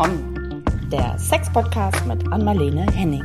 Komm, 0.00 0.62
der 0.92 1.18
Sex-Podcast 1.18 2.06
mit 2.06 2.32
Anmalene 2.32 2.86
Henning. 2.92 3.24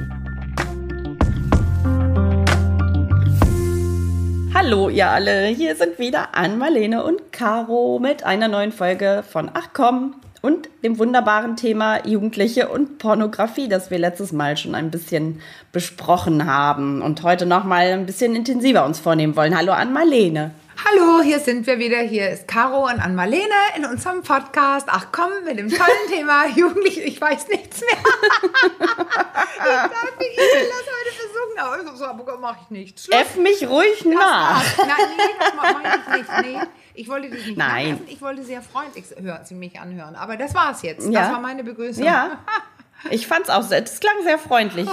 Hallo 4.56 4.90
ihr 4.90 5.08
alle, 5.08 5.50
hier 5.50 5.76
sind 5.76 6.00
wieder 6.00 6.34
Anmalene 6.34 7.04
und 7.04 7.32
Caro 7.32 8.00
mit 8.02 8.24
einer 8.24 8.48
neuen 8.48 8.72
Folge 8.72 9.24
von 9.30 9.52
Ach 9.54 9.68
komm 9.74 10.16
und 10.42 10.68
dem 10.84 10.98
wunderbaren 10.98 11.58
Thema 11.58 12.08
Jugendliche 12.08 12.70
und 12.70 12.98
Pornografie, 12.98 13.68
das 13.68 13.92
wir 13.92 14.00
letztes 14.00 14.32
Mal 14.32 14.58
schon 14.58 14.74
ein 14.74 14.90
bisschen 14.90 15.42
besprochen 15.72 16.48
haben 16.48 17.04
und 17.04 17.22
heute 17.22 17.46
noch 17.46 17.66
mal 17.66 17.86
ein 17.86 18.08
bisschen 18.08 18.36
intensiver 18.36 18.84
uns 18.84 19.00
vornehmen 19.00 19.36
wollen. 19.36 19.56
Hallo 19.56 19.74
Anmalene. 19.74 20.56
Hallo, 20.78 21.22
hier 21.22 21.40
sind 21.40 21.66
wir 21.68 21.78
wieder. 21.80 22.00
Hier 22.00 22.30
ist 22.32 22.48
Caro 22.48 22.86
und 22.88 23.00
Ann-Marlene 23.00 23.54
in 23.78 23.86
unserem 23.86 24.22
Podcast. 24.24 24.88
Ach 24.90 25.08
komm, 25.12 25.30
mit 25.46 25.58
dem 25.60 25.70
tollen 25.70 26.08
Thema 26.10 26.48
Jugendliche, 26.56 27.02
ich 27.02 27.20
weiß 27.22 27.48
nichts 27.48 27.82
mehr. 27.82 27.90
ich 28.42 28.88
dachte, 28.88 30.20
ich 30.20 30.38
will 30.38 30.70
das 30.70 30.86
heute 30.90 31.12
versuchen, 31.16 31.60
aber 31.60 31.96
so, 31.98 32.06
aber 32.06 32.38
mach 32.40 32.58
ich 32.64 32.70
nicht. 32.72 33.00
Schluss. 33.00 33.16
F 33.20 33.36
mich 33.38 33.68
ruhig 33.68 34.04
nach. 34.06 34.64
Nein, 34.78 34.88
nee, 35.16 35.24
das 35.40 35.54
mache 35.56 35.82
ich 36.10 36.18
nicht. 36.18 36.30
Nee. 36.42 36.60
Ich 36.96 37.08
wollte 37.08 37.30
dich 37.30 37.46
nicht 37.48 37.58
Nein. 37.58 37.84
Nachhelfen. 37.92 38.08
Ich 38.10 38.22
wollte 38.22 38.44
sehr 38.44 38.62
freundlich 38.62 39.06
hören, 39.20 39.46
sie 39.46 39.56
mich 39.56 39.80
anhören. 39.80 40.16
Aber 40.16 40.38
das 40.38 40.54
war's 40.54 40.82
jetzt. 40.82 41.08
Ja. 41.10 41.22
Das 41.22 41.32
war 41.34 41.40
meine 41.40 41.64
Begrüßung. 41.64 42.04
Ja, 42.04 42.40
ich 43.12 43.28
fand's 43.28 43.50
auch, 43.50 43.64
sehr- 43.64 43.82
das 43.82 44.00
klang 44.00 44.16
sehr 44.24 44.38
freundlich. 44.40 44.90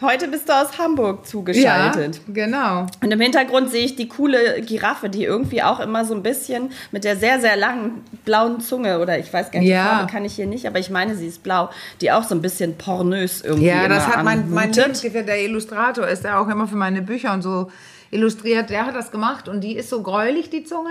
Heute 0.00 0.28
bist 0.28 0.48
du 0.48 0.52
aus 0.52 0.76
Hamburg 0.76 1.24
zugeschaltet. 1.26 2.20
Ja, 2.26 2.32
genau. 2.46 2.86
Und 3.02 3.12
im 3.12 3.20
Hintergrund 3.20 3.70
sehe 3.70 3.84
ich 3.84 3.94
die 3.94 4.08
coole 4.08 4.60
Giraffe, 4.62 5.08
die 5.08 5.24
irgendwie 5.24 5.62
auch 5.62 5.78
immer 5.80 6.04
so 6.04 6.14
ein 6.14 6.22
bisschen 6.22 6.72
mit 6.90 7.04
der 7.04 7.16
sehr, 7.16 7.40
sehr 7.40 7.56
langen 7.56 8.02
blauen 8.24 8.60
Zunge, 8.60 8.98
oder 9.00 9.18
ich 9.18 9.32
weiß 9.32 9.50
gar 9.52 9.60
nicht, 9.60 9.68
Ja. 9.68 9.82
die 9.82 9.88
Farbe 9.96 10.12
kann 10.12 10.24
ich 10.24 10.34
hier 10.34 10.46
nicht, 10.46 10.66
aber 10.66 10.78
ich 10.80 10.90
meine, 10.90 11.14
sie 11.14 11.28
ist 11.28 11.42
blau, 11.44 11.70
die 12.00 12.10
auch 12.10 12.24
so 12.24 12.34
ein 12.34 12.42
bisschen 12.42 12.76
pornös 12.76 13.40
irgendwie 13.42 13.66
Ja, 13.68 13.86
das 13.88 14.06
hat 14.08 14.24
mein, 14.24 14.50
mein. 14.50 14.72
Lebensgefährte, 14.72 15.26
der 15.26 15.42
Illustrator 15.42 16.06
ist, 16.08 16.24
der 16.24 16.40
auch 16.40 16.48
immer 16.48 16.66
für 16.66 16.76
meine 16.76 17.00
Bücher 17.00 17.32
und 17.32 17.42
so 17.42 17.70
illustriert, 18.10 18.70
der 18.70 18.86
hat 18.86 18.94
das 18.96 19.10
gemacht 19.12 19.48
und 19.48 19.60
die 19.62 19.76
ist 19.76 19.90
so 19.90 20.02
gräulich, 20.02 20.50
die 20.50 20.64
Zunge. 20.64 20.90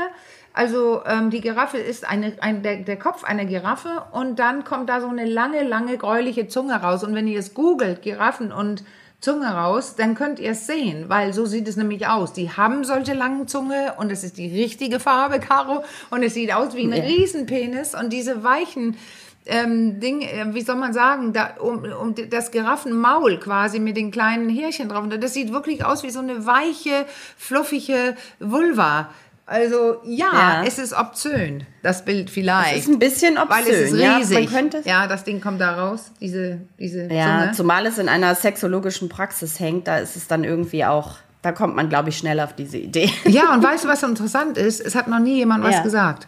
Also 0.54 1.02
ähm, 1.06 1.32
die 1.32 1.42
Giraffe 1.42 1.78
ist 1.80 2.08
eine, 2.08 2.34
ein, 2.40 2.62
der, 2.62 2.78
der 2.78 2.98
Kopf 2.98 3.24
einer 3.24 3.46
Giraffe 3.46 4.04
und 4.12 4.38
dann 4.38 4.64
kommt 4.64 4.88
da 4.88 5.02
so 5.02 5.08
eine 5.08 5.26
lange, 5.26 5.64
lange 5.64 5.98
gräuliche 5.98 6.48
Zunge 6.48 6.76
raus. 6.76 7.04
Und 7.04 7.16
wenn 7.16 7.28
ihr 7.28 7.40
es 7.40 7.56
googelt, 7.56 8.04
Giraffen 8.04 8.52
und 8.52 8.84
Zunge 9.20 9.48
raus, 9.48 9.96
dann 9.96 10.16
könnt 10.16 10.40
ihr 10.40 10.52
es 10.52 10.68
sehen, 10.68 11.06
weil 11.08 11.34
so 11.34 11.46
sieht 11.46 11.68
es 11.68 11.78
nämlich 11.78 12.08
aus. 12.08 12.34
Die 12.34 12.52
haben 12.52 12.84
solche 12.84 13.14
langen 13.14 13.48
Zunge 13.48 13.94
und 13.98 14.12
es 14.12 14.24
ist 14.24 14.38
die 14.38 14.62
richtige 14.62 15.00
Farbe, 15.00 15.40
Caro, 15.40 15.84
und 16.12 16.24
es 16.24 16.34
sieht 16.34 16.54
aus 16.54 16.76
wie 16.76 16.84
ein 16.84 16.94
Ja. 16.94 17.04
Riesenpenis 17.04 17.96
und 17.96 18.12
diese 18.12 18.44
weichen 18.44 18.98
ähm, 19.46 20.00
Ding, 20.00 20.22
äh, 20.22 20.54
wie 20.54 20.62
soll 20.62 20.76
man 20.76 20.94
sagen, 20.94 21.34
da, 21.34 21.56
um, 21.60 21.84
um 21.84 22.16
das 22.30 22.52
Giraffenmaul 22.52 23.40
quasi 23.40 23.80
mit 23.80 23.98
den 23.98 24.12
kleinen 24.12 24.50
Härchen 24.50 24.90
drauf. 24.90 25.06
Das 25.20 25.34
sieht 25.34 25.52
wirklich 25.52 25.84
aus 25.84 26.04
wie 26.04 26.12
so 26.12 26.20
eine 26.20 26.46
weiche, 26.46 27.06
fluffige 27.38 28.16
Vulva. 28.40 29.10
Also 29.46 29.98
ja, 30.06 30.28
Ja. 30.34 30.64
es 30.66 30.80
ist 30.80 30.94
obszön, 30.94 31.66
das 31.82 32.06
Bild 32.06 32.30
vielleicht. 32.30 32.78
ist 32.78 32.88
ein 32.88 32.98
bisschen 33.00 33.38
obszön, 33.38 33.50
Weil 33.66 33.74
es 33.74 33.92
ist 33.92 34.00
ja, 34.00 34.18
riesig. 34.18 34.40
man 34.46 34.48
könnte 34.56 34.78
es- 34.78 34.86
ja, 34.86 35.06
das 35.08 35.26
Ding 35.26 35.42
kommt 35.42 35.60
da 35.60 35.74
raus, 35.74 36.12
diese, 36.22 36.62
diese 36.80 37.12
Ja, 37.12 37.40
Zunge. 37.42 37.52
zumal 37.54 37.86
es 37.86 37.98
in 37.98 38.08
einer 38.08 38.36
sexologischen 38.36 39.10
Praxis 39.10 39.60
hängt, 39.60 39.88
da 39.88 39.98
ist 39.98 40.16
es 40.16 40.28
dann 40.28 40.46
irgendwie 40.46 40.86
auch, 40.86 41.18
da 41.42 41.52
kommt 41.52 41.76
man, 41.76 41.90
glaube 41.90 42.08
ich, 42.08 42.18
schnell 42.18 42.40
auf 42.40 42.54
diese 42.54 42.78
Idee. 42.78 43.10
Ja, 43.26 43.54
und 43.54 43.62
weißt 43.64 43.84
du, 43.84 43.90
was 43.90 44.00
so 44.00 44.08
interessant 44.08 44.58
ist? 44.58 44.80
Es 44.80 44.96
hat 44.96 45.10
noch 45.10 45.20
nie 45.20 45.36
jemand 45.36 45.64
was 45.66 45.76
Ja. 45.76 45.84
gesagt. 45.84 46.28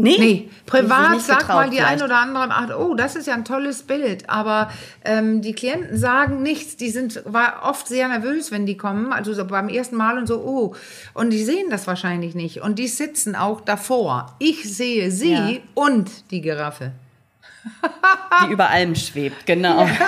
Nee, 0.00 0.16
Nee, 0.18 0.48
privat 0.64 1.20
sagt 1.20 1.48
mal 1.48 1.68
die 1.70 1.78
vielleicht. 1.78 2.00
ein 2.00 2.02
oder 2.02 2.18
andere, 2.18 2.46
ach, 2.50 2.70
oh, 2.78 2.94
das 2.94 3.16
ist 3.16 3.26
ja 3.26 3.34
ein 3.34 3.44
tolles 3.44 3.82
Bild. 3.82 4.30
Aber 4.30 4.70
ähm, 5.04 5.42
die 5.42 5.52
Klienten 5.54 5.98
sagen 5.98 6.40
nichts. 6.40 6.76
Die 6.76 6.90
sind 6.90 7.20
war 7.24 7.62
oft 7.64 7.88
sehr 7.88 8.06
nervös, 8.06 8.52
wenn 8.52 8.64
die 8.64 8.76
kommen. 8.76 9.12
Also 9.12 9.34
so 9.34 9.44
beim 9.44 9.68
ersten 9.68 9.96
Mal 9.96 10.16
und 10.16 10.28
so, 10.28 10.38
oh. 10.38 10.74
Und 11.14 11.30
die 11.30 11.42
sehen 11.42 11.68
das 11.68 11.88
wahrscheinlich 11.88 12.36
nicht. 12.36 12.60
Und 12.62 12.78
die 12.78 12.86
sitzen 12.86 13.34
auch 13.34 13.60
davor. 13.60 14.36
Ich 14.38 14.72
sehe 14.76 15.10
sie 15.10 15.32
Ja. 15.32 15.50
und 15.74 16.30
die 16.30 16.42
Giraffe. 16.42 16.92
die 18.46 18.52
über 18.52 18.70
allem 18.70 18.94
schwebt, 18.94 19.46
genau. 19.46 19.86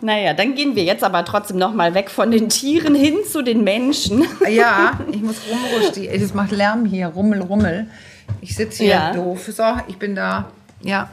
Naja, 0.00 0.34
dann 0.34 0.54
gehen 0.54 0.74
wir 0.74 0.82
jetzt 0.82 1.04
aber 1.04 1.24
trotzdem 1.24 1.58
noch 1.58 1.72
mal 1.72 1.94
weg 1.94 2.10
von 2.10 2.30
den 2.30 2.48
Tieren 2.48 2.94
hin 2.94 3.18
zu 3.30 3.42
den 3.42 3.62
Menschen. 3.62 4.24
Ja, 4.48 4.98
ich 5.12 5.20
muss 5.20 5.36
rumrusten. 5.48 6.08
Das 6.20 6.34
macht 6.34 6.50
Lärm 6.50 6.84
hier, 6.84 7.06
Rummel, 7.08 7.42
Rummel. 7.42 7.86
Ich 8.40 8.56
sitze 8.56 8.82
hier 8.84 8.92
Ja. 8.94 9.12
doof. 9.12 9.48
So, 9.52 9.62
ich 9.86 9.96
bin 9.96 10.14
da. 10.14 10.50
Ja. 10.82 11.10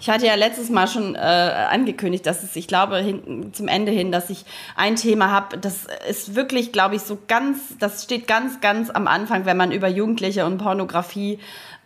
Ich 0.00 0.08
hatte 0.10 0.26
ja 0.26 0.34
letztes 0.34 0.70
Mal 0.70 0.86
schon 0.86 1.14
äh, 1.14 1.18
angekündigt, 1.18 2.26
dass 2.26 2.42
es, 2.42 2.54
ich 2.56 2.68
glaube, 2.68 2.98
hin, 2.98 3.50
zum 3.52 3.66
Ende 3.68 3.92
hin, 3.92 4.12
dass 4.12 4.30
ich 4.30 4.44
ein 4.76 4.96
Thema 4.96 5.30
habe, 5.30 5.58
das 5.58 5.86
ist 6.08 6.34
wirklich, 6.34 6.72
glaube 6.72 6.96
ich, 6.96 7.02
so 7.02 7.18
ganz, 7.28 7.58
das 7.78 8.04
steht 8.04 8.26
ganz, 8.28 8.60
ganz 8.60 8.90
am 8.90 9.06
Anfang, 9.06 9.46
wenn 9.46 9.56
man 9.56 9.72
über 9.72 9.88
Jugendliche 9.88 10.44
und 10.46 10.58
Pornografie 10.58 11.38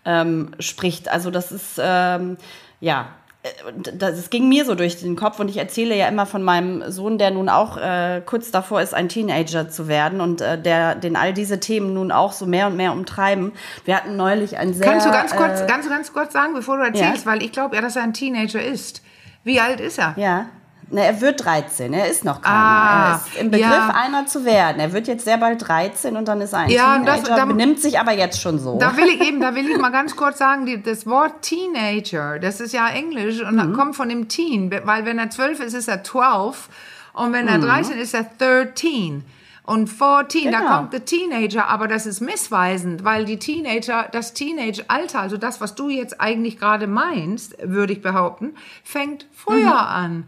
ähm, 0.04 0.52
spricht. 0.58 1.10
Also 1.10 1.30
das 1.30 1.52
ist, 1.52 1.80
ähm, 1.80 2.36
ja, 2.80 3.08
äh, 3.42 3.48
das, 3.94 4.18
es 4.18 4.30
ging 4.30 4.48
mir 4.48 4.64
so 4.64 4.74
durch 4.74 5.00
den 5.00 5.16
Kopf 5.16 5.40
und 5.40 5.48
ich 5.48 5.56
erzähle 5.56 5.96
ja 5.96 6.08
immer 6.08 6.26
von 6.26 6.42
meinem 6.42 6.90
Sohn, 6.90 7.18
der 7.18 7.30
nun 7.30 7.48
auch 7.48 7.76
äh, 7.76 8.22
kurz 8.24 8.50
davor 8.50 8.80
ist, 8.82 8.94
ein 8.94 9.08
Teenager 9.08 9.68
zu 9.68 9.88
werden 9.88 10.20
und 10.20 10.40
äh, 10.40 10.60
der, 10.60 10.94
den 10.94 11.16
all 11.16 11.32
diese 11.32 11.60
Themen 11.60 11.94
nun 11.94 12.12
auch 12.12 12.32
so 12.32 12.46
mehr 12.46 12.66
und 12.66 12.76
mehr 12.76 12.92
umtreiben. 12.92 13.52
Wir 13.84 13.96
hatten 13.96 14.16
neulich 14.16 14.56
ein 14.58 14.74
sehr... 14.74 14.86
Kannst 14.86 15.06
du 15.06 15.10
ganz 15.10 15.34
kurz, 15.34 15.60
äh, 15.60 15.66
ganz, 15.66 15.88
ganz 15.88 16.12
kurz 16.12 16.32
sagen, 16.32 16.54
bevor 16.54 16.78
du 16.78 16.84
erzählst, 16.84 17.26
weil 17.26 17.42
ich 17.42 17.52
glaube 17.52 17.76
ja, 17.76 17.82
dass 17.82 17.96
er 17.96 18.02
ein 18.02 18.14
Teenager 18.14 18.62
ist. 18.62 19.02
Wie 19.44 19.60
alt 19.60 19.80
ist 19.80 19.98
er? 19.98 20.14
Ja. 20.16 20.46
Na, 20.90 21.00
er 21.02 21.20
wird 21.20 21.44
13, 21.44 21.92
er 21.92 22.08
ist 22.10 22.24
noch 22.24 22.42
keiner. 22.42 22.54
Ah, 22.56 23.08
er 23.10 23.14
ist 23.16 23.36
im 23.40 23.50
Begriff, 23.50 23.68
ja. 23.70 23.88
einer 23.94 24.26
zu 24.26 24.44
werden. 24.44 24.80
Er 24.80 24.92
wird 24.92 25.08
jetzt 25.08 25.24
sehr 25.24 25.38
bald 25.38 25.66
13 25.66 26.16
und 26.16 26.28
dann 26.28 26.40
ist 26.40 26.52
er 26.52 26.60
ein 26.60 26.70
Ja, 26.70 26.94
Teenager, 26.98 27.16
das- 27.22 27.36
da- 27.36 27.44
benimmt 27.46 27.80
sich 27.80 27.98
aber 27.98 28.12
jetzt 28.12 28.40
schon 28.40 28.58
so. 28.58 28.78
Da 28.78 28.96
will 28.96 29.06
ich 29.08 29.20
eben, 29.26 29.40
da 29.40 29.54
will 29.54 29.68
ich 29.68 29.78
mal 29.80 29.90
ganz 29.90 30.14
kurz 30.14 30.38
sagen, 30.38 30.66
die, 30.66 30.82
das 30.82 31.06
Wort 31.06 31.42
Teenager, 31.42 32.38
das 32.38 32.60
ist 32.60 32.72
ja 32.72 32.88
Englisch 32.88 33.40
und 33.42 33.56
Mhm. 33.56 33.72
kommt 33.72 33.96
von 33.96 34.08
dem 34.08 34.28
Teen, 34.28 34.70
weil 34.84 35.04
wenn 35.04 35.18
er 35.18 35.30
12 35.30 35.60
ist, 35.60 35.74
ist 35.74 35.88
er 35.88 36.04
12 36.04 36.68
und 37.12 37.32
wenn 37.32 37.44
Mhm. 37.46 37.50
er 37.52 37.58
13 37.58 37.98
ist, 37.98 38.14
ist 38.14 38.14
er 38.14 38.24
13. 38.38 39.24
Und 39.66 39.88
14, 39.88 40.52
da 40.52 40.58
Genau. 40.58 40.76
kommt 40.76 40.92
der 40.92 41.06
Teenager, 41.06 41.68
aber 41.68 41.88
das 41.88 42.04
ist 42.04 42.20
missweisend, 42.20 43.02
weil 43.02 43.24
die 43.24 43.38
Teenager, 43.38 44.06
das 44.12 44.34
Teenage-Alter, 44.34 45.20
also 45.20 45.38
das, 45.38 45.62
was 45.62 45.74
du 45.74 45.88
jetzt 45.88 46.20
eigentlich 46.20 46.58
gerade 46.58 46.86
meinst, 46.86 47.56
würde 47.62 47.94
ich 47.94 48.02
behaupten, 48.02 48.54
fängt 48.84 49.26
früher 49.34 49.56
Mhm. 49.60 49.68
an. 49.72 50.24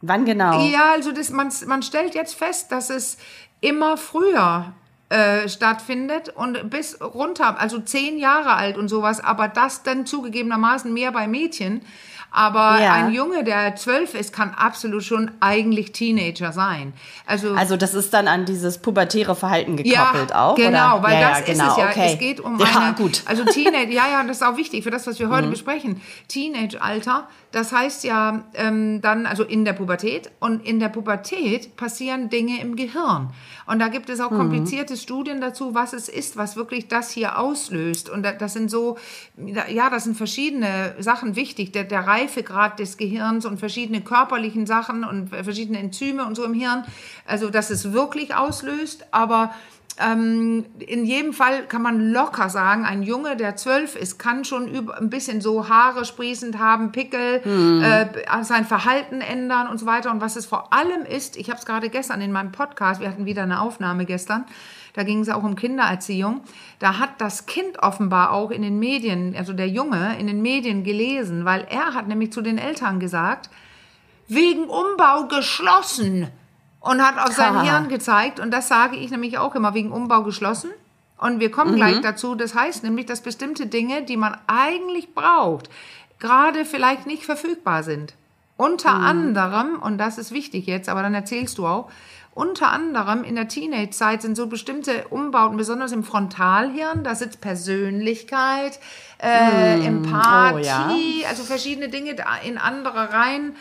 Wann 0.00 0.24
genau? 0.24 0.66
Ja, 0.68 0.92
also 0.92 1.12
das, 1.12 1.30
man, 1.30 1.52
man 1.66 1.82
stellt 1.82 2.14
jetzt 2.14 2.34
fest, 2.36 2.70
dass 2.72 2.90
es 2.90 3.18
immer 3.60 3.96
früher 3.96 4.72
äh, 5.08 5.48
stattfindet 5.48 6.28
und 6.28 6.70
bis 6.70 7.00
runter, 7.00 7.58
also 7.58 7.80
zehn 7.80 8.18
Jahre 8.18 8.54
alt 8.54 8.76
und 8.76 8.88
sowas, 8.88 9.20
aber 9.20 9.48
das 9.48 9.82
dann 9.82 10.06
zugegebenermaßen 10.06 10.92
mehr 10.92 11.10
bei 11.12 11.26
Mädchen. 11.26 11.80
Aber 12.30 12.78
Ja. 12.78 12.92
ein 12.92 13.10
Junge, 13.14 13.42
der 13.42 13.74
zwölf 13.76 14.12
ist, 14.12 14.34
kann 14.34 14.50
absolut 14.54 15.02
schon 15.02 15.30
eigentlich 15.40 15.92
Teenager 15.92 16.52
sein. 16.52 16.92
Also, 17.24 17.54
Also 17.54 17.78
das 17.78 17.94
ist 17.94 18.12
dann 18.12 18.28
an 18.28 18.44
dieses 18.44 18.82
pubertäre 18.82 19.34
Verhalten 19.34 19.78
gekoppelt 19.78 20.34
auch, 20.34 20.54
genau, 20.54 20.96
oder? 20.98 21.02
weil 21.04 21.14
ja, 21.22 21.30
das 21.30 21.38
ja, 21.40 21.44
genau, 21.54 21.64
ist 21.68 21.72
es 21.72 21.76
ja. 21.78 21.88
Okay. 21.88 22.10
Es 22.12 22.18
geht 22.18 22.40
um 22.40 22.58
ja, 22.58 22.66
eine, 22.66 22.94
gut. 22.96 23.22
also 23.24 23.46
Teenage, 23.46 23.90
ja, 23.94 24.08
ja, 24.12 24.22
das 24.24 24.36
ist 24.36 24.42
auch 24.42 24.58
wichtig 24.58 24.84
für 24.84 24.90
das, 24.90 25.06
was 25.06 25.18
wir 25.18 25.28
Mhm. 25.28 25.32
heute 25.32 25.48
besprechen. 25.48 26.02
Teenage-Alter, 26.28 27.26
das 27.50 27.72
heißt 27.72 28.04
ja 28.04 28.44
ähm, 28.54 29.00
dann, 29.00 29.24
also 29.24 29.42
in 29.42 29.64
der 29.64 29.72
Pubertät 29.72 30.30
und 30.38 30.66
in 30.66 30.80
der 30.80 30.90
Pubertät 30.90 31.76
passieren 31.76 32.28
Dinge 32.28 32.60
im 32.60 32.76
Gehirn. 32.76 33.30
Und 33.66 33.78
da 33.78 33.88
gibt 33.88 34.10
es 34.10 34.18
Mhm. 34.18 34.24
auch 34.24 34.30
komplizierte 34.30 34.96
Studien 34.96 35.40
dazu, 35.40 35.74
was 35.74 35.92
es 35.94 36.08
ist, 36.08 36.36
was 36.36 36.56
wirklich 36.56 36.88
das 36.88 37.10
hier 37.10 37.38
auslöst. 37.38 38.10
Und 38.10 38.22
da- 38.22 38.32
das 38.32 38.52
sind 38.52 38.70
so, 38.70 38.98
ja, 39.68 39.88
das 39.90 40.04
sind 40.04 40.16
verschiedene 40.16 40.94
Sachen 40.98 41.36
wichtig. 41.36 41.72
Der, 41.72 41.84
der 41.84 42.06
Reifegrad 42.06 42.78
des 42.78 42.96
Gehirns 42.98 43.46
und 43.46 43.58
verschiedene 43.58 44.02
körperlichen 44.02 44.66
Sachen 44.66 45.04
und 45.04 45.28
verschiedene 45.30 45.78
Enzyme 45.78 46.26
und 46.26 46.34
so 46.34 46.44
im 46.44 46.54
Hirn. 46.54 46.84
Also, 47.26 47.48
dass 47.50 47.70
es 47.70 47.92
wirklich 47.92 48.34
auslöst, 48.34 49.06
aber 49.10 49.54
ähm, 49.98 50.64
in 50.78 51.04
jedem 51.04 51.32
Fall 51.32 51.66
kann 51.66 51.82
man 51.82 52.12
locker 52.12 52.48
sagen, 52.48 52.84
ein 52.84 53.02
Junge, 53.02 53.36
der 53.36 53.56
zwölf 53.56 53.96
ist, 53.96 54.18
kann 54.18 54.44
schon 54.44 54.68
über, 54.68 54.98
ein 54.98 55.10
bisschen 55.10 55.40
so 55.40 55.68
Haare 55.68 56.04
sprießend 56.04 56.58
haben, 56.58 56.92
Pickel, 56.92 57.42
äh, 57.82 58.44
sein 58.44 58.64
Verhalten 58.64 59.20
ändern 59.20 59.68
und 59.68 59.78
so 59.78 59.86
weiter. 59.86 60.10
Und 60.10 60.20
was 60.20 60.36
es 60.36 60.46
vor 60.46 60.72
allem 60.72 61.04
ist, 61.04 61.36
ich 61.36 61.50
habe 61.50 61.58
es 61.58 61.66
gerade 61.66 61.88
gestern 61.88 62.20
in 62.20 62.32
meinem 62.32 62.52
Podcast, 62.52 63.00
wir 63.00 63.08
hatten 63.08 63.26
wieder 63.26 63.42
eine 63.42 63.60
Aufnahme 63.60 64.04
gestern, 64.04 64.44
da 64.94 65.02
ging 65.04 65.20
es 65.20 65.28
auch 65.28 65.42
um 65.42 65.54
Kindererziehung. 65.54 66.40
Da 66.78 66.98
hat 66.98 67.20
das 67.20 67.46
Kind 67.46 67.78
offenbar 67.82 68.32
auch 68.32 68.50
in 68.50 68.62
den 68.62 68.78
Medien, 68.78 69.34
also 69.36 69.52
der 69.52 69.68
Junge, 69.68 70.18
in 70.18 70.26
den 70.26 70.42
Medien 70.42 70.84
gelesen, 70.84 71.44
weil 71.44 71.66
er 71.70 71.94
hat 71.94 72.08
nämlich 72.08 72.32
zu 72.32 72.40
den 72.40 72.58
Eltern 72.58 72.98
gesagt, 72.98 73.50
wegen 74.28 74.64
Umbau 74.64 75.26
geschlossen 75.28 76.28
und 76.80 77.02
hat 77.02 77.18
auf 77.18 77.34
sein. 77.34 77.62
Hirn 77.62 77.88
gezeigt 77.88 78.40
und 78.40 78.50
das 78.52 78.68
sage 78.68 78.96
ich 78.96 79.10
nämlich 79.10 79.38
auch 79.38 79.54
immer 79.54 79.74
wegen 79.74 79.92
Umbau 79.92 80.22
geschlossen 80.22 80.70
Und 81.18 81.40
wir 81.40 81.50
kommen 81.50 81.74
gleich 81.74 82.00
dazu. 82.00 82.36
Das 82.36 82.54
heißt 82.54 82.84
nämlich, 82.84 83.06
dass 83.06 83.22
bestimmte 83.22 83.66
Dinge, 83.66 84.02
die 84.02 84.16
man 84.16 84.36
eigentlich 84.46 85.14
braucht, 85.14 85.68
gerade 86.18 86.64
vielleicht 86.64 87.06
nicht 87.06 87.24
verfügbar 87.24 87.82
sind. 87.82 88.14
Unter 88.56 88.92
anderem, 88.92 89.80
und 89.80 89.98
das 89.98 90.18
ist 90.18 90.32
wichtig 90.32 90.66
jetzt, 90.66 90.88
aber 90.88 91.02
dann 91.02 91.14
erzählst 91.14 91.58
du 91.58 91.66
auch, 91.66 91.90
unter 92.34 92.70
anderem 92.70 93.24
in 93.24 93.34
der 93.34 93.48
Teenage-Zeit 93.48 94.22
sind 94.22 94.36
so 94.36 94.46
bestimmte 94.46 95.08
Umbauten, 95.08 95.56
besonders 95.56 95.90
im 95.90 96.04
Frontalhirn, 96.04 97.02
da 97.02 97.16
sitzt 97.16 97.40
Persönlichkeit, 97.40 98.78
äh, 99.20 99.84
Empathie, 99.84 100.54
oh 100.54 100.58
ja. 100.58 101.28
also 101.28 101.42
verschiedene 101.42 101.88
Dinge 101.88 102.14
in 102.44 102.58
andere 102.58 103.12
rein 103.12 103.56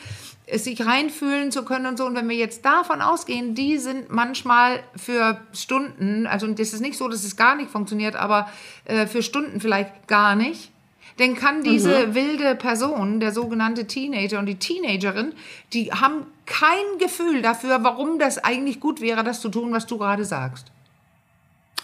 sich 0.53 0.85
reinfühlen 0.85 1.51
zu 1.51 1.63
können 1.63 1.85
und 1.87 1.97
so. 1.97 2.05
Und 2.05 2.15
wenn 2.15 2.29
wir 2.29 2.35
jetzt 2.35 2.63
davon 2.63 3.01
ausgehen, 3.01 3.53
die 3.53 3.77
sind 3.77 4.09
manchmal 4.09 4.79
für 4.95 5.41
Stunden, 5.53 6.25
also 6.25 6.47
das 6.47 6.73
ist 6.73 6.81
nicht 6.81 6.97
so, 6.97 7.07
dass 7.07 7.23
es 7.23 7.35
gar 7.35 7.55
nicht 7.55 7.69
funktioniert, 7.69 8.15
aber 8.15 8.49
äh, 8.85 9.07
für 9.07 9.21
Stunden 9.21 9.59
vielleicht 9.59 10.07
gar 10.07 10.35
nicht. 10.35 10.71
Dann 11.17 11.33
kann 11.33 11.63
diese 11.63 12.13
wilde 12.13 12.53
Person, 12.55 13.19
der 13.19 13.31
sogenannte 13.31 13.87
Teenager 13.87 14.37
und 14.37 14.45
die 14.45 14.59
Teenagerin, 14.59 15.33
die 15.73 15.91
haben 15.91 16.27
kein 16.45 16.99
Gefühl 16.99 17.41
dafür, 17.41 17.83
warum 17.83 18.19
das 18.19 18.37
eigentlich 18.37 18.79
gut 18.79 19.01
wäre, 19.01 19.23
das 19.23 19.41
zu 19.41 19.49
tun, 19.49 19.71
was 19.71 19.87
du 19.87 19.97
gerade 19.97 20.25
sagst. 20.25 20.71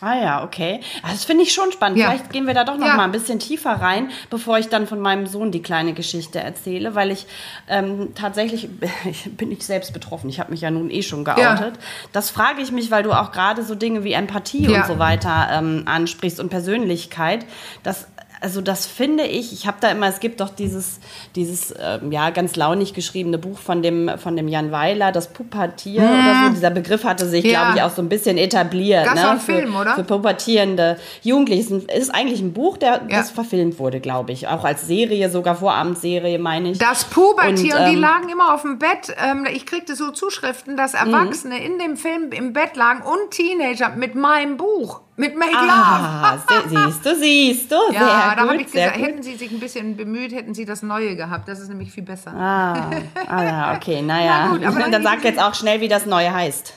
Ah 0.04 0.16
ja, 0.22 0.44
okay. 0.44 0.82
Das 1.04 1.24
finde 1.24 1.44
ich 1.44 1.54
schon 1.54 1.72
spannend. 1.72 1.98
Ja. 1.98 2.10
Vielleicht 2.10 2.32
gehen 2.32 2.46
wir 2.46 2.54
da 2.54 2.64
doch 2.66 2.78
noch 2.78 2.88
Ja. 2.88 2.96
mal 2.98 3.06
ein 3.06 3.12
bisschen 3.14 3.40
tiefer 3.40 3.72
rein, 3.72 4.10
bevor 4.30 4.58
ich 4.58 4.68
dann 4.68 4.86
von 4.88 5.00
meinem 5.00 5.28
Sohn 5.28 5.52
die 5.52 5.62
kleine 5.62 5.94
Geschichte 5.94 6.40
erzähle, 6.40 6.94
weil 6.96 7.12
ich 7.12 7.26
ähm, 7.70 8.10
tatsächlich 8.16 8.68
ich 9.06 9.32
bin 9.38 9.52
ich 9.52 9.66
selbst 9.66 9.94
betroffen. 9.94 10.30
Ich 10.30 10.40
habe 10.42 10.52
mich 10.52 10.62
ja 10.62 10.72
nun 10.72 10.90
eh 10.90 11.04
schon 11.04 11.24
geoutet. 11.24 11.76
Das 12.12 12.30
frage 12.32 12.62
ich 12.62 12.72
mich, 12.72 12.92
weil 12.92 13.04
du 13.04 13.14
auch 13.14 13.32
gerade 13.32 13.64
so 13.64 13.76
Dinge 13.76 14.04
wie 14.04 14.12
Empathie 14.14 14.68
Ja. 14.70 14.82
und 14.82 14.88
so 14.88 15.00
weiter 15.00 15.48
ähm, 15.52 15.84
ansprichst 15.86 16.40
und 16.40 16.50
Persönlichkeit. 16.50 17.46
Das 17.84 18.08
also 18.44 18.62
das 18.62 18.86
finde 18.86 19.24
ich, 19.26 19.54
ich 19.54 19.66
habe 19.66 19.78
da 19.80 19.90
immer, 19.90 20.08
es 20.08 20.20
gibt 20.20 20.42
doch 20.42 20.50
dieses, 20.50 21.00
dieses 21.36 21.74
ähm, 21.80 22.12
ja, 22.12 22.30
ganz 22.30 22.56
launig 22.56 22.94
geschriebene 22.94 23.38
Buch 23.38 23.58
von 23.58 23.82
dem, 23.82 24.12
von 24.18 24.36
dem 24.36 24.48
Jan 24.48 24.72
Weiler, 24.72 25.12
das 25.12 25.30
Pubertier 25.34 26.02
oder 26.02 26.44
so. 26.48 26.54
Dieser 26.54 26.70
Begriff 26.70 27.04
hatte 27.06 27.28
sich, 27.28 27.44
Mhm. 27.46 27.50
Ja. 27.50 27.62
glaube 27.64 27.78
ich, 27.78 27.84
auch 27.84 27.96
so 27.96 28.02
ein 28.02 28.10
bisschen 28.10 28.38
etabliert. 28.38 29.06
Gab's 29.06 29.22
ne? 29.22 29.30
einen 29.30 29.40
für, 29.40 29.54
Film, 29.54 29.76
oder? 29.76 29.96
Für 29.96 30.04
pubertierende 30.04 30.98
Jugendliche. 31.22 31.82
Es 31.88 32.04
ist 32.08 32.10
eigentlich 32.14 32.42
ein 32.42 32.54
Buch, 32.54 32.78
der, 32.78 33.02
Ja. 33.10 33.20
das 33.20 33.32
verfilmt 33.32 33.80
wurde, 33.80 34.00
glaube 34.00 34.32
ich. 34.34 34.48
Auch 34.48 34.64
als 34.66 34.86
Serie, 34.86 35.30
sogar 35.30 35.56
Vorabendserie, 35.56 36.38
meine 36.40 36.72
ich. 36.72 36.78
Das 36.80 37.06
Pubertier, 37.06 37.76
Und, 37.76 37.82
und, 37.82 37.90
die 37.90 37.96
ähm, 37.96 38.02
lagen 38.02 38.30
immer 38.30 38.54
auf 38.54 38.64
dem 38.64 38.78
Bett. 38.80 39.16
Ähm, 39.24 39.48
ich 39.54 39.66
kriegte 39.66 39.96
so 39.96 40.12
Zuschriften, 40.12 40.76
dass 40.78 40.94
Erwachsene 40.94 41.64
in 41.64 41.80
dem 41.80 41.96
Film 41.98 42.32
im 42.32 42.52
Bett 42.54 42.76
lagen 42.76 43.02
und 43.04 43.32
Teenager 43.32 43.90
mit 43.96 44.16
meinem 44.16 44.58
Buch, 44.58 45.02
mit 45.16 45.38
Make 45.38 45.52
Ah, 45.56 46.34
Love. 46.34 46.42
se- 46.48 46.70
siehst 46.70 47.06
du, 47.06 47.16
siehst 47.16 47.72
du. 47.72 47.76
Ja, 47.92 48.00
sehr 48.00 48.36
da 48.36 48.38
habe 48.50 48.56
ich 48.58 48.72
gesagt, 48.72 48.98
hätten 48.98 49.22
sie 49.22 49.36
sich 49.36 49.52
ein 49.52 49.60
bisschen 49.60 49.96
bemüht, 49.96 50.34
hätten 50.34 50.54
sie 50.56 50.66
das 50.66 50.82
Neue 50.82 51.16
gehabt. 51.16 51.48
Das 51.48 51.60
ist 51.60 51.70
nämlich 51.70 51.92
viel 51.92 52.04
besser. 52.04 52.34
Ah, 52.36 52.90
ah 53.30 53.44
ja, 53.44 53.74
okay, 53.76 54.02
naja. 54.02 54.46
Na 54.46 54.52
gut, 54.52 54.66
aber 54.66 54.80
dann 54.80 54.92
dann 54.92 55.04
sag 55.04 55.24
jetzt 55.24 55.40
auch 55.40 55.54
schnell, 55.54 55.82
wie 55.82 55.88
das 55.88 56.06
Neue 56.08 56.34
heißt. 56.34 56.74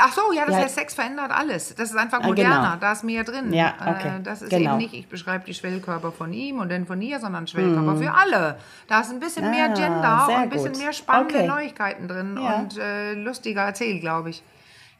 Ach 0.00 0.12
so, 0.12 0.32
ja, 0.34 0.44
das 0.44 0.56
Ja. 0.56 0.62
heißt, 0.64 0.74
Sex 0.74 0.94
verändert 0.94 1.30
alles. 1.30 1.74
Das 1.74 1.90
ist 1.90 1.96
einfach 1.96 2.20
Ah, 2.20 2.26
moderner, 2.26 2.56
genau. 2.62 2.76
da 2.80 2.92
ist 2.92 3.04
mehr 3.04 3.24
drin. 3.24 3.52
Ja, 3.54 3.72
okay, 3.80 4.08
Äh, 4.18 4.22
Das 4.22 4.42
ist 4.42 4.50
genau. 4.50 4.70
eben 4.72 4.78
nicht, 4.78 4.92
ich 4.94 5.08
beschreibe 5.08 5.44
die 5.46 5.54
Schwellkörper 5.54 6.12
von 6.12 6.32
ihm 6.32 6.58
und 6.58 6.68
den 6.68 6.86
von 6.86 7.00
ihr, 7.00 7.18
sondern 7.20 7.46
Schwellkörper 7.46 7.96
für 7.96 8.12
alle. 8.12 8.58
Da 8.88 9.00
ist 9.00 9.10
ein 9.10 9.20
bisschen 9.20 9.50
mehr 9.50 9.70
Ah, 9.70 9.74
Gender 9.74 10.24
sehr 10.26 10.36
und 10.36 10.42
ein 10.42 10.50
bisschen 10.50 10.72
gut. 10.72 10.82
mehr 10.82 10.92
spannende 10.92 11.34
Okay. 11.36 11.46
Neuigkeiten 11.46 12.06
drin 12.08 12.38
Ja. 12.42 12.54
und 12.56 12.76
äh, 12.78 13.14
lustiger 13.14 13.62
erzählt, 13.62 14.00
glaube 14.02 14.30
ich. 14.30 14.42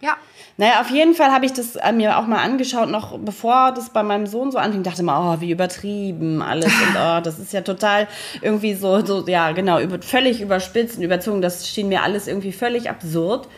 Ja, 0.00 0.16
Naja, 0.56 0.80
auf 0.80 0.90
jeden 0.90 1.14
Fall 1.14 1.32
habe 1.32 1.44
ich 1.44 1.52
das 1.52 1.74
äh, 1.74 1.92
mir 1.92 2.18
auch 2.18 2.26
mal 2.26 2.38
angeschaut, 2.38 2.88
noch 2.88 3.18
bevor 3.18 3.72
das 3.72 3.90
bei 3.90 4.04
meinem 4.04 4.26
Sohn 4.26 4.52
so 4.52 4.58
anfing. 4.58 4.84
Dachte 4.84 5.02
mal, 5.02 5.36
oh, 5.36 5.40
wie 5.40 5.50
übertrieben 5.50 6.40
alles. 6.40 6.66
Und 6.66 6.96
oh, 6.96 7.20
das 7.20 7.38
ist 7.38 7.52
ja 7.52 7.62
total 7.62 8.06
irgendwie 8.40 8.74
so, 8.74 9.04
so 9.04 9.26
ja, 9.26 9.50
genau, 9.52 9.80
über, 9.80 10.00
völlig 10.00 10.40
überspitzt 10.40 10.98
und 10.98 11.02
überzogen. 11.02 11.42
Das 11.42 11.68
schien 11.68 11.88
mir 11.88 12.02
alles 12.02 12.28
irgendwie 12.28 12.52
völlig 12.52 12.88
absurd. 12.88 13.48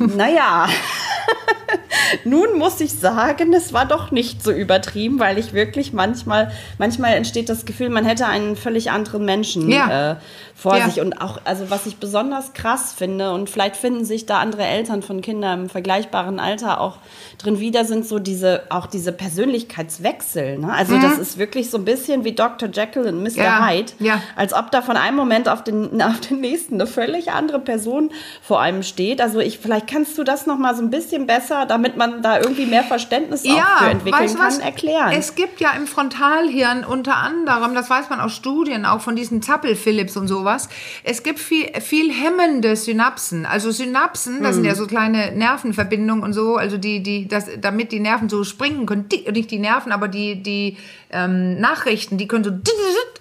Naja, 0.00 0.66
nun 2.24 2.58
muss 2.58 2.80
ich 2.80 2.92
sagen, 2.92 3.52
es 3.52 3.72
war 3.72 3.86
doch 3.86 4.10
nicht 4.10 4.42
so 4.42 4.50
übertrieben, 4.50 5.18
weil 5.18 5.38
ich 5.38 5.52
wirklich 5.52 5.92
manchmal, 5.92 6.50
manchmal 6.78 7.14
entsteht 7.14 7.48
das 7.48 7.64
Gefühl, 7.64 7.88
man 7.88 8.04
hätte 8.04 8.26
einen 8.26 8.56
völlig 8.56 8.90
anderen 8.90 9.24
Menschen 9.24 9.68
Ja. 9.70 10.12
äh, 10.12 10.16
vor 10.54 10.76
Ja. 10.78 10.86
sich. 10.88 11.00
Und 11.00 11.20
auch, 11.20 11.38
also 11.44 11.68
was 11.70 11.84
ich 11.86 11.96
besonders 11.98 12.52
krass 12.54 12.94
finde, 12.96 13.32
und 13.32 13.50
vielleicht 13.50 13.76
finden 13.76 14.04
sich 14.06 14.24
da 14.26 14.38
andere 14.38 14.64
Eltern 14.64 15.02
von 15.02 15.20
Kindern 15.20 15.64
im 15.64 15.68
vergleichbaren 15.68 16.40
Alter 16.40 16.80
auch 16.80 16.96
drin 17.38 17.60
wieder, 17.60 17.84
sind 17.84 18.06
so 18.06 18.18
diese, 18.18 18.62
auch 18.70 18.86
diese 18.86 19.12
Persönlichkeitswechsel. 19.12 20.58
Ne? 20.58 20.72
Also 20.72 20.98
das 20.98 21.18
ist 21.18 21.36
wirklich 21.38 21.70
so 21.70 21.76
ein 21.76 21.84
bisschen 21.84 22.24
wie 22.24 22.32
Dr. 22.32 22.70
Jekyll 22.72 23.06
und 23.06 23.22
Mr. 23.22 23.30
Mhm. 23.30 23.36
Ja, 23.36 23.66
Hyde. 23.68 23.92
Als 24.34 24.54
ob 24.54 24.70
da 24.70 24.80
von 24.80 24.96
einem 24.96 25.16
Moment 25.16 25.48
auf 25.48 25.62
den, 25.62 26.00
auf 26.02 26.20
den 26.20 26.40
nächsten 26.40 26.74
eine 26.74 26.86
völlig 26.86 27.32
andere 27.32 27.58
Person 27.58 28.10
vor 28.40 28.60
einem 28.60 28.82
steht. 28.82 29.20
Also 29.20 29.40
ich, 29.40 29.58
vielleicht 29.58 29.75
kannst 29.80 30.16
du 30.18 30.24
das 30.24 30.46
noch 30.46 30.58
mal 30.58 30.74
so 30.74 30.82
ein 30.82 30.90
bisschen 30.90 31.26
besser, 31.26 31.66
damit 31.66 31.96
man 31.96 32.22
da 32.22 32.38
irgendwie 32.38 32.66
mehr 32.66 32.84
Verständnis 32.84 33.44
auch 33.44 33.78
für 33.78 33.90
entwickeln 33.90 34.22
weißt 34.22 34.36
kann, 34.36 34.46
was? 34.46 34.58
erklären. 34.58 35.12
Es 35.12 35.34
gibt 35.34 35.60
ja 35.60 35.70
im 35.72 35.86
Frontalhirn 35.86 36.84
unter 36.84 37.16
anderem, 37.16 37.74
das 37.74 37.90
weiß 37.90 38.10
man 38.10 38.20
aus 38.20 38.34
Studien, 38.34 38.84
auch 38.86 39.00
von 39.00 39.16
diesen 39.16 39.42
Zappel-Philips 39.42 40.16
und 40.16 40.28
sowas, 40.28 40.68
es 41.04 41.22
gibt 41.22 41.38
viel, 41.38 41.68
viel 41.80 42.12
hemmende 42.12 42.76
Synapsen. 42.76 43.46
Also 43.46 43.70
Synapsen, 43.70 44.42
das 44.42 44.54
sind 44.54 44.64
Hm. 44.64 44.70
ja 44.70 44.74
so 44.74 44.86
kleine 44.86 45.32
Nervenverbindungen 45.32 46.22
und 46.22 46.32
so, 46.32 46.56
also 46.56 46.76
die, 46.78 47.02
die, 47.02 47.28
das, 47.28 47.46
damit 47.60 47.92
die 47.92 48.00
Nerven 48.00 48.28
so 48.28 48.44
springen 48.44 48.86
können, 48.86 49.08
die, 49.08 49.30
nicht 49.30 49.50
die 49.50 49.58
Nerven, 49.58 49.92
aber 49.92 50.08
die, 50.08 50.42
die 50.42 50.76
ähm, 51.10 51.60
Nachrichten, 51.60 52.18
die 52.18 52.26
können 52.28 52.44
so 52.44 52.50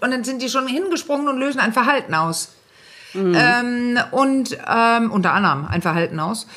und 0.01 0.11
dann 0.11 0.23
sind 0.23 0.41
die 0.41 0.49
schon 0.49 0.67
hingesprungen 0.67 1.27
und 1.27 1.37
lösen 1.37 1.59
ein 1.59 1.73
Verhalten 1.73 2.13
aus. 2.13 2.53
Ähm, 3.15 3.99
und 4.11 4.57
ähm, 4.67 5.11
unter 5.11 5.33
anderem 5.33 5.65
ein 5.65 5.81
Verhalten 5.81 6.19
aus. 6.19 6.47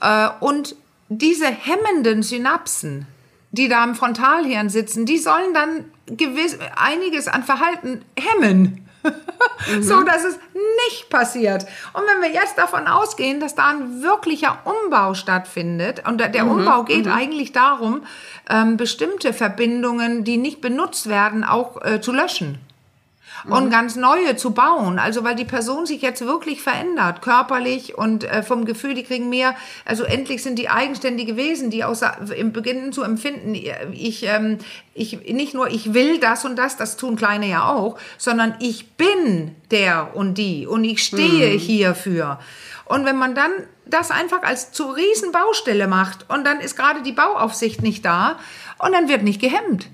Äh, 0.00 0.28
und 0.40 0.76
diese 1.08 1.46
hemmenden 1.46 2.22
Synapsen, 2.22 3.06
die 3.50 3.68
da 3.68 3.84
im 3.84 3.94
Frontalhirn 3.94 4.68
sitzen, 4.68 5.06
die 5.06 5.18
sollen 5.18 5.54
dann 5.54 5.84
gewiss 6.06 6.58
einiges 6.76 7.28
an 7.28 7.42
Verhalten 7.42 8.04
hemmen. 8.18 8.84
so 9.80 10.02
dass 10.02 10.24
es 10.24 10.38
nicht 10.86 11.08
passiert. 11.08 11.64
Und 11.92 12.02
wenn 12.02 12.20
wir 12.20 12.32
jetzt 12.32 12.58
davon 12.58 12.88
ausgehen, 12.88 13.38
dass 13.38 13.54
da 13.54 13.68
ein 13.68 14.02
wirklicher 14.02 14.58
Umbau 14.64 15.14
stattfindet, 15.14 16.06
und 16.06 16.18
der 16.18 16.28
der 16.28 16.46
Umbau 16.46 16.82
geht 16.82 17.06
eigentlich 17.06 17.52
darum, 17.52 18.02
ähm, 18.50 18.76
bestimmte 18.76 19.32
Verbindungen, 19.32 20.24
die 20.24 20.36
nicht 20.36 20.60
benutzt 20.60 21.08
werden, 21.08 21.44
auch 21.44 21.80
äh, 21.82 22.00
zu 22.00 22.12
löschen 22.12 22.58
und 23.46 23.70
ganz 23.70 23.96
neue 23.96 24.36
zu 24.36 24.52
bauen. 24.52 24.98
Also 24.98 25.24
weil 25.24 25.34
die 25.34 25.44
Person 25.44 25.86
sich 25.86 26.02
jetzt 26.02 26.24
wirklich 26.24 26.62
verändert, 26.62 27.22
körperlich 27.22 27.96
und 27.96 28.24
äh, 28.24 28.42
vom 28.42 28.64
Gefühl, 28.64 28.94
die 28.94 29.04
kriegen 29.04 29.28
mehr, 29.28 29.54
also 29.84 30.04
endlich 30.04 30.42
sind 30.42 30.58
die 30.58 30.68
eigenständige 30.68 31.36
Wesen, 31.36 31.70
die 31.70 31.84
außer 31.84 32.32
im 32.36 32.52
Beginnen 32.52 32.92
zu 32.92 33.02
empfinden, 33.02 33.54
ich, 33.92 34.24
ähm, 34.24 34.58
ich 34.94 35.20
nicht 35.30 35.54
nur 35.54 35.68
ich 35.68 35.94
will 35.94 36.18
das 36.18 36.44
und 36.44 36.56
das, 36.56 36.76
das 36.76 36.96
tun 36.96 37.16
Kleine 37.16 37.48
ja 37.48 37.68
auch, 37.68 37.98
sondern 38.16 38.54
ich 38.60 38.92
bin 38.92 39.54
der 39.70 40.16
und 40.16 40.34
die 40.38 40.66
und 40.66 40.84
ich 40.84 41.02
stehe 41.02 41.56
hierfür. 41.56 42.38
Und 42.84 43.04
wenn 43.04 43.16
man 43.16 43.34
dann 43.34 43.50
das 43.84 44.10
einfach 44.10 44.42
als 44.42 44.72
zu 44.72 44.90
riesen 44.90 45.32
Baustelle 45.32 45.86
macht 45.86 46.26
und 46.28 46.44
dann 46.46 46.60
ist 46.60 46.76
gerade 46.76 47.02
die 47.02 47.12
Bauaufsicht 47.12 47.82
nicht 47.82 48.04
da 48.04 48.38
und 48.78 48.92
dann 48.92 49.08
wird 49.08 49.22
nicht 49.22 49.40
gehemmt. 49.40 49.88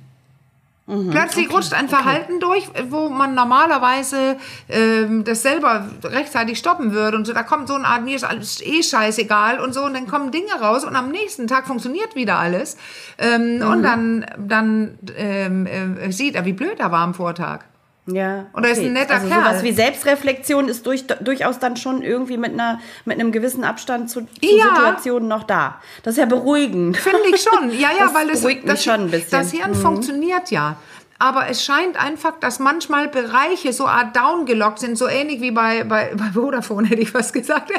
Plötzlich 0.86 1.50
rutscht 1.50 1.72
ein 1.72 1.88
Verhalten 1.88 2.40
durch, 2.40 2.68
wo 2.90 3.08
man 3.08 3.34
normalerweise 3.34 4.36
ähm, 4.68 5.24
das 5.24 5.40
selber 5.40 5.88
rechtzeitig 6.02 6.58
stoppen 6.58 6.92
würde 6.92 7.16
und 7.16 7.24
so. 7.24 7.32
Da 7.32 7.42
kommt 7.42 7.68
so 7.68 7.74
eine 7.74 7.86
Art, 7.86 8.04
mir 8.04 8.16
ist 8.16 8.24
alles 8.24 8.60
eh 8.60 8.82
scheißegal 8.82 9.60
und 9.60 9.72
so 9.72 9.82
und 9.82 9.94
dann 9.94 10.06
kommen 10.06 10.30
Dinge 10.30 10.52
raus 10.60 10.84
und 10.84 10.94
am 10.94 11.10
nächsten 11.10 11.46
Tag 11.46 11.66
funktioniert 11.66 12.14
wieder 12.14 12.38
alles. 12.38 12.76
Ähm, 13.16 13.62
Und 13.66 13.82
dann, 13.82 14.26
dann 14.36 14.98
ähm, 15.16 15.66
äh, 15.66 16.12
sieht 16.12 16.34
er, 16.34 16.44
wie 16.44 16.52
blöd 16.52 16.78
er 16.78 16.92
war 16.92 17.00
am 17.00 17.14
Vortag. 17.14 17.64
Ja. 18.06 18.46
Und 18.52 18.64
er 18.64 18.72
ist 18.72 18.80
ein 18.80 18.92
netter 18.92 19.14
also 19.14 19.28
Kerl. 19.28 19.42
sowas 19.44 19.62
wie 19.62 19.72
Selbstreflexion 19.72 20.68
ist 20.68 20.84
durch, 20.86 21.06
durchaus 21.06 21.58
dann 21.58 21.76
schon 21.76 22.02
irgendwie 22.02 22.36
mit 22.36 22.52
einer 22.52 22.80
mit 23.06 23.18
einem 23.18 23.32
gewissen 23.32 23.64
Abstand 23.64 24.10
zu, 24.10 24.20
zu 24.22 24.28
Ja. 24.42 24.64
Situationen 24.74 25.28
noch 25.28 25.44
da. 25.44 25.80
Das 26.02 26.14
ist 26.14 26.18
ja 26.18 26.26
beruhigend. 26.26 26.96
Finde 26.98 27.20
ich 27.34 27.40
schon. 27.42 27.70
Ja, 27.70 27.88
ja, 27.98 28.04
Das 28.04 28.14
weil 28.14 28.28
es 28.30 28.40
beruhigt 28.42 28.64
mich 28.64 28.72
das, 28.74 28.84
schon 28.84 28.94
ein 29.06 29.10
bisschen. 29.10 29.38
Mhm. 29.38 29.42
das 29.42 29.50
Hirn 29.52 29.74
funktioniert 29.74 30.50
ja. 30.50 30.76
Aber 31.18 31.48
es 31.48 31.64
scheint 31.64 31.96
einfach, 32.02 32.38
dass 32.40 32.58
manchmal 32.58 33.08
Bereiche 33.08 33.72
so 33.72 33.86
art 33.86 34.16
downgelockt 34.16 34.78
sind, 34.80 34.98
so 34.98 35.06
ähnlich 35.08 35.40
wie 35.40 35.52
bei, 35.52 35.84
bei, 35.84 36.12
bei 36.16 36.30
Vodafone, 36.32 36.88
hätte 36.88 37.00
ich 37.02 37.14
was 37.14 37.32
gesagt. 37.32 37.70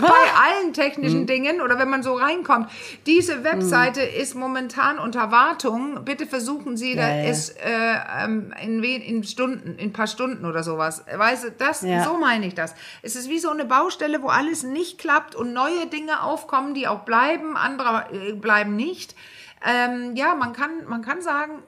bei 0.00 0.06
allen 0.08 0.72
technischen 0.72 1.20
Hm. 1.20 1.26
Dingen 1.26 1.60
oder 1.60 1.78
wenn 1.78 1.90
man 1.90 2.02
so 2.02 2.14
reinkommt. 2.14 2.70
Diese 3.06 3.44
Webseite 3.44 4.00
ist 4.02 4.34
momentan 4.34 4.98
unter 4.98 5.30
Wartung. 5.30 6.04
Bitte 6.04 6.26
versuchen 6.26 6.76
Sie, 6.76 6.94
da 6.94 7.08
Ja, 7.08 7.16
ja. 7.24 7.30
ist 7.30 7.56
äh, 7.58 7.96
ähm, 8.24 8.52
in, 8.62 8.82
wen, 8.82 9.02
in 9.02 9.24
Stunden, 9.24 9.76
in 9.78 9.88
ein 9.88 9.92
paar 9.92 10.06
Stunden 10.06 10.44
oder 10.44 10.62
sowas. 10.62 11.04
Weißt 11.12 11.44
du, 11.44 11.50
das, 11.52 11.82
Ja. 11.82 12.04
so 12.04 12.16
meine 12.18 12.46
ich 12.46 12.54
das. 12.54 12.74
Es 13.02 13.16
ist 13.16 13.28
wie 13.28 13.38
so 13.38 13.50
eine 13.50 13.64
Baustelle, 13.64 14.22
wo 14.22 14.28
alles 14.28 14.62
nicht 14.62 14.98
klappt 14.98 15.34
und 15.34 15.52
neue 15.52 15.86
Dinge 15.86 16.22
aufkommen, 16.22 16.74
die 16.74 16.86
auch 16.88 17.00
bleiben, 17.00 17.56
andere 17.56 18.06
äh, 18.12 18.32
bleiben 18.32 18.76
nicht. 18.76 19.14
Ähm, 19.64 20.14
ja, 20.16 20.34
man 20.34 20.52
kann, 20.52 20.70
man 20.88 21.02
kann 21.02 21.20
sagen, 21.22 21.62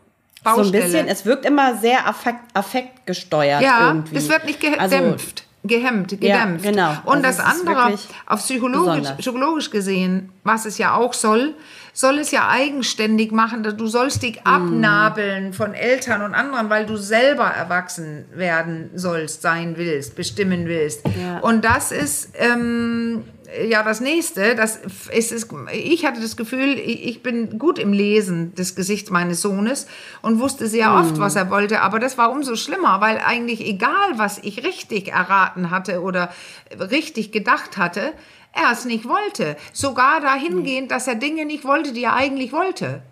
So 0.54 0.60
ein 0.60 0.62
Baustelle. 0.72 0.84
bisschen, 0.84 1.08
es 1.08 1.24
wirkt 1.24 1.44
immer 1.44 1.76
sehr 1.76 2.06
affekt, 2.06 2.40
affektgesteuert 2.54 3.62
ja, 3.62 3.88
irgendwie. 3.88 4.16
es 4.16 4.28
wird 4.28 4.44
nicht 4.44 4.62
Also, 4.80 4.96
gedämpft. 4.96 5.44
gehemmt, 5.64 6.08
gedämpft. 6.10 6.64
genau. 6.64 6.90
Und 7.04 7.24
Also 7.24 7.38
das 7.38 7.40
andere, 7.40 7.98
auf 8.26 8.40
psychologisch, 8.40 9.08
psychologisch 9.18 9.70
gesehen, 9.70 10.30
was 10.44 10.64
es 10.64 10.78
ja 10.78 10.94
auch 10.94 11.12
soll, 11.14 11.54
soll 11.98 12.18
es 12.20 12.30
ja 12.30 12.48
eigenständig 12.48 13.32
machen. 13.32 13.64
Du 13.76 13.86
sollst 13.88 14.22
dich 14.22 14.36
Mhm. 14.36 14.40
abnabeln 14.44 15.52
von 15.52 15.74
Eltern 15.74 16.22
und 16.22 16.32
anderen, 16.32 16.70
weil 16.70 16.86
du 16.86 16.96
selber 16.96 17.46
erwachsen 17.46 18.24
werden 18.32 18.90
sollst, 18.94 19.42
sein 19.42 19.76
willst, 19.76 20.14
bestimmen 20.14 20.66
willst. 20.66 21.00
Ja. 21.20 21.38
Und 21.40 21.64
das 21.64 21.90
ist 21.90 22.30
ähm, 22.38 23.24
ja 23.68 23.82
das 23.82 24.00
nächste. 24.00 24.54
Das 24.54 24.78
ist, 25.12 25.32
ist, 25.32 25.48
ich 25.72 26.06
hatte 26.06 26.20
das 26.20 26.36
Gefühl, 26.36 26.78
ich 26.78 27.20
bin 27.24 27.58
gut 27.58 27.80
im 27.80 27.92
Lesen 27.92 28.54
des 28.54 28.76
Gesichts 28.76 29.10
meines 29.10 29.40
Sohnes 29.42 29.88
und 30.22 30.38
wusste 30.38 30.68
sehr 30.68 30.90
Mhm. 30.90 30.96
oft, 31.00 31.18
was 31.18 31.34
er 31.34 31.50
wollte. 31.50 31.80
Aber 31.80 31.98
das 31.98 32.16
war 32.16 32.30
umso 32.30 32.54
schlimmer, 32.54 33.00
weil 33.00 33.18
eigentlich 33.26 33.60
egal, 33.66 34.12
was 34.14 34.38
ich 34.44 34.64
richtig 34.64 35.08
erraten 35.08 35.72
hatte 35.72 36.00
oder 36.02 36.30
richtig 36.78 37.32
gedacht 37.32 37.76
hatte, 37.76 38.12
er 38.58 38.72
es 38.72 38.84
nicht 38.84 39.08
wollte. 39.08 39.56
Sogar 39.72 40.20
dahingehend, 40.20 40.90
dass 40.90 41.06
er 41.06 41.14
Dinge 41.14 41.44
nicht 41.44 41.64
wollte, 41.64 41.92
die 41.92 42.04
er 42.04 42.14
eigentlich 42.14 42.52
wollte. 42.52 43.02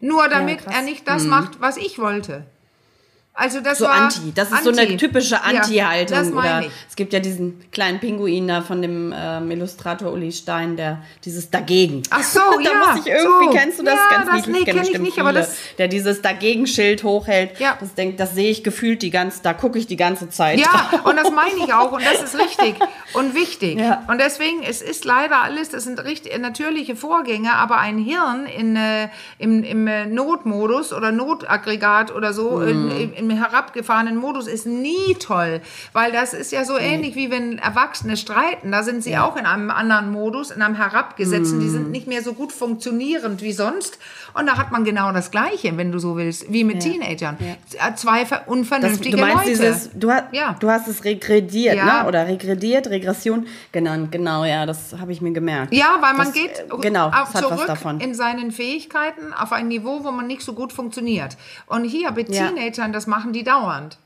Nur 0.00 0.28
damit 0.28 0.58
krass. 0.58 0.74
er 0.74 0.82
nicht 0.82 1.08
das 1.08 1.24
macht, 1.24 1.60
was 1.60 1.76
ich 1.76 1.98
wollte. 1.98 2.46
Also 3.36 3.60
das 3.60 3.78
so 3.78 3.86
war 3.86 3.94
Anti. 3.94 4.32
Das 4.32 4.52
ist 4.52 4.62
so 4.62 4.70
eine 4.70 4.82
Anti. 4.82 4.96
typische 4.96 5.34
Ja, 5.34 5.40
Anti-Haltung. 5.40 6.34
oder 6.34 6.60
ich. 6.60 6.70
es 6.88 6.94
gibt 6.94 7.12
ja 7.12 7.18
diesen 7.18 7.68
kleinen 7.72 7.98
Pinguin 7.98 8.46
da 8.46 8.62
von 8.62 8.80
dem 8.80 9.12
ähm, 9.16 9.50
Illustrator 9.50 10.12
Uli 10.12 10.30
Stein, 10.30 10.76
der 10.76 11.02
dieses 11.24 11.50
Dagegen. 11.50 12.04
Ach 12.10 12.22
so, 12.22 12.38
da 12.56 12.60
ja, 12.62 12.70
muss 12.92 13.04
ich 13.04 13.10
irgendwie, 13.12 13.46
so. 13.46 13.50
kennst 13.50 13.78
du 13.80 13.82
das? 13.82 13.94
Ja, 13.96 14.16
Ganz 14.18 14.26
das- 14.30 14.46
niedlich, 14.46 14.64
nee, 14.66 14.72
kenn 14.72 14.82
ich 14.84 14.98
nicht, 15.00 15.18
aber 15.18 15.30
viele, 15.30 15.40
das- 15.40 15.56
der 15.78 15.88
dieses 15.88 16.22
Dagegen-Schild 16.22 17.02
hochhält. 17.02 17.58
Ja. 17.58 17.76
Das 17.80 17.94
denkt, 17.94 18.20
das 18.20 18.36
sehe 18.36 18.50
ich 18.50 18.62
gefühlt 18.62 19.02
die 19.02 19.10
ganze, 19.10 19.42
da 19.42 19.52
gucke 19.52 19.80
ich 19.80 19.88
die 19.88 19.96
ganze 19.96 20.28
Zeit. 20.30 20.60
Ja, 20.60 20.90
und 21.04 21.16
das 21.16 21.32
meine 21.32 21.56
ich 21.66 21.74
auch 21.74 21.90
und 21.90 22.04
das 22.04 22.22
ist 22.22 22.38
richtig 22.38 22.76
und 23.14 23.34
wichtig. 23.34 23.80
Ja. 23.80 24.04
Und 24.06 24.20
deswegen, 24.20 24.62
es 24.62 24.80
ist 24.80 25.04
leider 25.04 25.42
alles, 25.42 25.70
das 25.70 25.82
sind 25.82 25.98
richtig 26.04 26.38
natürliche 26.38 26.94
Vorgänge, 26.94 27.52
aber 27.54 27.78
ein 27.78 27.98
Hirn 27.98 28.46
in, 28.46 28.76
äh, 28.76 29.08
im, 29.38 29.64
im 29.64 29.88
äh, 29.88 30.06
Notmodus 30.06 30.92
oder 30.92 31.10
Notaggregat 31.10 32.14
oder 32.14 32.32
so, 32.32 32.60
in, 32.60 32.90
im, 32.92 33.23
im 33.30 33.36
herabgefahrenen 33.36 34.16
Modus 34.16 34.46
ist 34.46 34.66
nie 34.66 35.14
toll, 35.18 35.60
weil 35.92 36.12
das 36.12 36.32
ist 36.34 36.52
ja 36.52 36.64
so 36.64 36.78
ähnlich 36.78 37.14
wie 37.16 37.30
wenn 37.30 37.58
Erwachsene 37.58 38.16
streiten, 38.16 38.70
da 38.72 38.82
sind 38.82 39.02
sie 39.02 39.16
auch 39.18 39.36
in 39.36 39.46
einem 39.46 39.70
anderen 39.70 40.10
Modus, 40.12 40.50
in 40.50 40.62
einem 40.62 40.74
herabgesetzten, 40.74 41.60
die 41.60 41.68
sind 41.68 41.90
nicht 41.90 42.06
mehr 42.06 42.22
so 42.22 42.32
gut 42.34 42.52
funktionierend 42.52 43.42
wie 43.42 43.52
sonst 43.52 43.98
und 44.34 44.46
da 44.46 44.56
hat 44.58 44.70
man 44.72 44.84
genau 44.84 45.12
das 45.12 45.30
Gleiche, 45.30 45.76
wenn 45.76 45.92
du 45.92 45.98
so 45.98 46.16
willst, 46.16 46.52
wie 46.52 46.64
mit 46.64 46.80
Teenagern. 46.80 47.36
Zwei 47.96 48.26
ver- 48.26 48.38
Das, 48.44 48.48
unvernünftige 48.48 49.16
du 49.16 49.22
meinst 49.22 49.36
Leute. 49.44 49.50
dieses, 49.50 49.90
du, 49.94 50.10
hast, 50.10 50.24
Ja. 50.32 50.56
du 50.58 50.70
hast 50.70 50.88
es 50.88 51.04
regrediert, 51.04 51.76
Ja. 51.76 52.02
ne? 52.02 52.08
Oder 52.08 52.26
regrediert, 52.26 52.88
Regression 52.88 53.46
genannt, 53.72 54.10
genau, 54.12 54.44
ja, 54.44 54.66
das 54.66 54.94
habe 55.00 55.12
ich 55.12 55.20
mir 55.20 55.32
gemerkt. 55.32 55.72
Ja, 55.72 55.96
weil 56.00 56.14
man 56.14 56.26
Das, 56.26 56.32
geht 56.32 56.50
äh, 56.58 56.64
genau, 56.80 57.10
das 57.10 57.32
zurück 57.40 57.68
in 58.00 58.14
seinen 58.14 58.50
Fähigkeiten 58.50 59.32
auf 59.32 59.52
ein 59.52 59.68
Niveau, 59.68 60.04
wo 60.04 60.10
man 60.10 60.26
nicht 60.26 60.42
so 60.42 60.52
gut 60.52 60.72
funktioniert. 60.72 61.36
Und 61.66 61.84
hier 61.84 62.10
bei 62.10 62.22
Ja. 62.28 62.48
Teenagern, 62.48 62.92
das 62.92 63.06
machen 63.14 63.32
die 63.32 63.44
dauernd. 63.44 63.98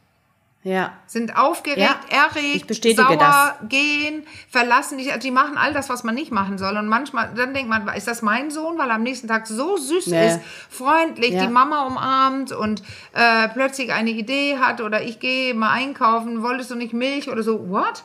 Ja. 0.64 0.92
Sind 1.06 1.36
aufgeregt, 1.38 1.80
Ja, 1.80 1.94
erregt, 2.10 2.68
sauer, 2.96 3.16
das. 3.16 3.68
gehen, 3.68 4.24
verlassen 4.50 4.98
dich. 4.98 5.08
Also 5.08 5.20
die 5.20 5.30
machen 5.30 5.56
all 5.56 5.72
das, 5.72 5.88
was 5.88 6.02
man 6.04 6.14
nicht 6.16 6.32
machen 6.32 6.58
soll. 6.58 6.76
Und 6.76 6.88
manchmal, 6.88 7.30
dann 7.34 7.54
denkt 7.54 7.70
man, 7.70 7.88
ist 7.96 8.08
das 8.08 8.22
mein 8.22 8.50
Sohn, 8.50 8.76
weil 8.76 8.88
er 8.90 8.96
am 8.96 9.02
nächsten 9.04 9.28
Tag 9.28 9.46
so 9.46 9.76
süß 9.76 10.08
Nee. 10.08 10.26
ist, 10.28 10.40
freundlich, 10.68 11.30
Ja. 11.32 11.42
die 11.46 11.52
Mama 11.52 11.86
umarmt 11.86 12.50
und 12.52 12.82
äh, 13.14 13.48
plötzlich 13.48 13.92
eine 13.92 14.10
Idee 14.10 14.58
hat 14.58 14.80
oder 14.80 15.00
ich 15.02 15.20
gehe 15.20 15.54
mal 15.54 15.70
einkaufen, 15.70 16.42
wolltest 16.42 16.70
du 16.70 16.74
nicht 16.74 16.92
Milch 16.92 17.30
oder 17.30 17.42
so, 17.44 17.70
what? 17.70 18.02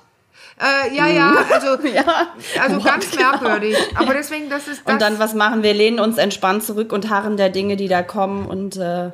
Äh, 0.61 0.95
ja, 0.95 1.07
ja, 1.07 1.33
also, 1.51 1.77
Mhm. 1.81 1.87
Ja. 1.95 2.27
also 2.61 2.79
ganz 2.79 3.13
merkwürdig. 3.15 3.75
Aber 3.95 4.13
deswegen, 4.13 4.49
das 4.49 4.67
ist 4.67 4.83
das. 4.85 4.93
Und 4.93 5.01
dann, 5.01 5.17
was 5.19 5.33
machen 5.33 5.63
wir? 5.63 5.73
Lehnen 5.73 5.99
uns 5.99 6.17
entspannt 6.17 6.63
zurück 6.63 6.93
und 6.93 7.09
harren 7.09 7.35
der 7.35 7.49
Dinge, 7.49 7.75
die 7.75 7.87
da 7.87 8.03
kommen 8.03 8.45
und 8.45 8.77
äh, 8.77 9.09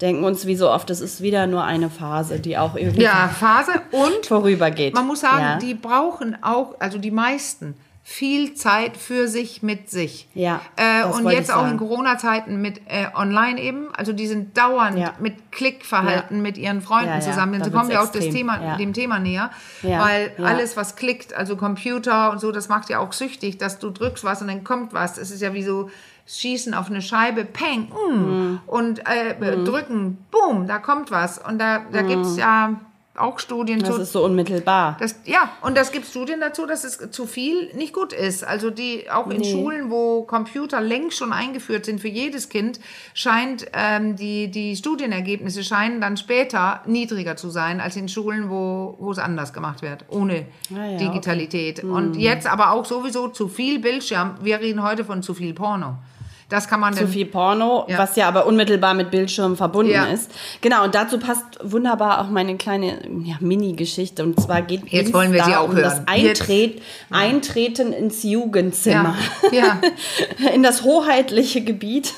denken 0.00 0.24
uns, 0.24 0.46
wie 0.46 0.56
so 0.56 0.70
oft, 0.70 0.90
es 0.90 1.00
ist 1.00 1.22
wieder 1.22 1.46
nur 1.46 1.64
eine 1.64 1.90
Phase, 1.90 2.38
die 2.40 2.56
auch 2.58 2.76
irgendwie 2.76 3.02
Ja, 3.02 3.28
Phase 3.28 3.72
und 3.90 4.26
vorübergeht. 4.26 4.94
man 4.94 5.06
muss 5.06 5.20
sagen, 5.20 5.42
ja. 5.42 5.58
die 5.58 5.74
brauchen 5.74 6.36
auch, 6.42 6.76
also 6.78 6.98
die 6.98 7.10
meisten, 7.10 7.74
viel 8.04 8.54
Zeit 8.54 8.96
für 8.96 9.28
sich 9.28 9.62
mit 9.62 9.90
sich. 9.90 10.28
Ja, 10.32 10.62
Äh, 10.76 11.04
und 11.04 11.28
jetzt 11.30 11.52
auch 11.52 11.66
in 11.68 11.76
Corona-Zeiten 11.76 12.58
mit 12.58 12.80
äh, 12.86 13.04
online 13.14 13.60
eben. 13.60 13.88
Also 13.94 14.14
die 14.14 14.26
sind 14.26 14.56
dauernd 14.56 14.96
Ja. 14.98 15.12
mit 15.18 15.52
Klickverhalten 15.52 16.40
mit 16.40 16.56
ihren 16.56 16.80
Freunden 16.80 17.08
Ja, 17.08 17.14
ja, 17.16 17.20
zusammen. 17.20 17.62
Sie 17.62 17.70
kommen 17.70 17.90
ja 17.90 18.00
auch 18.02 18.10
Thema, 18.10 18.62
ja. 18.64 18.76
dem 18.78 18.94
Thema 18.94 19.18
näher. 19.18 19.50
Ja, 19.82 20.00
Weil 20.02 20.32
ja. 20.38 20.44
alles, 20.46 20.74
was 20.74 20.96
klickt, 20.96 21.34
also 21.34 21.56
Computer 21.56 22.30
und 22.32 22.40
so, 22.40 22.50
das 22.50 22.70
macht 22.70 22.88
ja 22.88 22.98
auch 23.00 23.12
süchtig, 23.12 23.58
dass 23.58 23.78
du 23.78 23.90
drückst 23.90 24.24
was 24.24 24.40
und 24.40 24.48
dann 24.48 24.64
kommt 24.64 24.94
was. 24.94 25.18
Es 25.18 25.30
ist 25.30 25.42
ja 25.42 25.52
wie 25.52 25.62
so 25.62 25.90
Schießen 26.28 26.74
auf 26.74 26.88
eine 26.90 27.00
Scheibe, 27.02 27.44
peng, 27.44 27.88
mm, 27.88 28.14
Mhm. 28.14 28.60
und 28.66 29.00
äh, 29.08 29.34
drücken, 29.64 30.18
boom, 30.30 30.66
da 30.66 30.78
kommt 30.78 31.10
was. 31.10 31.38
Und 31.38 31.58
da, 31.58 31.80
da 31.90 32.02
gibt 32.02 32.26
es 32.26 32.36
ja 32.36 32.78
auch 33.16 33.40
Studien 33.40 33.78
Mhm. 33.78 33.82
das 33.82 33.96
zu, 33.96 34.02
ist 34.02 34.12
so 34.12 34.24
unmittelbar. 34.24 34.96
das, 35.00 35.16
ja, 35.24 35.50
und 35.62 35.76
das 35.76 35.90
gibt 35.90 36.06
Studien 36.06 36.38
dazu, 36.38 36.66
dass 36.66 36.84
es 36.84 37.10
zu 37.10 37.26
viel 37.26 37.74
nicht 37.74 37.92
gut 37.92 38.12
ist. 38.12 38.44
Also 38.44 38.70
die 38.70 39.10
auch 39.10 39.28
in 39.28 39.40
Nee. 39.40 39.50
Schulen, 39.50 39.90
wo 39.90 40.22
Computer 40.22 40.80
längst 40.80 41.18
schon 41.18 41.32
eingeführt 41.32 41.84
sind 41.84 42.00
für 42.00 42.06
jedes 42.06 42.48
Kind, 42.48 42.78
scheint 43.14 43.66
ähm, 43.72 44.14
die, 44.14 44.52
die 44.52 44.76
Studienergebnisse 44.76 45.64
scheinen 45.64 46.00
dann 46.00 46.16
später 46.16 46.82
niedriger 46.86 47.34
zu 47.34 47.50
sein 47.50 47.80
als 47.80 47.96
in 47.96 48.08
Schulen, 48.08 48.50
wo, 48.50 48.94
wo 49.00 49.10
es 49.10 49.18
anders 49.18 49.52
gemacht 49.52 49.82
wird, 49.82 50.04
ohne 50.10 50.46
Ah 50.72 50.84
ja, 50.92 50.98
Digitalität. 50.98 51.82
Und 51.82 52.14
jetzt 52.16 52.46
aber 52.46 52.70
auch 52.70 52.84
sowieso 52.84 53.26
zu 53.28 53.48
viel 53.48 53.80
Bildschirm. 53.80 54.36
Wir 54.42 54.60
reden 54.60 54.84
heute 54.84 55.04
von 55.04 55.24
zu 55.24 55.34
viel 55.34 55.54
Porno. 55.54 55.96
Das 56.48 56.66
kann 56.66 56.80
man 56.80 56.94
zu 56.94 57.06
viel 57.06 57.26
Porno, 57.26 57.84
Ja. 57.88 57.98
was 57.98 58.16
ja 58.16 58.26
aber 58.26 58.46
unmittelbar 58.46 58.94
mit 58.94 59.10
Bildschirm 59.10 59.56
verbunden 59.56 59.92
Ja. 59.92 60.06
ist. 60.06 60.30
Genau, 60.62 60.84
und 60.84 60.94
dazu 60.94 61.18
passt 61.18 61.44
wunderbar 61.62 62.22
auch 62.22 62.30
meine 62.30 62.56
kleine 62.56 63.00
ja, 63.24 63.34
Mini-Geschichte. 63.40 64.22
Und 64.24 64.40
zwar 64.40 64.62
geht 64.62 64.88
Jetzt 64.88 65.08
es 65.08 65.12
wollen 65.14 65.32
wir 65.32 65.40
da 65.40 65.44
sie 65.44 65.56
auch 65.56 65.68
um 65.68 65.72
hören. 65.74 65.82
das 65.82 66.00
Eintret 66.06 66.80
Eintreten 67.10 67.92
ins 67.92 68.22
Jugendzimmer. 68.22 69.14
Ja. 69.52 69.78
in 70.54 70.62
das 70.62 70.84
hoheitliche 70.84 71.62
Gebiet 71.62 72.14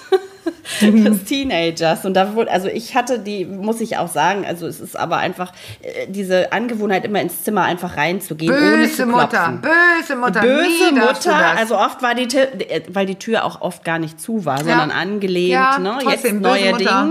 des 0.80 1.25
Teenagers. 1.25 2.04
Und 2.04 2.14
da 2.14 2.35
wurde, 2.35 2.50
also 2.50 2.69
ich 2.69 2.95
hatte 2.95 3.19
die, 3.19 3.45
muss 3.45 3.80
ich 3.80 3.97
auch 3.97 4.09
sagen, 4.09 4.45
also 4.47 4.66
es 4.66 4.80
ist 4.80 4.99
aber 4.99 5.19
einfach 5.19 5.52
äh, 5.83 6.07
diese 6.09 6.52
Angewohnheit, 6.52 7.04
immer 7.04 7.21
ins 7.21 7.42
Zimmer 7.45 7.62
einfach 7.62 7.97
reinzugehen, 7.97 8.52
Böse 8.52 8.97
zu 8.97 9.07
Mutter, 9.07 9.61
böse 9.61 10.16
Mutter, 10.16 10.40
Böse 10.40 10.92
Mutter, 10.92 11.37
also 11.59 11.76
oft 11.76 12.02
war 12.02 12.14
die, 12.14 12.28
Tür, 12.28 12.49
äh, 12.69 12.83
weil 12.88 13.07
die 13.07 13.16
Tür 13.16 13.45
auch 13.45 13.61
oft 13.61 13.85
gar 13.85 13.99
nicht 13.99 14.21
zu 14.21 14.45
war, 14.45 14.59
sondern 14.59 14.90
angelehnt, 14.90 15.52
Ja, 15.52 15.78
ne? 15.78 15.99
Jetzt 16.09 16.23
böse 16.23 16.35
Mutter. 16.35 17.11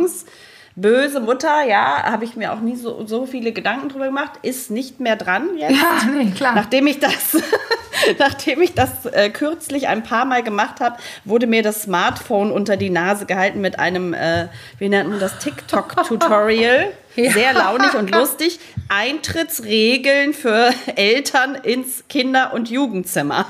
Böse 0.81 1.19
Mutter, 1.19 1.63
ja, 1.63 2.03
habe 2.03 2.25
ich 2.25 2.35
mir 2.35 2.53
auch 2.53 2.59
nie 2.59 2.75
so, 2.75 3.05
so 3.05 3.25
viele 3.25 3.51
Gedanken 3.51 3.89
drüber 3.89 4.05
gemacht, 4.05 4.33
ist 4.41 4.71
nicht 4.71 4.99
mehr 4.99 5.15
dran 5.15 5.57
jetzt. 5.57 5.71
Ja, 5.71 6.09
nee, 6.15 6.31
klar. 6.31 6.55
Nachdem 6.55 6.87
ich 6.87 6.99
das, 6.99 7.37
nachdem 8.19 8.61
ich 8.61 8.73
das 8.73 9.05
äh, 9.05 9.29
kürzlich 9.29 9.87
ein 9.87 10.03
paar 10.03 10.25
Mal 10.25 10.43
gemacht 10.43 10.79
habe, 10.79 10.97
wurde 11.25 11.47
mir 11.47 11.63
das 11.63 11.83
Smartphone 11.83 12.51
unter 12.51 12.77
die 12.77 12.89
Nase 12.89 13.25
gehalten 13.25 13.61
mit 13.61 13.79
einem, 13.79 14.13
äh, 14.13 14.47
wie 14.77 14.89
nennt 14.89 15.09
man 15.09 15.19
das, 15.19 15.37
TikTok-Tutorial. 15.39 16.91
Sehr 17.15 17.53
launig 17.53 17.93
und 17.95 18.11
lustig. 18.11 18.59
Eintrittsregeln 18.87 20.33
für 20.33 20.73
Eltern 20.95 21.55
ins 21.55 22.05
Kinder- 22.07 22.53
und 22.53 22.69
Jugendzimmer. 22.69 23.45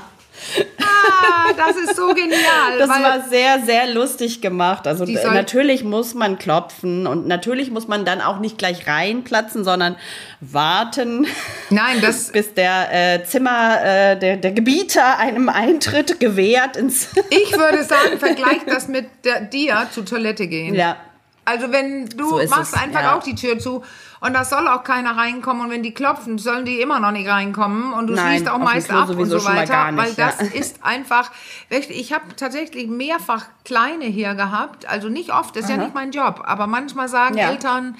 Das 1.56 1.76
ist 1.76 1.96
so 1.96 2.08
genial. 2.14 2.78
Das 2.78 2.88
war 2.88 3.22
sehr, 3.28 3.60
sehr 3.60 3.92
lustig 3.92 4.40
gemacht. 4.40 4.86
Also 4.86 5.04
äh, 5.04 5.24
natürlich 5.26 5.84
muss 5.84 6.14
man 6.14 6.38
klopfen 6.38 7.06
und 7.06 7.26
natürlich 7.26 7.70
muss 7.70 7.88
man 7.88 8.04
dann 8.04 8.20
auch 8.20 8.38
nicht 8.38 8.58
gleich 8.58 8.86
reinplatzen, 8.86 9.64
sondern 9.64 9.96
warten, 10.40 11.26
Nein, 11.70 12.00
das, 12.00 12.28
bis 12.32 12.54
der 12.54 12.88
äh, 12.92 13.24
Zimmer, 13.24 13.82
äh, 13.82 14.18
der, 14.18 14.36
der 14.36 14.52
Gebieter 14.52 15.18
einem 15.18 15.48
Eintritt 15.48 16.20
gewährt 16.20 16.76
ins. 16.76 17.08
ich 17.30 17.52
würde 17.52 17.84
sagen, 17.84 18.10
vergleich 18.18 18.60
das 18.66 18.88
mit 18.88 19.06
der, 19.24 19.40
dir 19.40 19.88
zur 19.90 20.04
Toilette 20.04 20.46
gehen. 20.46 20.74
ja. 20.74 20.96
Also 21.42 21.72
wenn 21.72 22.06
du 22.06 22.28
So 22.28 22.36
machst 22.48 22.74
es, 22.74 22.80
einfach 22.80 23.02
ja. 23.02 23.16
auch 23.16 23.22
die 23.22 23.34
Tür 23.34 23.58
zu 23.58 23.82
und 24.20 24.34
da 24.34 24.44
soll 24.44 24.68
auch 24.68 24.84
keiner 24.84 25.16
reinkommen. 25.16 25.64
Und 25.64 25.70
wenn 25.70 25.82
die 25.82 25.94
klopfen, 25.94 26.38
sollen 26.38 26.66
die 26.66 26.80
immer 26.80 27.00
noch 27.00 27.10
nicht 27.10 27.28
reinkommen. 27.28 27.92
Und 27.92 28.06
du 28.06 28.14
Nein, 28.14 28.36
schließt 28.36 28.50
auch 28.50 28.58
meist 28.58 28.90
ab 28.90 29.08
und 29.08 29.26
so 29.26 29.44
weiter, 29.44 29.90
nicht, 29.90 30.02
weil 30.02 30.12
das 30.14 30.40
ja. 30.40 30.46
ist 30.60 30.84
einfach, 30.84 31.30
ich 31.70 32.12
habe 32.12 32.24
tatsächlich 32.36 32.88
mehrfach 32.88 33.46
kleine 33.64 34.04
hier 34.04 34.34
gehabt, 34.34 34.86
also 34.86 35.08
nicht 35.08 35.32
oft, 35.32 35.56
das 35.56 35.64
ist 35.64 35.70
ja 35.70 35.76
nicht 35.78 35.94
mein 35.94 36.10
Job, 36.10 36.42
aber 36.44 36.66
manchmal 36.66 37.08
sagen 37.08 37.38
Ja. 37.38 37.50
Eltern, 37.50 37.96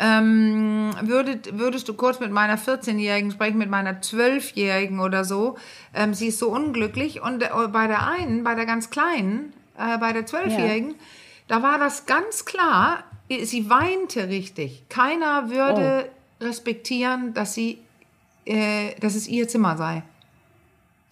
ähm, 0.00 0.92
würdet, 1.02 1.58
würdest 1.58 1.86
du 1.86 1.94
kurz 1.94 2.20
mit 2.20 2.32
meiner 2.32 2.56
14-Jährigen 2.56 3.30
sprechen, 3.30 3.58
mit 3.58 3.68
meiner 3.68 4.00
12-Jährigen 4.00 4.98
oder 4.98 5.24
so, 5.24 5.58
ähm, 5.94 6.14
sie 6.14 6.28
ist 6.28 6.38
so 6.38 6.48
unglücklich. 6.48 7.20
Und 7.20 7.42
äh, 7.42 7.50
bei 7.70 7.86
der 7.86 8.08
einen, 8.08 8.42
bei 8.42 8.54
der 8.54 8.64
ganz 8.64 8.88
Kleinen, 8.88 9.52
äh, 9.76 9.98
bei 9.98 10.14
der 10.14 10.26
12-Jährigen, 10.26 10.94
da 11.48 11.62
war 11.62 11.78
das 11.78 12.06
ganz 12.06 12.46
klar, 12.46 13.04
sie 13.44 13.70
weinte 13.70 14.28
richtig. 14.28 14.88
Keiner 14.88 15.50
würde 15.50 16.10
Oh. 16.40 16.44
respektieren, 16.44 17.32
dass 17.34 17.54
sie, 17.54 17.78
äh, 18.44 18.94
dass 19.00 19.14
es 19.14 19.28
ihr 19.28 19.46
Zimmer 19.48 19.76
sei. 19.76 20.02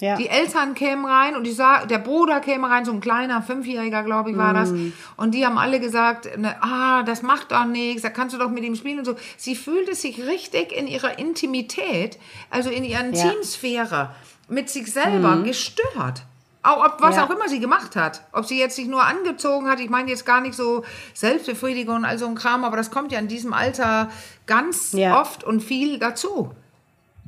Ja. 0.00 0.14
Die 0.16 0.28
Eltern 0.28 0.74
kämen 0.74 1.04
rein 1.04 1.34
und 1.34 1.42
die 1.44 1.50
sah, 1.50 1.84
der 1.84 1.98
Bruder 1.98 2.38
käme 2.38 2.70
rein, 2.70 2.84
so 2.84 2.92
ein 2.92 3.00
kleiner 3.00 3.42
Fünfjähriger, 3.42 4.04
glaube 4.04 4.30
ich, 4.30 4.36
war 4.36 4.54
das. 4.54 4.70
Mm. 4.70 4.92
Und 5.16 5.34
die 5.34 5.44
haben 5.44 5.58
alle 5.58 5.80
gesagt, 5.80 6.38
ne, 6.38 6.54
ah, 6.62 7.02
das 7.02 7.22
macht 7.22 7.50
doch 7.50 7.64
nichts, 7.64 8.02
da 8.02 8.10
kannst 8.10 8.32
du 8.32 8.38
doch 8.38 8.48
mit 8.48 8.62
ihm 8.62 8.76
spielen 8.76 9.00
und 9.00 9.04
so. 9.04 9.16
Sie 9.36 9.56
fühlte 9.56 9.96
sich 9.96 10.24
richtig 10.24 10.70
in 10.70 10.86
ihrer 10.86 11.18
Intimität, 11.18 12.16
also 12.48 12.70
in 12.70 12.84
ihrer 12.84 13.06
Ja. 13.06 13.08
Mm. 13.08 13.14
Intimsphäre, 13.30 14.14
mit 14.48 14.70
sich 14.70 14.92
selber 14.92 15.42
gestört. 15.42 16.22
Auch, 16.62 16.84
ob, 16.84 17.00
was 17.00 17.16
Ja. 17.16 17.24
auch 17.24 17.30
immer 17.30 17.48
sie 17.48 17.60
gemacht 17.60 17.94
hat. 17.96 18.22
Ob 18.32 18.44
sie 18.44 18.58
jetzt 18.58 18.76
sich 18.76 18.88
nur 18.88 19.04
angezogen 19.04 19.68
hat, 19.68 19.78
ich 19.80 19.90
meine 19.90 20.10
jetzt 20.10 20.26
gar 20.26 20.40
nicht 20.40 20.54
so 20.54 20.84
Selbstbefriedigung 21.14 21.96
und 21.96 22.04
all 22.04 22.18
so 22.18 22.26
ein 22.26 22.34
Kram, 22.34 22.64
aber 22.64 22.76
das 22.76 22.90
kommt 22.90 23.12
ja 23.12 23.18
in 23.20 23.28
diesem 23.28 23.52
Alter 23.52 24.10
ganz 24.46 24.92
Ja. 24.92 25.20
oft 25.20 25.44
und 25.44 25.60
viel 25.62 25.98
dazu. 25.98 26.50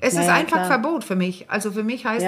Es 0.00 0.14
Ja, 0.14 0.22
ist 0.22 0.28
einfach 0.30 0.56
klar. 0.56 0.66
Verbot 0.66 1.04
für 1.04 1.14
mich. 1.16 1.50
Also 1.50 1.70
für 1.70 1.82
mich 1.84 2.06
heißt 2.06 2.24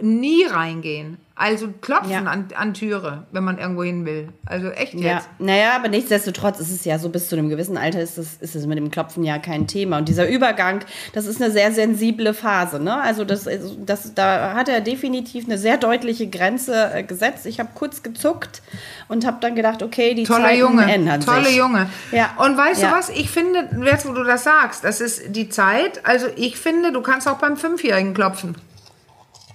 nie 0.00 0.44
reingehen. 0.44 1.18
Also 1.40 1.68
klopfen 1.80 2.10
Ja. 2.10 2.18
an, 2.24 2.48
an 2.56 2.74
Türe, 2.74 3.22
wenn 3.30 3.44
man 3.44 3.58
irgendwo 3.58 3.84
hin 3.84 4.04
will. 4.04 4.28
Also 4.44 4.70
echt 4.70 4.94
Ja, 4.94 5.14
jetzt. 5.14 5.28
naja, 5.38 5.76
aber 5.76 5.86
nichtsdestotrotz 5.86 6.58
ist 6.58 6.72
es 6.72 6.84
ja 6.84 6.98
so, 6.98 7.10
bis 7.10 7.28
zu 7.28 7.36
einem 7.36 7.48
gewissen 7.48 7.78
Alter 7.78 8.00
ist 8.00 8.18
es, 8.18 8.34
ist 8.40 8.56
es 8.56 8.66
mit 8.66 8.76
dem 8.76 8.90
Klopfen 8.90 9.22
ja 9.22 9.38
kein 9.38 9.68
Thema. 9.68 9.98
Und 9.98 10.08
dieser 10.08 10.28
Übergang, 10.28 10.80
das 11.12 11.26
ist 11.26 11.40
eine 11.40 11.52
sehr 11.52 11.70
sensible 11.70 12.34
Phase. 12.34 12.80
Ne? 12.80 13.00
Also 13.00 13.24
das, 13.24 13.48
das, 13.86 14.14
da 14.14 14.54
hat 14.54 14.68
er 14.68 14.80
definitiv 14.80 15.44
eine 15.44 15.58
sehr 15.58 15.76
deutliche 15.76 16.26
Grenze 16.26 16.90
äh, 16.92 17.02
gesetzt. 17.04 17.46
Ich 17.46 17.60
habe 17.60 17.68
kurz 17.72 18.02
gezuckt 18.02 18.60
und 19.06 19.24
habe 19.24 19.36
dann 19.40 19.54
gedacht, 19.54 19.84
okay, 19.84 20.14
die 20.14 20.24
Toller 20.24 20.46
Zeiten 20.46 20.58
Junge, 20.58 20.92
ändern 20.92 21.20
tolle 21.20 21.44
sich. 21.44 21.56
Junge. 21.56 21.88
Ja. 22.10 22.30
Und 22.44 22.56
weißt 22.56 22.82
Ja. 22.82 22.90
du 22.90 22.96
was? 22.96 23.10
Ich 23.10 23.30
finde, 23.30 23.68
jetzt 23.84 24.08
wo 24.08 24.12
du 24.12 24.24
das 24.24 24.42
sagst, 24.42 24.82
das 24.82 25.00
ist 25.00 25.36
die 25.36 25.48
Zeit. 25.48 26.00
Also 26.04 26.26
ich 26.34 26.58
finde, 26.58 26.90
du 26.90 27.00
kannst 27.00 27.28
auch 27.28 27.38
beim 27.38 27.56
Fünfjährigen 27.56 28.12
klopfen. 28.12 28.56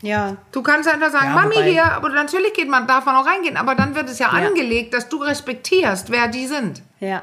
Ja, 0.04 0.36
Du 0.52 0.62
kannst 0.62 0.88
einfach 0.90 1.10
sagen, 1.12 1.28
Ja, 1.28 1.34
Mami 1.34 1.56
hier, 1.64 1.86
aber 1.94 2.10
natürlich 2.10 2.54
geht 2.54 2.68
man, 2.70 2.86
darf 2.88 3.06
man 3.06 3.16
auch 3.16 3.26
reingehen, 3.26 3.56
aber 3.58 3.74
dann 3.74 3.96
wird 3.96 4.10
es 4.10 4.20
ja, 4.20 4.28
Ja. 4.38 4.48
angelegt, 4.48 4.94
dass 4.94 5.08
du 5.10 5.18
respektierst, 5.18 6.12
wer 6.12 6.28
die 6.28 6.46
sind. 6.46 6.82
ja. 7.00 7.22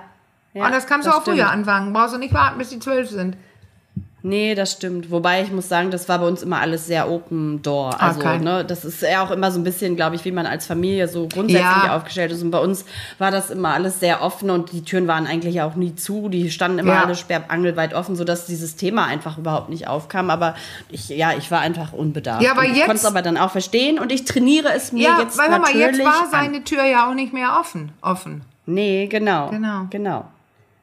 ja 0.55 0.65
Und 0.65 0.73
das 0.73 0.87
kannst 0.87 1.07
du 1.07 1.11
auch 1.13 1.21
stimmt. 1.21 1.37
früher 1.39 1.51
anfangen. 1.51 1.93
Brauchst 1.93 2.15
du 2.15 2.19
nicht 2.19 2.33
warten, 2.35 2.57
bis 2.59 2.71
die 2.71 2.79
zwölf 2.79 3.09
sind. 3.11 3.37
Nee, 4.23 4.55
das 4.55 4.73
stimmt. 4.73 5.11
Wobei 5.11 5.43
ich 5.43 5.51
muss 5.51 5.69
sagen, 5.69 5.91
das 5.91 6.09
war 6.09 6.19
bei 6.19 6.27
uns 6.27 6.43
immer 6.43 6.61
alles 6.61 6.87
sehr 6.87 7.11
open 7.11 7.63
door. 7.63 8.01
Also, 8.01 8.21
Okay. 8.21 8.39
ne, 8.39 8.65
das 8.65 8.85
ist 8.85 9.01
ja 9.03 9.23
auch 9.25 9.31
immer 9.31 9.51
so 9.51 9.59
ein 9.59 9.65
bisschen, 9.65 9.97
glaube 9.97 10.17
ich, 10.17 10.25
wie 10.25 10.33
man 10.33 10.45
als 10.47 10.67
Familie 10.67 11.09
so 11.09 11.27
grundsätzlich 11.27 11.61
Ja. 11.85 11.97
aufgestellt 11.97 12.31
ist. 12.33 12.43
Und 12.43 12.51
bei 12.51 12.59
uns 12.59 12.85
war 13.19 13.31
das 13.31 13.51
immer 13.51 13.75
alles 13.75 13.99
sehr 14.01 14.23
offen 14.23 14.51
und 14.51 14.73
die 14.73 14.83
Türen 14.85 15.07
waren 15.09 15.27
eigentlich 15.27 15.63
auch 15.63 15.75
nie 15.75 15.95
zu. 15.95 16.29
Die 16.29 16.51
standen 16.51 16.79
immer 16.81 16.95
Ja. 16.95 17.05
alle 17.05 17.15
sperrangelweit 17.15 17.95
offen, 17.95 18.15
sodass 18.17 18.47
dieses 18.47 18.77
Thema 18.77 19.07
einfach 19.07 19.39
überhaupt 19.39 19.71
nicht 19.71 19.89
aufkam. 19.89 20.29
Aber 20.31 20.55
ich, 20.91 21.09
ja, 21.09 21.33
ich 21.37 21.51
war 21.51 21.61
einfach 21.61 21.93
unbedarft. 21.93 22.43
Ja, 22.43 22.53
aber 22.53 22.61
und 22.61 22.67
ich 22.73 22.77
jetzt- 22.77 22.87
konnte 22.87 23.01
es 23.01 23.05
aber 23.07 23.23
dann 23.23 23.37
auch 23.39 23.51
verstehen 23.51 23.99
und 23.99 24.13
ich 24.13 24.25
trainiere 24.27 24.73
es 24.75 24.93
mir 24.93 25.05
Ja, 25.05 25.21
jetzt 25.21 25.39
weil 25.39 25.49
natürlich 25.49 25.97
jetzt 25.99 26.05
war 26.05 26.29
seine 26.31 26.63
Tür 26.65 26.85
ja 26.85 27.09
auch 27.09 27.15
nicht 27.15 27.33
mehr 27.33 27.57
offen. 27.59 27.93
offen. 28.03 28.43
Nee, 28.67 29.07
genau. 29.07 29.49
Genau. 29.51 29.87
Genau. 29.91 30.25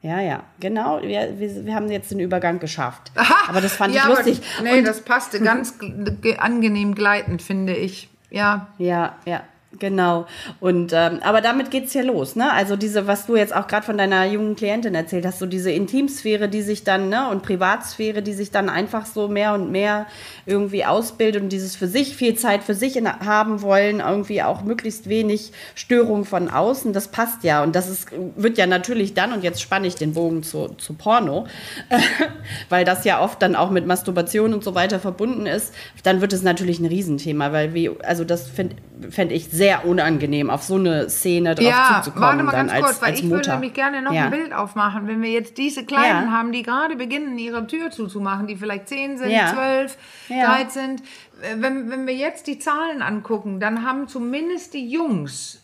Ja, 0.01 0.21
ja, 0.21 0.43
genau. 0.59 1.01
Wir, 1.01 1.39
wir, 1.39 1.65
wir 1.65 1.75
haben 1.75 1.89
jetzt 1.89 2.11
den 2.11 2.19
Übergang 2.19 2.59
geschafft. 2.59 3.11
Aha, 3.15 3.49
aber 3.49 3.61
das 3.61 3.73
fand 3.75 3.93
ja, 3.95 4.03
ich 4.03 4.09
lustig. 4.09 4.41
Aber, 4.59 4.69
nee, 4.69 4.79
Und- 4.79 4.87
das 4.87 5.01
passte 5.01 5.39
ganz 5.41 5.73
angenehm 6.37 6.93
gleitend, 6.95 7.41
finde 7.41 7.75
ich. 7.75 8.09
Ja. 8.29 8.67
Ja, 8.77 9.15
ja, 9.25 9.41
genau. 9.79 10.25
Und 10.59 10.93
ähm, 10.93 11.19
aber 11.21 11.41
damit 11.41 11.71
geht's 11.71 11.93
ja 11.93 12.01
los, 12.01 12.35
ne? 12.35 12.51
Also 12.51 12.75
diese, 12.75 13.07
was 13.07 13.25
du 13.25 13.35
jetzt 13.35 13.55
auch 13.55 13.67
gerade 13.67 13.85
von 13.85 13.97
deiner 13.97 14.25
jungen 14.25 14.55
Klientin 14.55 14.95
erzählt 14.95 15.25
hast, 15.25 15.39
so 15.39 15.45
diese 15.45 15.71
Intimsphäre, 15.71 16.49
die 16.49 16.61
sich 16.61 16.83
dann, 16.83 17.09
ne, 17.09 17.29
und 17.29 17.43
Privatsphäre, 17.43 18.21
die 18.21 18.33
sich 18.33 18.51
dann 18.51 18.69
einfach 18.69 19.05
so 19.05 19.27
mehr 19.27 19.53
und 19.53 19.71
mehr 19.71 20.07
irgendwie 20.45 20.85
ausbildet 20.85 21.41
und 21.43 21.49
dieses 21.49 21.75
für 21.75 21.87
sich 21.87 22.15
viel 22.15 22.35
Zeit 22.35 22.63
für 22.63 22.73
sich 22.73 22.97
in, 22.97 23.07
haben 23.07 23.61
wollen, 23.61 23.99
irgendwie 23.99 24.41
auch 24.43 24.61
möglichst 24.63 25.09
wenig 25.09 25.51
Störung 25.75 26.25
von 26.25 26.49
außen, 26.49 26.93
das 26.93 27.09
passt 27.09 27.43
ja. 27.43 27.63
Und 27.63 27.75
das 27.75 27.89
ist, 27.89 28.07
wird 28.35 28.57
ja 28.57 28.67
natürlich 28.67 29.13
dann, 29.13 29.33
und 29.33 29.43
jetzt 29.43 29.61
spanne 29.61 29.87
ich 29.87 29.95
den 29.95 30.13
Bogen 30.13 30.43
zu, 30.43 30.69
zu 30.77 30.93
Porno, 30.93 31.47
weil 32.69 32.85
das 32.85 33.03
ja 33.05 33.21
oft 33.21 33.41
dann 33.41 33.55
auch 33.55 33.71
mit 33.71 33.85
Masturbation 33.85 34.53
und 34.53 34.63
so 34.63 34.75
weiter 34.75 34.99
verbunden 34.99 35.45
ist, 35.45 35.73
dann 36.03 36.21
wird 36.21 36.33
es 36.33 36.43
natürlich 36.43 36.79
ein 36.79 36.85
Riesenthema, 36.85 37.51
weil 37.51 37.73
wie, 37.73 37.91
also 38.03 38.23
das 38.23 38.47
fände 38.47 38.75
fänd 39.09 39.31
ich 39.31 39.49
sehr 39.49 39.66
unangenehm, 39.75 40.49
auf 40.49 40.63
so 40.63 40.75
eine 40.75 41.09
Szene 41.09 41.55
drauf 41.55 41.65
Ja, 41.67 42.01
zuzukommen. 42.03 42.23
warte 42.29 42.43
mal 42.43 42.51
ganz 42.51 42.71
als, 42.71 42.85
kurz, 42.85 43.01
weil 43.01 43.13
ich 43.13 43.23
Mutter. 43.23 43.35
würde 43.35 43.49
nämlich 43.51 43.73
gerne 43.73 44.01
noch 44.01 44.13
ja. 44.13 44.25
ein 44.25 44.31
Bild 44.31 44.53
aufmachen, 44.53 45.07
wenn 45.07 45.21
wir 45.21 45.29
jetzt 45.31 45.57
diese 45.57 45.85
Kleinen 45.85 46.27
Ja. 46.27 46.31
haben, 46.31 46.51
die 46.51 46.63
gerade 46.63 46.95
beginnen, 46.95 47.37
ihre 47.37 47.65
Tür 47.67 47.91
zuzumachen, 47.91 48.47
die 48.47 48.55
vielleicht 48.55 48.87
10 48.89 49.17
sind, 49.17 49.29
Ja. 49.31 49.53
12, 49.53 49.97
Ja. 50.29 50.45
13. 50.55 50.95
Äh, 51.41 51.55
Wenn, 51.57 51.89
wenn 51.91 52.07
wir 52.07 52.15
jetzt 52.15 52.47
die 52.47 52.57
Zahlen 52.59 53.01
angucken, 53.01 53.59
dann 53.59 53.85
haben 53.85 54.07
zumindest 54.07 54.73
die 54.73 54.89
Jungs, 54.89 55.61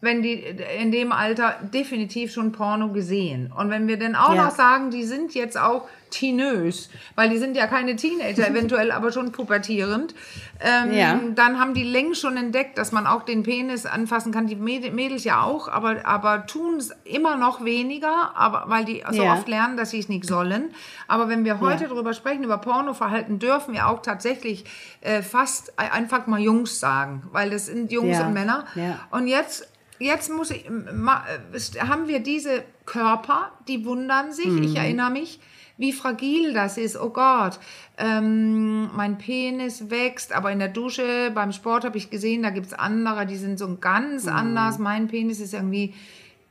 wenn 0.00 0.22
die 0.22 0.34
in 0.80 0.92
dem 0.92 1.10
Alter 1.10 1.56
definitiv 1.74 2.32
schon 2.32 2.52
Porno 2.52 2.88
gesehen. 2.92 3.52
Und 3.52 3.70
wenn 3.70 3.88
wir 3.88 3.98
dann 3.98 4.14
auch 4.14 4.32
Ja. 4.34 4.44
noch 4.44 4.50
sagen, 4.54 4.90
die 4.90 5.02
sind 5.04 5.34
jetzt 5.34 5.58
auch 5.58 5.88
teenös, 6.10 6.90
weil 7.14 7.28
die 7.30 7.38
sind 7.38 7.56
ja 7.56 7.66
keine 7.66 7.96
Teenager, 7.96 8.46
eventuell 8.48 8.90
aber 8.92 9.12
schon 9.12 9.32
pubertierend, 9.32 10.14
ähm, 10.60 10.92
Ja. 10.92 11.20
dann 11.34 11.58
haben 11.60 11.74
die 11.74 11.84
längst 11.84 12.20
schon 12.20 12.36
entdeckt, 12.36 12.78
dass 12.78 12.92
man 12.92 13.06
auch 13.06 13.22
den 13.22 13.42
Penis 13.42 13.86
anfassen 13.86 14.32
kann. 14.32 14.46
Die 14.46 14.56
Mäd- 14.56 14.90
Mädels 14.92 15.24
ja 15.24 15.42
auch, 15.42 15.68
aber, 15.68 16.04
aber 16.06 16.46
tun 16.46 16.76
es 16.76 16.90
immer 17.04 17.36
noch 17.36 17.64
weniger, 17.64 18.36
aber, 18.36 18.64
weil 18.66 18.84
die 18.84 19.04
so 19.10 19.22
Ja. 19.22 19.34
oft 19.34 19.48
lernen, 19.48 19.76
dass 19.76 19.90
sie 19.90 19.98
es 19.98 20.08
nicht 20.08 20.24
sollen. 20.24 20.74
Aber 21.06 21.28
wenn 21.28 21.44
wir 21.44 21.60
heute 21.60 21.84
Ja. 21.84 21.90
darüber 21.90 22.12
sprechen, 22.14 22.42
über 22.44 22.58
Pornoverhalten, 22.58 23.38
dürfen 23.38 23.74
wir 23.74 23.86
auch 23.88 24.02
tatsächlich 24.02 24.64
äh, 25.00 25.22
fast 25.22 25.78
einfach 25.78 26.26
mal 26.26 26.40
Jungs 26.40 26.80
sagen, 26.80 27.22
weil 27.32 27.50
das 27.50 27.66
sind 27.66 27.92
Jungs 27.92 28.18
und 28.20 28.32
Männer. 28.34 28.64
Und 29.10 29.26
jetzt, 29.28 29.68
jetzt 30.00 30.30
muss 30.32 30.50
ich, 30.50 30.66
äh, 30.66 31.80
haben 31.80 32.08
wir 32.08 32.20
diese 32.20 32.62
Körper, 32.84 33.52
die 33.68 33.84
wundern 33.84 34.32
sich. 34.32 34.46
Mhm. 34.46 34.62
Ich 34.62 34.76
erinnere 34.76 35.10
mich, 35.10 35.40
wie 35.78 35.92
fragil 35.92 36.52
das 36.52 36.76
ist. 36.76 37.00
Oh 37.00 37.10
Gott, 37.10 37.58
ähm, 37.96 38.90
mein 38.94 39.16
Penis 39.16 39.90
wächst, 39.90 40.32
aber 40.32 40.52
in 40.52 40.58
der 40.58 40.68
Dusche, 40.68 41.30
beim 41.34 41.52
Sport 41.52 41.84
habe 41.84 41.96
ich 41.96 42.10
gesehen, 42.10 42.42
da 42.42 42.50
gibt 42.50 42.66
es 42.66 42.74
andere, 42.74 43.24
die 43.26 43.36
sind 43.36 43.58
so 43.58 43.76
ganz 43.76 44.24
Mhm. 44.26 44.32
anders. 44.32 44.78
Mein 44.78 45.06
Penis 45.08 45.40
ist 45.40 45.54
irgendwie 45.54 45.94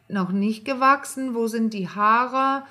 noch 0.09 0.31
nicht 0.31 0.63
gewachsen. 0.65 1.35
Wo 1.35 1.47
sind 1.47 1.73
die 1.73 1.89
Haare? 1.89 2.63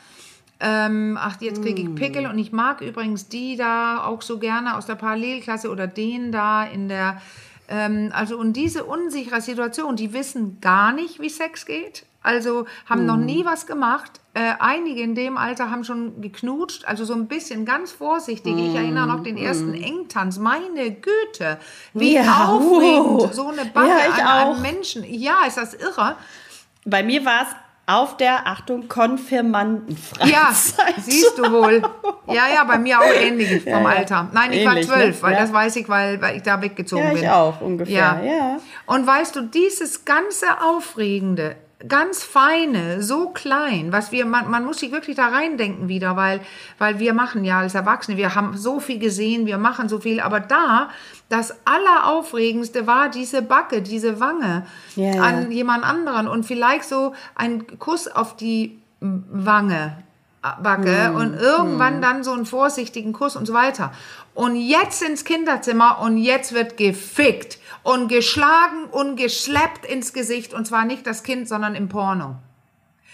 Ähm, 0.58 1.18
ach, 1.20 1.38
jetzt 1.42 1.62
kriege 1.62 1.82
ich 1.82 1.94
Pickel 1.94 2.24
und 2.26 2.38
ich 2.38 2.50
mag 2.50 2.80
übrigens 2.80 3.28
die 3.28 3.56
da 3.56 4.02
auch 4.02 4.22
so 4.22 4.38
gerne 4.38 4.78
aus 4.78 4.86
der 4.86 4.94
Parallelklasse 4.94 5.70
oder 5.70 5.86
den 5.86 6.32
da 6.32 6.64
in 6.64 6.88
der, 6.88 7.20
ähm, 7.68 8.10
also 8.14 8.38
und 8.38 8.54
diese 8.54 8.84
unsichere 8.84 9.42
Situation, 9.42 9.96
die 9.96 10.14
wissen 10.14 10.58
gar 10.62 10.92
nicht, 10.94 11.20
wie 11.20 11.28
Sex 11.28 11.66
geht, 11.66 12.06
also 12.26 12.66
haben 12.88 13.06
noch 13.06 13.16
nie 13.16 13.44
was 13.44 13.66
gemacht. 13.66 14.20
Äh, 14.34 14.52
einige 14.58 15.00
in 15.00 15.14
dem 15.14 15.38
Alter 15.38 15.70
haben 15.70 15.84
schon 15.84 16.20
geknutscht, 16.20 16.84
also 16.84 17.04
so 17.04 17.14
ein 17.14 17.26
bisschen 17.26 17.64
ganz 17.64 17.92
vorsichtig. 17.92 18.54
Ich 18.58 18.74
erinnere 18.74 19.06
noch 19.06 19.22
den 19.22 19.38
ersten 19.38 19.72
Engtanz. 19.72 20.38
Meine 20.38 20.90
Güte, 20.90 21.58
wie 21.94 22.14
Ja, 22.14 22.44
aufregend 22.48 23.22
uh. 23.22 23.28
so 23.32 23.48
eine 23.48 23.64
Bande 23.64 23.90
Ja, 23.90 24.14
ich 24.14 24.22
an, 24.22 24.48
auch. 24.48 24.60
Menschen. 24.60 25.04
Ja, 25.04 25.44
ist 25.46 25.56
das 25.56 25.72
irre. 25.74 26.16
Bei 26.84 27.02
mir 27.02 27.24
war 27.24 27.42
es 27.42 27.48
auf 27.88 28.16
der, 28.16 28.46
Achtung, 28.48 28.88
Konfirmandenfreizeit. 28.88 30.28
Ja, 30.28 30.50
siehst 31.00 31.38
du 31.38 31.50
wohl. 31.52 31.82
Ja, 32.26 32.42
ja, 32.52 32.64
bei 32.64 32.78
mir 32.78 32.98
auch 32.98 33.04
ähnlich 33.04 33.48
vom 33.62 33.72
Ja, 33.72 33.80
ja. 33.80 33.86
Alter. 33.88 34.28
Nein, 34.32 34.52
ich 34.52 34.64
war 34.66 34.72
Ähnlich, 34.72 34.88
zwölf, 34.88 35.16
ne? 35.16 35.22
weil 35.22 35.32
Ja. 35.34 35.38
das 35.40 35.52
weiß 35.52 35.76
ich, 35.76 35.88
weil, 35.88 36.20
weil 36.20 36.36
ich 36.36 36.42
da 36.42 36.60
weggezogen 36.60 37.04
Ja, 37.04 37.10
bin. 37.12 37.22
ich 37.22 37.28
auch 37.30 37.60
ungefähr. 37.60 37.94
Ja. 37.94 38.22
Ja. 38.22 38.56
Und 38.86 39.06
weißt 39.06 39.36
du, 39.36 39.42
dieses 39.42 40.04
ganze 40.04 40.46
Aufregende 40.62 41.56
ganz 41.86 42.24
feine, 42.24 43.02
so 43.02 43.28
klein, 43.28 43.92
was 43.92 44.10
wir, 44.10 44.24
man, 44.24 44.50
man 44.50 44.64
muss 44.64 44.78
sich 44.78 44.92
wirklich 44.92 45.16
da 45.16 45.28
reindenken 45.28 45.88
wieder, 45.88 46.16
weil, 46.16 46.40
weil 46.78 46.98
wir 46.98 47.12
machen 47.12 47.44
ja 47.44 47.58
als 47.60 47.74
Erwachsene, 47.74 48.16
wir 48.16 48.34
haben 48.34 48.56
so 48.56 48.80
viel 48.80 48.98
gesehen, 48.98 49.46
wir 49.46 49.58
machen 49.58 49.88
so 49.88 50.00
viel, 50.00 50.20
aber 50.20 50.40
da, 50.40 50.88
das 51.28 51.54
Alleraufregendste 51.66 52.86
war 52.86 53.10
diese 53.10 53.42
Backe, 53.42 53.82
diese 53.82 54.20
Wange 54.20 54.66
ja. 54.94 55.20
an 55.22 55.50
jemand 55.50 55.84
anderen 55.84 56.28
und 56.28 56.44
vielleicht 56.44 56.84
so 56.84 57.14
ein 57.34 57.66
Kuss 57.78 58.08
auf 58.08 58.36
die 58.36 58.78
Wange, 59.00 59.98
äh, 60.42 60.62
Backe 60.62 61.12
und 61.12 61.34
irgendwann 61.34 62.00
dann 62.00 62.24
so 62.24 62.32
einen 62.32 62.46
vorsichtigen 62.46 63.12
Kuss 63.12 63.36
und 63.36 63.46
so 63.46 63.52
weiter. 63.52 63.92
Und 64.34 64.56
jetzt 64.56 65.02
ins 65.02 65.24
Kinderzimmer 65.24 65.98
und 66.00 66.18
jetzt 66.18 66.52
wird 66.52 66.76
gefickt 66.76 67.58
und 67.86 68.08
geschlagen 68.08 68.86
und 68.90 69.14
geschleppt 69.14 69.86
ins 69.86 70.12
Gesicht 70.12 70.52
und 70.52 70.66
zwar 70.66 70.84
nicht 70.84 71.06
das 71.06 71.22
Kind, 71.22 71.46
sondern 71.46 71.76
im 71.76 71.88
Porno. 71.88 72.34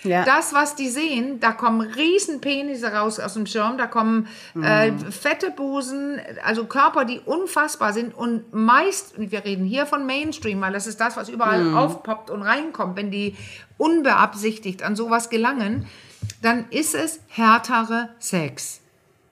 Ja. 0.03 0.25
Das, 0.25 0.55
was 0.55 0.75
die 0.75 0.89
sehen, 0.89 1.41
da 1.41 1.53
kommen 1.53 1.83
riesen 1.83 2.41
Penisse 2.41 2.91
raus 2.93 3.21
aus 3.21 3.35
dem 3.35 3.45
Schirm, 3.45 3.77
da 3.77 3.87
kommen 3.87 4.27
äh, 4.61 4.91
fette 5.11 5.51
Busen, 5.51 6.19
also 6.43 6.65
Körper, 6.65 7.05
die 7.05 7.21
unfassbar 7.21 7.93
sind 7.93 8.15
und 8.15 8.53
meist, 8.55 9.17
und 9.19 9.31
wir 9.31 9.45
reden 9.45 9.67
hier 9.67 9.85
von 9.85 10.07
Mainstream, 10.07 10.61
weil 10.63 10.73
das 10.73 10.87
ist 10.87 10.99
das, 11.01 11.19
was 11.19 11.29
überall 11.29 11.75
aufpoppt 11.75 12.31
und 12.31 12.41
reinkommt, 12.41 12.97
wenn 12.97 13.11
die 13.11 13.37
unbeabsichtigt 13.77 14.83
an 14.83 14.97
sowas 14.97 15.29
gelangen, 15.29 15.87
dann 16.41 16.65
ist 16.71 16.95
es 16.95 17.21
härtere 17.29 18.09
Sex. 18.19 18.81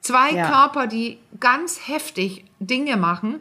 Zwei 0.02 0.32
Ja. 0.32 0.48
Körper, 0.48 0.86
die 0.86 1.18
ganz 1.40 1.88
heftig 1.88 2.44
Dinge 2.58 2.96
machen 2.96 3.40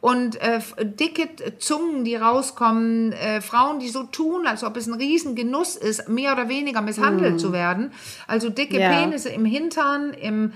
und 0.00 0.40
äh, 0.40 0.60
dicke 0.80 1.58
Zungen, 1.58 2.04
die 2.04 2.16
rauskommen, 2.16 3.12
äh, 3.12 3.40
Frauen, 3.40 3.80
die 3.80 3.88
so 3.88 4.04
tun, 4.04 4.46
als 4.46 4.64
ob 4.64 4.76
es 4.76 4.86
ein 4.86 4.94
Riesengenuss 4.94 5.76
ist, 5.76 6.08
mehr 6.08 6.32
oder 6.32 6.48
weniger 6.48 6.80
misshandelt 6.80 7.38
zu 7.40 7.52
werden. 7.52 7.92
Also 8.26 8.48
dicke 8.48 8.80
Ja. 8.80 8.88
Penisse 8.90 9.28
im 9.28 9.44
Hintern, 9.44 10.14
im, 10.14 10.52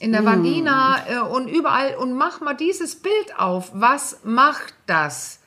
in 0.00 0.12
der 0.12 0.24
Vagina 0.24 0.98
äh, 1.08 1.18
und 1.20 1.48
überall. 1.48 1.94
Und 1.96 2.14
mach 2.14 2.40
mal 2.40 2.54
dieses 2.54 2.96
Bild 2.96 3.38
auf. 3.38 3.70
Was 3.72 4.18
macht 4.24 4.74
das? 4.86 5.38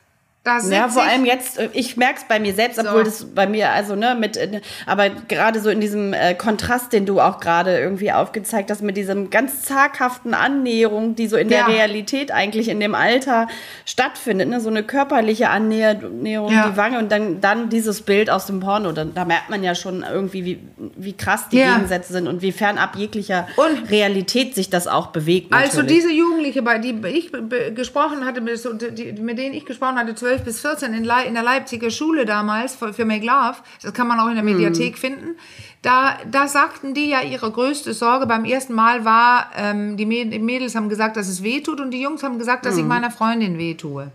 Ja, 0.44 0.88
vor 0.88 1.04
allem 1.04 1.24
jetzt, 1.24 1.56
äh, 1.60 1.68
ich 1.72 1.96
merke 1.96 2.16
es 2.18 2.24
bei 2.24 2.40
mir 2.40 2.52
selbst, 2.52 2.76
obwohl 2.80 3.04
das 3.04 3.26
bei 3.32 3.46
mir, 3.46 3.70
also 3.70 3.94
ne, 3.94 4.16
mit, 4.18 4.36
äh, 4.36 4.60
aber 4.86 5.08
gerade 5.28 5.60
so 5.60 5.70
in 5.70 5.80
diesem 5.80 6.12
äh, 6.12 6.34
Kontrast, 6.34 6.92
den 6.92 7.06
du 7.06 7.20
auch 7.20 7.38
gerade 7.38 7.78
irgendwie 7.78 8.10
aufgezeigt 8.10 8.68
hast, 8.68 8.82
mit 8.82 8.96
diesem 8.96 9.30
ganz 9.30 9.62
zaghaften 9.62 10.34
Annäherung, 10.34 11.14
die 11.14 11.28
so 11.28 11.36
in 11.36 11.48
Ja. 11.48 11.66
der 11.66 11.68
Realität 11.76 12.32
eigentlich 12.32 12.68
in 12.68 12.80
dem 12.80 12.96
Alter 12.96 13.46
stattfindet, 13.84 14.48
ne, 14.48 14.60
so 14.60 14.68
eine 14.68 14.82
körperliche 14.82 15.48
Annäherung, 15.48 16.26
Ja. 16.50 16.68
die 16.70 16.76
Wange 16.76 16.98
und 16.98 17.12
dann, 17.12 17.40
dann 17.40 17.68
dieses 17.68 18.02
Bild 18.02 18.28
aus 18.28 18.46
dem 18.46 18.58
Porno, 18.58 18.90
dann, 18.90 19.14
da 19.14 19.24
merkt 19.24 19.48
man 19.48 19.62
ja 19.62 19.76
schon 19.76 20.02
irgendwie, 20.10 20.44
wie, 20.44 20.58
wie 20.96 21.12
krass 21.12 21.50
die 21.50 21.58
Ja. 21.58 21.74
Gegensätze 21.74 22.12
sind 22.14 22.26
und 22.26 22.42
wie 22.42 22.50
fernab 22.50 22.96
jeglicher 22.96 23.46
Und- 23.54 23.88
Realität 23.92 24.56
sich 24.56 24.70
das 24.70 24.88
auch 24.88 25.08
bewegt. 25.08 25.52
Natürlich. 25.52 25.70
Also 25.70 25.82
diese 25.86 26.10
Jugendliche, 26.10 26.62
bei 26.62 26.78
die 26.80 26.96
ich 27.06 27.30
gesprochen 27.76 28.24
hatte, 28.24 28.40
mit, 28.40 28.58
so- 28.58 28.72
mit 28.72 29.38
denen 29.38 29.54
ich 29.54 29.66
gesprochen 29.66 29.96
hatte, 29.98 30.16
12 30.16 30.31
bis 30.40 30.60
14 30.60 30.94
in, 30.94 31.04
Lei- 31.04 31.24
in 31.26 31.34
der 31.34 31.42
Leipziger 31.42 31.90
Schule 31.90 32.24
damals 32.24 32.74
für, 32.74 32.92
für 32.94 33.04
Make 33.04 33.26
Love, 33.26 33.56
das 33.82 33.92
kann 33.92 34.08
man 34.08 34.18
auch 34.18 34.28
in 34.28 34.34
der 34.34 34.42
Mediathek 34.44 34.96
finden, 34.98 35.36
da, 35.82 36.16
da 36.30 36.48
sagten 36.48 36.94
die 36.94 37.08
ja, 37.10 37.20
ihre 37.22 37.50
größte 37.50 37.92
Sorge 37.92 38.26
beim 38.26 38.44
ersten 38.44 38.72
Mal 38.72 39.04
war, 39.04 39.50
ähm, 39.56 39.96
die 39.96 40.06
Mäd- 40.06 40.30
die 40.30 40.38
Mädels 40.38 40.74
haben 40.74 40.88
gesagt, 40.88 41.16
dass 41.16 41.28
es 41.28 41.42
weh 41.42 41.60
tut 41.60 41.80
und 41.80 41.90
die 41.90 42.00
Jungs 42.00 42.22
haben 42.22 42.38
gesagt, 42.38 42.64
dass 42.66 42.76
ich 42.76 42.84
meiner 42.88 43.10
Freundin 43.10 43.58
weh 43.58 43.74
tue. 43.74 44.10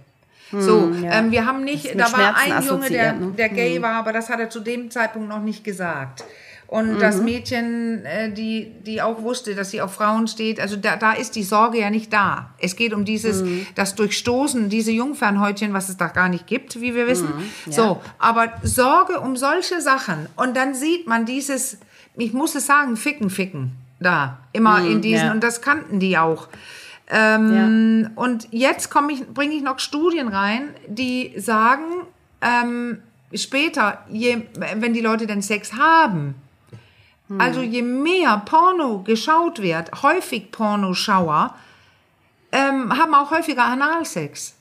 So, 0.51 0.91
ähm, 1.03 1.32
wir 1.32 1.45
haben 1.45 1.65
nicht, 1.65 1.93
da 1.99 2.06
war 2.06 2.08
Schmerzen 2.08 2.51
ein 2.53 2.63
Junge, 2.63 2.89
der, 2.89 3.13
ne? 3.13 3.32
der 3.38 3.49
gay 3.49 3.82
war, 3.82 3.95
aber 3.95 4.13
das 4.13 4.30
hat 4.30 4.39
er 4.39 4.49
zu 4.49 4.62
dem 4.62 4.89
Zeitpunkt 4.89 5.27
noch 5.27 5.41
nicht 5.41 5.65
gesagt. 5.65 6.23
Und 6.67 6.99
das 6.99 7.21
Mädchen, 7.21 8.03
äh, 8.06 8.30
die, 8.30 8.71
die 8.86 9.01
auch 9.01 9.21
wusste, 9.21 9.56
dass 9.56 9.71
sie 9.71 9.82
auf 9.82 9.93
Frauen 9.93 10.27
steht, 10.27 10.60
also 10.60 10.75
da, 10.75 10.97
da 10.97 11.13
ist 11.13 11.38
die 11.38 11.43
Sorge 11.43 11.80
ja 11.80 11.89
nicht 11.89 12.12
da. 12.12 12.49
Es 12.60 12.75
geht 12.75 12.93
um 12.93 13.06
dieses, 13.06 13.41
das 13.75 13.95
Durchstoßen, 13.95 14.67
diese 14.67 14.91
Jungfernhäutchen, 14.91 15.71
was 15.71 15.88
es 15.88 15.95
da 15.95 16.08
gar 16.08 16.27
nicht 16.27 16.45
gibt, 16.45 16.82
wie 16.82 16.93
wir 16.93 17.08
wissen. 17.08 17.30
So, 17.69 18.01
aber 18.19 18.51
Sorge 18.63 19.21
um 19.21 19.38
solche 19.38 19.82
Sachen. 19.82 20.27
Und 20.36 20.58
dann 20.58 20.73
sieht 20.73 21.08
man 21.08 21.25
dieses, 21.25 21.77
ich 22.17 22.34
muss 22.34 22.53
es 22.53 22.65
sagen, 22.65 22.97
Ficken, 22.97 23.30
Ficken 23.30 23.71
da. 24.01 24.39
Immer 24.51 24.86
in 24.86 25.01
diesen, 25.01 25.27
ja. 25.27 25.32
und 25.32 25.43
das 25.43 25.62
kannten 25.62 25.99
die 25.99 26.17
auch. 26.17 26.49
Ähm, 27.10 28.10
Und 28.15 28.49
jetzt 28.51 28.91
komme 28.91 29.13
ich, 29.13 29.25
bringe 29.27 29.56
ich 29.56 29.63
noch 29.63 29.80
Studien 29.80 30.27
rein, 30.27 30.69
die 30.88 31.34
sagen, 31.38 31.84
ähm, 32.41 32.99
später, 33.34 34.03
je, 34.10 34.41
wenn 34.75 34.93
die 34.93 35.01
Leute 35.01 35.27
den 35.27 35.41
Sex 35.41 35.73
haben, 35.73 36.36
also 37.37 37.61
je 37.61 37.81
mehr 37.81 38.41
Porno 38.45 38.99
geschaut 38.99 39.61
wird, 39.61 40.01
häufig 40.01 40.51
Pornoschauer, 40.51 41.55
ähm, 42.51 42.97
haben 42.97 43.13
auch 43.13 43.31
häufiger 43.31 43.65
Analsex. 43.65 44.57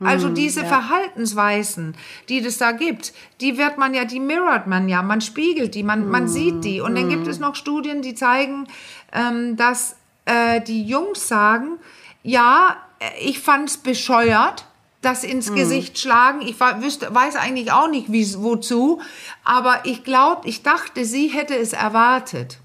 Also 0.00 0.28
diese 0.28 0.64
Verhaltensweisen, 0.64 1.94
die 2.28 2.42
das 2.42 2.58
da 2.58 2.72
gibt, 2.72 3.14
die 3.40 3.56
wird 3.56 3.78
man 3.78 3.94
ja, 3.94 4.04
die 4.04 4.20
mirrort 4.20 4.66
man 4.66 4.88
ja, 4.88 5.02
man 5.02 5.20
spiegelt 5.20 5.74
die, 5.74 5.82
man, 5.82 6.08
man 6.08 6.28
sieht 6.28 6.64
die. 6.64 6.80
Und 6.80 6.96
dann 6.96 7.08
gibt 7.08 7.26
es 7.26 7.38
noch 7.38 7.54
Studien, 7.54 8.02
die 8.02 8.14
zeigen, 8.14 8.66
ähm, 9.12 9.56
dass 9.56 9.96
äh, 10.24 10.60
die 10.60 10.84
Jungs 10.84 11.28
sagen, 11.28 11.78
ja, 12.22 12.76
äh, 12.98 13.20
ich 13.20 13.38
fand's 13.38 13.78
bescheuert, 13.78 14.66
das 15.04 15.24
ins 15.24 15.52
Gesicht 15.54 15.98
schlagen. 15.98 16.40
Ich 16.42 16.58
wüsste, 16.60 17.14
weiß 17.14 17.36
eigentlich 17.36 17.70
auch 17.72 17.88
nicht, 17.88 18.10
wie, 18.12 18.26
wozu, 18.42 19.00
aber 19.44 19.80
ich 19.84 20.04
glaube, 20.04 20.48
ich 20.48 20.62
dachte, 20.62 21.04
sie 21.04 21.28
hätte 21.28 21.56
es 21.56 21.72
erwartet. 21.72 22.58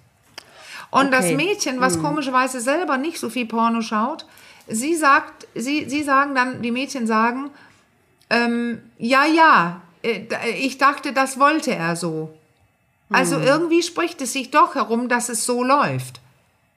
Und 0.92 1.12
das 1.12 1.26
Okay. 1.26 1.36
Mädchen, 1.36 1.80
was 1.82 2.00
komischerweise 2.00 2.60
selber 2.62 2.98
nicht 2.98 3.20
so 3.20 3.30
viel 3.30 3.46
Porno 3.46 3.82
schaut, 3.82 4.26
sie 4.68 4.96
sagt, 4.96 5.48
sie, 5.56 5.88
sie 5.90 6.04
sagen 6.04 6.34
dann, 6.36 6.62
die 6.62 6.72
Mädchen 6.72 7.06
sagen, 7.06 7.52
ähm, 8.32 8.82
ja, 8.98 9.26
ja, 9.26 9.82
äh, 10.04 10.22
ich 10.58 10.78
dachte, 10.78 11.14
das 11.14 11.40
wollte 11.40 11.76
er 11.76 11.96
so. 11.96 12.34
Also 13.12 13.38
Hm. 13.38 13.44
irgendwie 13.44 13.82
spricht 13.84 14.22
es 14.22 14.34
sich 14.34 14.52
doch 14.52 14.76
herum, 14.76 15.10
dass 15.10 15.30
es 15.30 15.46
so 15.46 15.64
läuft. 15.64 16.22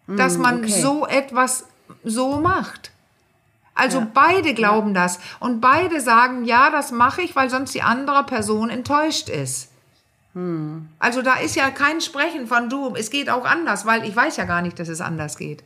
Dass 0.06 0.36
man 0.38 0.56
Hm, 0.58 0.64
okay. 0.64 0.80
so 0.80 1.06
etwas 1.06 1.66
so 2.04 2.38
macht. 2.38 2.91
Also 3.74 4.06
beide 4.12 4.54
glauben 4.54 4.94
das. 4.94 5.18
Und 5.40 5.60
beide 5.60 6.00
sagen, 6.00 6.44
ja, 6.44 6.70
das 6.70 6.92
mache 6.92 7.22
ich, 7.22 7.34
weil 7.34 7.48
sonst 7.48 7.74
die 7.74 7.82
andere 7.82 8.24
Person 8.24 8.70
enttäuscht 8.70 9.28
ist. 9.28 9.70
Hm. 10.34 10.88
Also 10.98 11.22
da 11.22 11.34
ist 11.34 11.56
ja 11.56 11.70
kein 11.70 12.00
Sprechen 12.00 12.46
von 12.46 12.68
du, 12.68 12.94
es 12.94 13.10
geht 13.10 13.28
auch 13.28 13.44
anders, 13.44 13.84
weil 13.86 14.04
ich 14.06 14.14
weiß 14.14 14.36
ja 14.36 14.44
gar 14.44 14.62
nicht, 14.62 14.78
dass 14.78 14.88
es 14.88 15.00
anders 15.00 15.36
geht. 15.36 15.62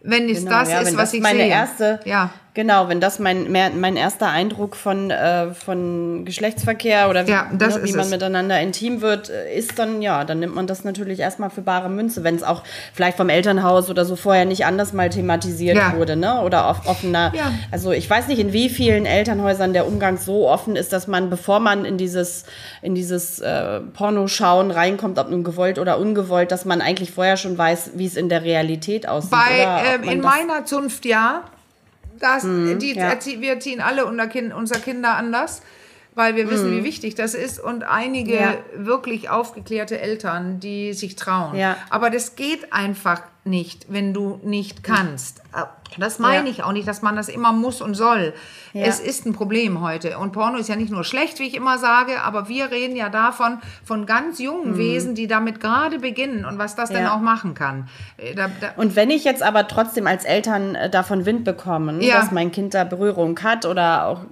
Wenn 0.00 0.28
es 0.28 0.40
Genau, 0.44 0.50
das 0.50 0.70
ja, 0.70 0.80
ist, 0.80 0.96
was 0.96 1.10
das 1.10 1.14
ich 1.14 1.20
meine 1.22 1.40
sehe. 1.40 1.48
erste, 1.48 2.00
ja. 2.04 2.30
Genau, 2.56 2.88
wenn 2.88 3.00
das 3.00 3.18
mein 3.18 3.52
mehr, 3.52 3.70
mein 3.70 3.96
erster 3.96 4.28
Eindruck 4.30 4.74
von 4.76 5.10
äh, 5.10 5.52
von 5.52 6.24
Geschlechtsverkehr 6.24 7.10
oder 7.10 7.26
wie, 7.26 7.30
Ja, 7.30 7.48
ne, 7.52 7.80
wie 7.84 7.92
man 7.92 8.00
es. 8.06 8.10
miteinander 8.10 8.58
intim 8.60 9.02
wird, 9.02 9.28
äh, 9.28 9.54
ist 9.56 9.78
dann 9.78 10.00
ja, 10.00 10.24
dann 10.24 10.40
nimmt 10.40 10.54
man 10.54 10.66
das 10.66 10.82
natürlich 10.82 11.20
erstmal 11.20 11.50
für 11.50 11.60
bare 11.60 11.90
Münze, 11.90 12.24
wenn 12.24 12.34
es 12.34 12.42
auch 12.42 12.62
vielleicht 12.94 13.18
vom 13.18 13.28
Elternhaus 13.28 13.90
oder 13.90 14.06
so 14.06 14.16
vorher 14.16 14.46
nicht 14.46 14.64
anders 14.64 14.94
mal 14.94 15.10
thematisiert 15.10 15.76
Ja. 15.76 15.94
wurde, 15.96 16.16
ne? 16.16 16.40
Oder 16.40 16.68
off, 16.70 16.86
offener. 16.86 17.30
Ja. 17.36 17.52
Also 17.70 17.92
ich 17.92 18.08
weiß 18.08 18.26
nicht, 18.28 18.38
in 18.38 18.54
wie 18.54 18.70
vielen 18.70 19.04
Elternhäusern 19.04 19.74
der 19.74 19.86
Umgang 19.86 20.16
so 20.16 20.48
offen 20.48 20.76
ist, 20.76 20.94
dass 20.94 21.06
man, 21.06 21.28
bevor 21.28 21.60
man 21.60 21.84
in 21.84 21.98
dieses 21.98 22.44
in 22.80 22.94
dieses 22.94 23.38
äh, 23.40 23.80
Pornoschauen 23.92 24.70
reinkommt, 24.70 25.18
ob 25.18 25.28
nun 25.30 25.44
gewollt 25.44 25.78
oder 25.78 25.98
ungewollt, 25.98 26.50
dass 26.50 26.64
man 26.64 26.80
eigentlich 26.80 27.10
vorher 27.10 27.36
schon 27.36 27.58
weiß, 27.58 27.90
wie 27.96 28.06
es 28.06 28.16
in 28.16 28.30
der 28.30 28.42
Realität 28.44 29.06
aussieht. 29.06 29.30
Bei, 29.30 29.94
ähm, 29.94 30.08
in 30.08 30.20
meiner 30.22 30.64
Zunft 30.64 31.04
ja. 31.04 31.42
Das, 32.18 32.42
die, 32.42 32.94
ja. 32.94 33.10
erzie- 33.10 33.40
wir 33.40 33.50
erziehen 33.50 33.80
alle 33.80 34.06
unser, 34.06 34.26
kind, 34.26 34.52
unser 34.54 34.78
Kinder 34.78 35.16
anders, 35.16 35.62
weil 36.16 36.34
wir 36.34 36.50
wissen, 36.50 36.72
wie 36.72 36.82
wichtig 36.82 37.14
das 37.14 37.34
ist. 37.34 37.60
Und 37.62 37.84
einige 37.84 38.34
Ja. 38.34 38.54
wirklich 38.74 39.30
aufgeklärte 39.30 40.00
Eltern, 40.00 40.58
die 40.58 40.92
sich 40.94 41.14
trauen. 41.14 41.54
Ja. 41.56 41.76
Aber 41.90 42.10
das 42.10 42.34
geht 42.34 42.72
einfach 42.72 43.22
nicht, 43.44 43.86
wenn 43.88 44.12
du 44.12 44.40
nicht 44.42 44.82
kannst. 44.82 45.40
Das 45.98 46.18
meine 46.18 46.46
Ja. 46.46 46.50
ich 46.50 46.62
auch 46.64 46.72
nicht, 46.72 46.88
dass 46.88 47.00
man 47.00 47.14
das 47.14 47.28
immer 47.28 47.52
muss 47.52 47.80
und 47.80 47.94
soll. 47.94 48.34
Ja. 48.72 48.84
Es 48.86 48.98
ist 48.98 49.24
ein 49.24 49.34
Problem 49.34 49.80
heute. 49.80 50.18
Und 50.18 50.32
Porno 50.32 50.58
ist 50.58 50.68
ja 50.68 50.74
nicht 50.74 50.90
nur 50.90 51.04
schlecht, 51.04 51.38
wie 51.38 51.44
ich 51.46 51.54
immer 51.54 51.78
sage, 51.78 52.22
aber 52.22 52.48
wir 52.48 52.72
reden 52.72 52.96
ja 52.96 53.08
davon, 53.08 53.58
von 53.84 54.04
ganz 54.04 54.40
jungen 54.40 54.76
Wesen, 54.78 55.14
die 55.14 55.28
damit 55.28 55.60
gerade 55.60 56.00
beginnen 56.00 56.44
und 56.44 56.58
was 56.58 56.74
das 56.74 56.88
denn 56.88 57.02
Mhm. 57.02 57.04
Ja. 57.06 57.14
auch 57.14 57.20
machen 57.20 57.54
kann. 57.54 57.88
Äh, 58.16 58.34
Da, 58.34 58.48
da, 58.60 58.72
Und 58.76 58.96
wenn 58.96 59.10
ich 59.10 59.22
jetzt 59.22 59.44
aber 59.44 59.68
trotzdem 59.68 60.08
als 60.08 60.24
Eltern 60.24 60.74
äh, 60.74 60.90
davon 60.90 61.24
Wind 61.24 61.44
bekomme, 61.44 62.00
dass 62.04 62.32
mein 62.32 62.50
Kind 62.50 62.74
da 62.74 62.82
Berührung 62.82 63.38
hat 63.44 63.64
oder 63.64 64.06
auch 64.06 64.22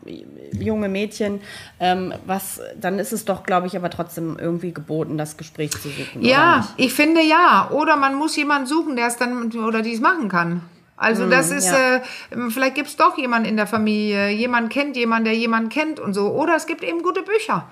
junge 0.61 0.89
Mädchen, 0.89 1.41
ähm, 1.81 2.13
was, 2.27 2.61
dann 2.77 2.99
ist 2.99 3.13
es 3.13 3.25
doch, 3.25 3.43
glaube 3.45 3.67
ich, 3.67 3.77
aber 3.77 3.91
trotzdem 3.91 4.37
irgendwie 4.39 4.73
geboten, 4.73 5.19
das 5.19 5.37
Gespräch 5.37 5.71
zu 5.73 5.89
suchen. 5.89 6.23
Ja, 6.23 6.69
ich 6.77 6.93
finde 6.95 7.23
ja. 7.23 7.69
Oder 7.71 7.97
man 7.97 8.15
muss 8.15 8.37
jemanden 8.37 8.67
suchen, 8.67 8.97
der 8.97 9.07
es 9.09 9.17
dann 9.17 9.53
oder 9.53 9.83
die 9.83 9.93
es 9.95 10.01
machen 10.01 10.29
kann. 10.29 10.63
Also 10.97 11.29
das 11.29 11.51
ist, 11.51 11.71
Mhm, 11.71 11.75
ja. 11.75 11.97
äh, 11.97 12.51
vielleicht 12.51 12.77
gibt 12.77 12.89
es 12.89 12.97
doch 12.97 13.19
jemanden 13.19 13.49
in 13.49 13.57
der 13.57 13.67
Familie, 13.67 14.29
jemand 14.31 14.71
kennt 14.71 14.97
jemanden, 14.97 15.25
der 15.25 15.35
jemanden 15.35 15.69
kennt 15.69 15.99
und 15.99 16.15
so. 16.15 16.29
Oder 16.31 16.55
es 16.55 16.67
gibt 16.67 16.85
eben 16.85 17.03
gute 17.03 17.23
Bücher. 17.23 17.67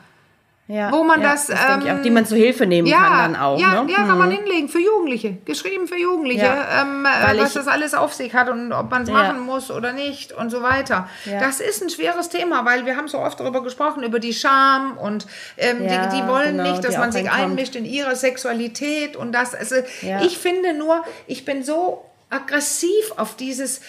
Ja, 0.69 0.93
wo 0.93 1.03
man 1.03 1.21
ja, 1.21 1.33
das, 1.33 1.49
ich 1.49 1.57
ähm, 1.57 1.99
auch, 1.99 2.03
die 2.03 2.11
man 2.11 2.25
zu 2.25 2.37
Hilfe 2.37 2.67
nehmen 2.67 2.87
ja, 2.87 2.99
kann 2.99 3.33
dann 3.33 3.43
auch. 3.43 3.59
Ja, 3.59 3.83
ne? 3.83 3.93
ja 3.93 4.07
kann 4.07 4.17
man 4.17 4.31
hinlegen 4.31 4.69
für 4.69 4.79
Jugendliche. 4.79 5.37
Geschrieben 5.45 5.89
für 5.89 5.99
Jugendliche, 5.99 6.47
ähm, 6.47 7.05
äh, 7.05 7.27
weil 7.27 7.39
was 7.41 7.49
ich- 7.49 7.55
das 7.55 7.67
alles 7.67 7.95
auf 7.95 8.15
sich 8.15 8.33
hat 8.33 8.49
und 8.49 8.73
ob 8.73 8.89
man 8.91 9.03
es 9.03 9.11
machen 9.11 9.41
muss 9.41 9.73
oder 9.73 9.93
nicht 9.93 10.33
und 10.33 10.51
so 10.51 10.63
weiter. 10.63 11.09
Das 11.41 11.61
ist 11.61 11.83
ein 11.83 11.91
schweres 11.91 12.29
Thema, 12.29 12.65
weil 12.65 12.87
wir 12.87 12.97
haben 12.97 13.09
so 13.09 13.19
oft 13.19 13.41
darüber 13.41 13.63
gesprochen, 13.63 14.05
über 14.05 14.21
die 14.21 14.33
Scham 14.33 14.97
und 14.99 15.27
ähm, 15.59 15.79
die, 15.81 16.17
die 16.17 16.27
wollen 16.29 16.57
genau, 16.59 16.71
nicht, 16.71 16.85
dass 16.85 16.97
man 16.97 17.11
sich 17.11 17.25
reinkommt. 17.25 17.43
einmischt 17.43 17.75
in 17.75 17.85
ihre 17.85 18.15
Sexualität 18.15 19.17
und 19.17 19.33
das. 19.33 19.55
Also 19.55 19.77
ich 20.25 20.39
finde 20.39 20.75
nur, 20.75 21.03
ich 21.27 21.45
bin 21.45 21.65
so 21.65 22.05
aggressiv 22.31 23.13
auf 23.17 23.37
dieses, 23.37 23.83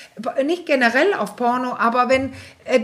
nicht 0.43 0.65
generell 0.65 1.13
auf 1.13 1.37
Porno, 1.37 1.75
aber 1.77 2.09
wenn 2.09 2.33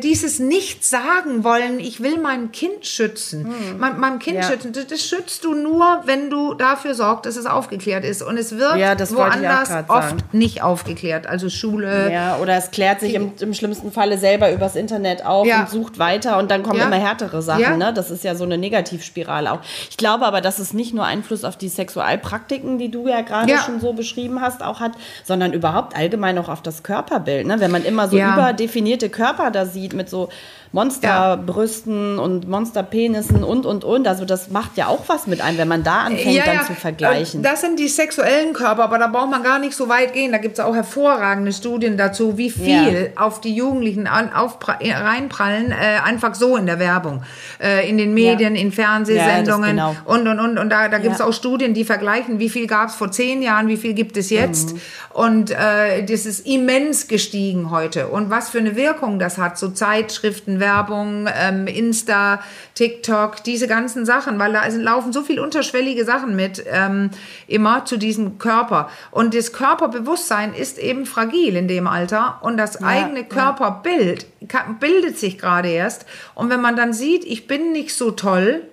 dieses 0.03 0.39
nicht 0.39 0.83
sagen 0.85 1.43
wollen, 1.43 1.79
ich 1.79 2.01
will 2.01 2.17
mein 2.19 2.51
Kind 2.51 2.85
schützen, 2.85 3.53
mein, 3.77 3.99
meinem 3.99 4.19
Kind 4.19 4.37
Hm. 4.37 4.43
Ja. 4.43 4.49
schützen, 4.49 4.73
das, 4.89 5.01
schützt 5.01 5.43
du 5.45 5.53
nur, 5.53 6.01
wenn 6.05 6.29
du 6.29 6.53
dafür 6.53 6.93
sorgst, 6.95 7.25
dass 7.25 7.35
es 7.35 7.45
aufgeklärt 7.45 8.03
ist. 8.05 8.21
Und 8.21 8.37
es 8.37 8.57
wird 8.57 8.77
Ja, 8.77 8.95
woanders 9.15 9.69
oft 9.87 10.09
sagen. 10.09 10.17
nicht 10.31 10.61
aufgeklärt. 10.61 11.27
Also 11.27 11.49
Schule. 11.49 12.11
Ja, 12.11 12.37
oder 12.37 12.55
es 12.57 12.71
klärt 12.71 12.99
sich 12.99 13.13
im, 13.13 13.31
im 13.39 13.53
schlimmsten 13.53 13.91
Falle 13.91 14.17
selber 14.17 14.51
übers 14.51 14.75
Internet 14.75 15.25
auf 15.25 15.47
Ja. 15.47 15.61
und 15.61 15.69
sucht 15.69 15.97
weiter 15.99 16.37
und 16.37 16.51
dann 16.51 16.63
kommen 16.63 16.79
immer 16.81 16.95
härtere 16.97 17.41
Sachen. 17.41 17.77
Ne? 17.77 17.93
Das 17.93 18.11
ist 18.11 18.23
ja 18.23 18.35
so 18.35 18.43
eine 18.43 18.57
Negativspirale 18.57 19.51
auch. 19.51 19.59
Ich 19.89 19.97
glaube 19.97 20.25
aber, 20.25 20.41
dass 20.41 20.59
es 20.59 20.73
nicht 20.73 20.93
nur 20.93 21.05
Einfluss 21.05 21.43
auf 21.43 21.57
die 21.57 21.69
Sexualpraktiken, 21.69 22.77
die 22.77 22.89
du 22.91 23.07
ja 23.07 23.21
gerade 23.21 23.57
schon 23.59 23.79
so 23.79 23.93
beschrieben 23.93 24.41
hast, 24.41 24.61
auch 24.63 24.79
hat, 24.79 24.91
sondern 25.23 25.53
überhaupt 25.53 25.95
allgemein 25.95 26.37
auch 26.37 26.49
auf 26.49 26.61
das 26.61 26.83
Körperbild. 26.83 27.47
Ne? 27.47 27.59
Wenn 27.59 27.71
man 27.71 27.83
immer 27.85 28.07
so 28.07 28.17
überdefinierte 28.33 29.09
Körper 29.09 29.51
da 29.51 29.65
sieht 29.69 29.93
mit 29.93 30.09
so 30.09 30.29
Monsterbrüsten 30.71 32.19
und 32.19 32.47
Monsterpenissen 32.47 33.43
und, 33.43 33.65
und, 33.65 33.83
und. 33.83 34.07
Also 34.07 34.25
das 34.25 34.49
macht 34.49 34.77
ja 34.77 34.87
auch 34.87 35.03
was 35.07 35.27
mit 35.27 35.41
einem, 35.41 35.57
wenn 35.57 35.67
man 35.67 35.83
da 35.83 36.01
anfängt, 36.01 36.45
dann 36.45 36.65
zu 36.65 36.73
vergleichen. 36.73 37.39
Und 37.39 37.43
Das 37.45 37.61
sind 37.61 37.79
die 37.79 37.87
sexuellen 37.87 38.53
Körper, 38.53 38.83
aber 38.83 38.97
da 38.99 39.07
braucht 39.07 39.29
man 39.31 39.43
gar 39.43 39.59
nicht 39.59 39.73
so 39.75 39.89
weit 39.89 40.13
gehen. 40.13 40.31
Da 40.31 40.37
gibt 40.37 40.57
es 40.59 40.63
auch 40.63 40.75
hervorragende 40.75 41.51
Studien 41.53 41.97
dazu, 41.97 42.37
wie 42.37 42.49
viel 42.49 43.11
auf 43.15 43.41
die 43.41 43.53
Jugendlichen 43.55 44.07
an, 44.07 44.29
aufpra- 44.29 44.81
äh, 44.81 44.93
reinprallen, 44.93 45.71
äh, 45.71 45.75
einfach 46.03 46.35
so 46.35 46.55
in 46.57 46.65
der 46.65 46.79
Werbung, 46.79 47.23
äh, 47.61 47.89
in 47.89 47.97
den 47.97 48.13
Medien, 48.13 48.55
in 48.55 48.71
Fernsehsendungen 48.71 49.77
Ja, 49.77 49.89
genau. 49.91 49.95
und, 50.05 50.27
und, 50.27 50.39
und. 50.39 50.57
Und 50.57 50.69
da, 50.69 50.87
da 50.87 50.97
gibt 50.99 51.13
es 51.13 51.19
Ja. 51.19 51.25
auch 51.25 51.33
Studien, 51.33 51.73
die 51.73 51.83
vergleichen, 51.85 52.39
wie 52.39 52.49
viel 52.49 52.67
gab 52.67 52.89
es 52.89 52.95
vor 52.95 53.11
zehn 53.11 53.41
Jahren, 53.41 53.67
wie 53.67 53.77
viel 53.77 53.93
gibt 53.93 54.17
es 54.17 54.29
jetzt. 54.29 54.73
Mhm. 54.73 54.81
Und 55.11 55.51
äh, 55.51 56.03
das 56.03 56.25
ist 56.25 56.45
immens 56.47 57.07
gestiegen 57.07 57.71
heute. 57.71 58.07
Und 58.07 58.29
was 58.29 58.49
für 58.49 58.59
eine 58.59 58.75
Wirkung 58.75 59.19
das 59.19 59.37
hat, 59.37 59.57
so 59.57 59.69
Zeitschriften, 59.69 60.58
Werbung, 60.59 61.27
ähm, 61.33 61.67
Insta, 61.67 62.41
TikTok, 62.75 63.43
diese 63.43 63.67
ganzen 63.67 64.05
Sachen, 64.05 64.39
weil 64.39 64.53
da 64.53 64.69
sind, 64.69 64.81
laufen 64.83 65.11
so 65.13 65.21
viel 65.21 65.39
unterschwellige 65.39 66.05
Sachen 66.05 66.35
mit, 66.35 66.63
ähm, 66.71 67.09
immer 67.47 67.85
zu 67.85 67.97
diesem 67.97 68.37
Körper. 68.37 68.89
Und 69.11 69.33
das 69.33 69.51
Körperbewusstsein 69.53 70.53
ist 70.53 70.77
eben 70.77 71.05
fragil 71.05 71.55
in 71.55 71.67
dem 71.67 71.87
Alter 71.87 72.39
und 72.41 72.57
das 72.57 72.81
eigene 72.83 73.23
Körperbild 73.25 74.25
ka- 74.47 74.65
bildet 74.79 75.17
sich 75.17 75.37
gerade 75.37 75.69
erst. 75.69 76.05
Und 76.35 76.49
wenn 76.49 76.61
man 76.61 76.75
dann 76.75 76.93
sieht, 76.93 77.25
ich 77.25 77.47
bin 77.47 77.71
nicht 77.71 77.93
so 77.95 78.11
toll, 78.11 78.63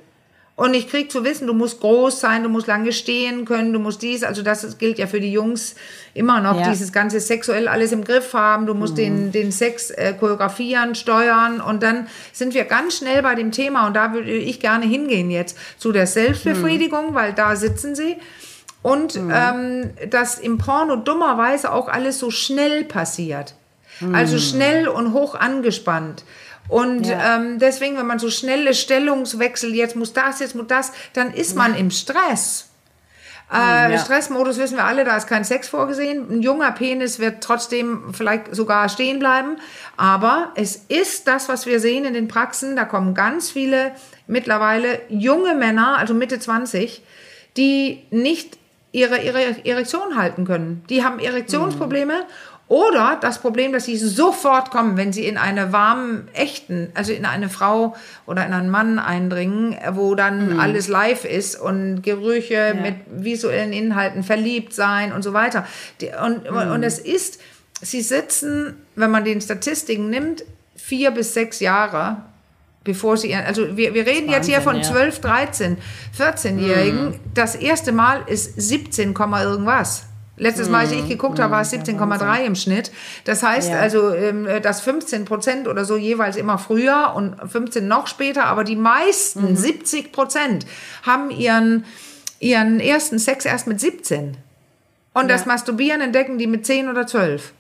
und 0.57 0.73
ich 0.73 0.89
krieg 0.89 1.13
zu 1.13 1.23
wissen, 1.23 1.47
du 1.47 1.53
musst 1.53 1.81
groß 1.81 2.19
sein, 2.19 2.43
du 2.43 2.49
musst 2.49 2.67
lange 2.67 2.93
stehen 2.93 3.45
können, 3.45 3.75
du 3.75 3.79
musst 3.79 4.01
dies, 4.01 4.25
also 4.25 4.43
das 4.43 4.79
gilt 4.79 4.99
ja 4.99 5.07
für 5.07 5.21
die 5.21 5.31
Jungs 5.31 5.75
immer 6.15 6.41
noch, 6.41 6.59
Ja. 6.59 6.71
dieses 6.71 6.93
ganze 6.93 7.21
sexuell 7.21 7.69
alles 7.69 7.93
im 7.93 8.05
Griff 8.05 8.33
haben, 8.33 8.65
du 8.65 8.73
musst 8.73 8.97
den, 8.97 9.33
den 9.33 9.53
Sex 9.53 9.91
äh, 9.91 10.15
choreografieren, 10.19 10.95
steuern 10.95 11.61
und 11.61 11.83
dann 11.83 12.07
sind 12.33 12.55
wir 12.55 12.65
ganz 12.65 12.97
schnell 12.97 13.23
bei 13.23 13.35
dem 13.35 13.53
Thema 13.53 13.87
und 13.87 13.95
da 13.95 14.15
würde 14.15 14.33
ich 14.33 14.59
gerne 14.59 14.87
hingehen 14.87 15.31
jetzt 15.31 15.59
zu 15.79 15.93
der 15.93 16.07
Selbstbefriedigung, 16.07 17.15
weil 17.15 17.35
da 17.35 17.55
sitzen 17.55 17.95
sie. 17.95 18.17
Und 18.83 19.17
ähm, 19.17 19.91
dass 20.11 20.39
im 20.39 20.59
Porno 20.59 20.95
dummerweise 20.97 21.73
auch 21.73 21.89
alles 21.89 22.21
so 22.21 22.31
schnell 22.31 22.85
passiert. 22.85 23.55
Also 24.13 24.39
schnell 24.39 24.89
und 24.89 25.13
hoch 25.13 25.35
angespannt. 25.35 26.23
Und 26.69 27.07
Ja. 27.07 27.37
ähm, 27.37 27.59
deswegen, 27.59 27.97
wenn 27.97 28.07
man 28.07 28.19
so 28.19 28.31
schnelle 28.31 28.75
Stellungswechsel, 28.75 29.75
jetzt 29.75 29.97
muss 29.97 30.13
das, 30.13 30.41
jetzt 30.41 30.55
muss 30.55 30.67
das, 30.67 30.93
dann 31.13 31.33
ist 31.33 31.57
man 31.57 31.75
im 31.77 31.91
Stress. 31.91 32.69
Äh, 33.53 33.93
ja. 33.93 33.99
Stressmodus 33.99 34.59
wissen 34.59 34.77
wir 34.77 34.85
alle, 34.85 35.05
da 35.05 35.17
ist 35.17 35.29
kein 35.29 35.45
Sex 35.45 35.69
vorgesehen. 35.69 36.27
Ein 36.31 36.43
junger 36.43 36.73
Penis 36.73 37.21
wird 37.21 37.45
trotzdem 37.45 38.13
vielleicht 38.13 38.53
sogar 38.55 38.89
stehen 38.89 39.21
bleiben. 39.21 39.59
Aber 39.97 40.51
es 40.57 40.75
ist 40.89 41.29
das, 41.29 41.49
was 41.49 41.65
wir 41.65 41.79
sehen 41.79 42.05
in 42.05 42.15
den 42.15 42.27
Praxen. 42.27 42.75
Da 42.75 42.85
kommen 42.85 43.15
ganz 43.15 43.51
viele 43.51 43.93
mittlerweile 44.27 45.01
junge 45.09 45.55
Männer, 45.55 45.97
also 45.97 46.13
Mitte 46.13 46.41
20, 46.41 47.03
die 47.57 48.03
nicht 48.11 48.59
ihre, 48.91 49.19
ihre 49.19 49.65
Erektion 49.65 50.17
halten 50.17 50.45
können. 50.45 50.83
Die 50.89 51.05
haben 51.05 51.21
Erektionsprobleme 51.21 52.25
oder 52.69 53.17
das 53.21 53.39
Problem, 53.39 53.73
dass 53.73 53.85
sie 53.85 53.97
sofort 53.97 54.73
kommen, 54.73 54.97
wenn 54.97 55.13
sie 55.13 55.25
in 55.27 55.39
eine 55.39 55.73
warmen, 55.73 56.29
echten, 56.33 56.91
also 56.95 57.13
in 57.13 57.25
eine 57.25 57.49
Frau 57.49 57.95
oder 58.27 58.45
in 58.45 58.53
einen 58.53 58.71
Mann 58.71 58.99
eindringen, 58.99 59.77
wo 59.93 60.17
dann 60.17 60.59
alles 60.59 60.89
live 60.89 61.25
ist 61.25 61.55
und 61.55 62.03
Gerüche 62.03 62.77
mit 62.81 62.97
visuellen 63.09 63.73
Inhalten, 63.73 64.25
verliebt 64.25 64.75
sein 64.75 65.13
und 65.13 65.23
so 65.23 65.33
weiter. 65.33 65.65
Und, 66.25 66.49
und 66.49 66.83
es 66.83 66.99
ist, 66.99 67.41
sie 67.81 68.03
sitzen, 68.03 68.75
wenn 68.97 69.13
man 69.13 69.25
den 69.25 69.41
Statistiken 69.41 70.11
nimmt, 70.11 70.45
vier 70.75 71.13
bis 71.13 71.35
sechs 71.35 71.61
Jahre 71.61 72.23
bevor 72.83 73.17
sie, 73.17 73.35
also 73.35 73.77
wir, 73.77 73.95
wir 73.95 74.07
reden 74.07 74.31
jetzt 74.31 74.47
hier 74.47 74.61
von 74.61 74.77
Wahnsinn, 74.77 74.93
12, 74.93 75.21
13, 75.21 75.77
14-Jährigen. 76.17 77.21
Das 77.35 77.57
erste 77.57 77.91
Mal 77.91 78.23
ist 78.29 78.55
17, 78.61 79.13
Komma 79.13 79.43
irgendwas. 79.43 80.05
Letztes 80.37 80.69
Mal, 80.69 80.81
als 80.81 80.93
ich 80.93 81.09
geguckt 81.09 81.39
habe, 81.39 81.53
war 81.53 81.63
es 81.63 81.73
17,3 81.73 82.45
im 82.45 82.55
Schnitt. 82.55 82.91
Das 83.25 83.43
heißt 83.43 83.71
Ja. 83.71 83.79
also, 83.79 84.13
ähm, 84.15 84.47
dass 84.63 84.81
15 84.83 85.25
Prozent 85.25 85.67
oder 85.67 85.85
so 85.85 85.97
jeweils 85.97 86.37
immer 86.37 86.59
früher 86.59 87.13
und 87.15 87.37
15 87.51 87.89
noch 87.89 88.07
später, 88.07 88.45
aber 88.45 88.63
die 88.65 88.77
meisten, 88.77 89.57
70 89.57 90.13
Prozent, 90.13 90.67
haben 91.05 91.31
ihren, 91.31 91.85
ihren 92.39 92.81
ersten 92.81 93.19
Sex 93.19 93.45
erst 93.47 93.67
mit 93.67 93.81
17. 93.81 94.37
Und 95.15 95.29
das 95.31 95.47
Masturbieren 95.47 96.03
entdecken 96.03 96.37
die 96.37 96.47
mit 96.47 96.67
10 96.67 96.89
oder 96.91 97.07
12. 97.07 97.53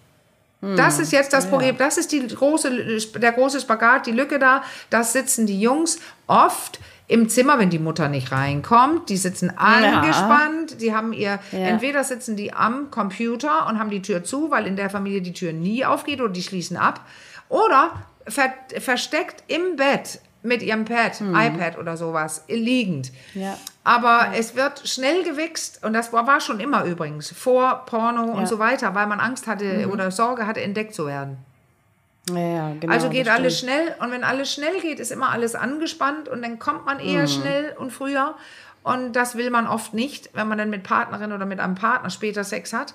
Das 0.76 0.98
ist 0.98 1.12
jetzt 1.12 1.32
das 1.32 1.48
Problem. 1.48 1.76
Das 1.78 1.96
ist 1.96 2.12
die 2.12 2.26
große, 2.26 2.70
der 3.18 3.32
große 3.32 3.60
Spagat, 3.60 4.06
die 4.06 4.12
Lücke 4.12 4.38
da. 4.38 4.62
Das 4.90 5.12
sitzen 5.12 5.46
die 5.46 5.60
Jungs 5.60 5.98
oft 6.26 6.80
im 7.08 7.28
Zimmer, 7.28 7.58
wenn 7.58 7.70
die 7.70 7.78
Mutter 7.78 8.08
nicht 8.08 8.32
reinkommt. 8.32 9.08
Die 9.08 9.16
sitzen 9.16 9.56
angespannt. 9.56 10.80
Die 10.80 10.94
haben 10.94 11.12
ihr, 11.12 11.38
entweder 11.52 12.02
sitzen 12.04 12.36
die 12.36 12.52
am 12.52 12.90
Computer 12.90 13.66
und 13.68 13.78
haben 13.78 13.90
die 13.90 14.02
Tür 14.02 14.24
zu, 14.24 14.50
weil 14.50 14.66
in 14.66 14.76
der 14.76 14.90
Familie 14.90 15.22
die 15.22 15.32
Tür 15.32 15.52
nie 15.52 15.84
aufgeht 15.84 16.20
oder 16.20 16.32
die 16.32 16.42
schließen 16.42 16.76
ab. 16.76 17.00
Oder 17.48 17.92
ver 18.26 18.50
versteckt 18.80 19.44
im 19.46 19.76
Bett 19.76 20.20
mit 20.42 20.62
ihrem 20.62 20.84
Pad, 20.84 21.20
iPad 21.20 21.76
oder 21.78 21.96
sowas, 21.96 22.44
liegend. 22.48 23.10
Ja. 23.34 23.56
Aber 23.82 24.28
es 24.36 24.54
wird 24.54 24.86
schnell 24.88 25.24
gewichst 25.24 25.84
und 25.84 25.92
das 25.92 26.12
war, 26.12 26.26
war 26.26 26.40
schon 26.40 26.60
immer 26.60 26.84
übrigens, 26.84 27.30
vor 27.32 27.84
Porno 27.86 28.22
und 28.24 28.40
Ja. 28.40 28.46
so 28.46 28.58
weiter, 28.60 28.94
weil 28.94 29.06
man 29.08 29.18
Angst 29.18 29.46
hatte 29.48 29.88
oder 29.90 30.10
Sorge 30.12 30.46
hatte, 30.46 30.60
entdeckt 30.60 30.94
zu 30.94 31.06
werden. 31.06 31.38
Ja, 32.30 32.38
ja, 32.38 32.74
genau, 32.80 32.92
also 32.92 33.08
geht 33.08 33.28
alles 33.28 33.58
stimmt. 33.58 33.72
schnell 33.72 33.94
und 34.00 34.10
wenn 34.10 34.24
alles 34.24 34.52
schnell 34.52 34.80
geht, 34.80 34.98
ist 34.98 35.12
immer 35.12 35.30
alles 35.30 35.54
angespannt 35.54 36.28
und 36.28 36.42
dann 36.42 36.58
kommt 36.58 36.84
man 36.84 36.98
eher 36.98 37.28
schnell 37.28 37.74
und 37.78 37.92
früher 37.92 38.34
und 38.86 39.14
das 39.14 39.36
will 39.36 39.50
man 39.50 39.66
oft 39.66 39.94
nicht, 39.94 40.30
wenn 40.34 40.46
man 40.46 40.58
dann 40.58 40.70
mit 40.70 40.84
Partnerin 40.84 41.32
oder 41.32 41.44
mit 41.44 41.58
einem 41.58 41.74
Partner 41.74 42.08
später 42.08 42.44
Sex 42.44 42.72
hat. 42.72 42.94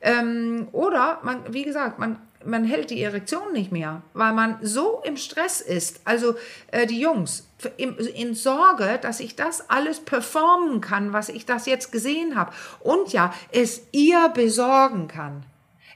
Ähm, 0.00 0.68
oder 0.70 1.18
man, 1.24 1.52
wie 1.52 1.64
gesagt, 1.64 1.98
man, 1.98 2.16
man 2.44 2.64
hält 2.64 2.90
die 2.90 3.02
Erektion 3.02 3.52
nicht 3.52 3.72
mehr, 3.72 4.02
weil 4.14 4.32
man 4.34 4.58
so 4.62 5.02
im 5.04 5.16
Stress 5.16 5.60
ist. 5.60 6.00
Also 6.04 6.36
äh, 6.70 6.86
die 6.86 7.00
Jungs 7.00 7.48
im, 7.76 7.98
in 7.98 8.36
Sorge, 8.36 9.00
dass 9.02 9.18
ich 9.18 9.34
das 9.34 9.68
alles 9.68 9.98
performen 9.98 10.80
kann, 10.80 11.12
was 11.12 11.28
ich 11.28 11.44
das 11.44 11.66
jetzt 11.66 11.90
gesehen 11.90 12.36
habe. 12.36 12.52
Und 12.78 13.12
ja, 13.12 13.34
es 13.50 13.82
ihr 13.90 14.28
besorgen 14.28 15.08
kann. 15.08 15.44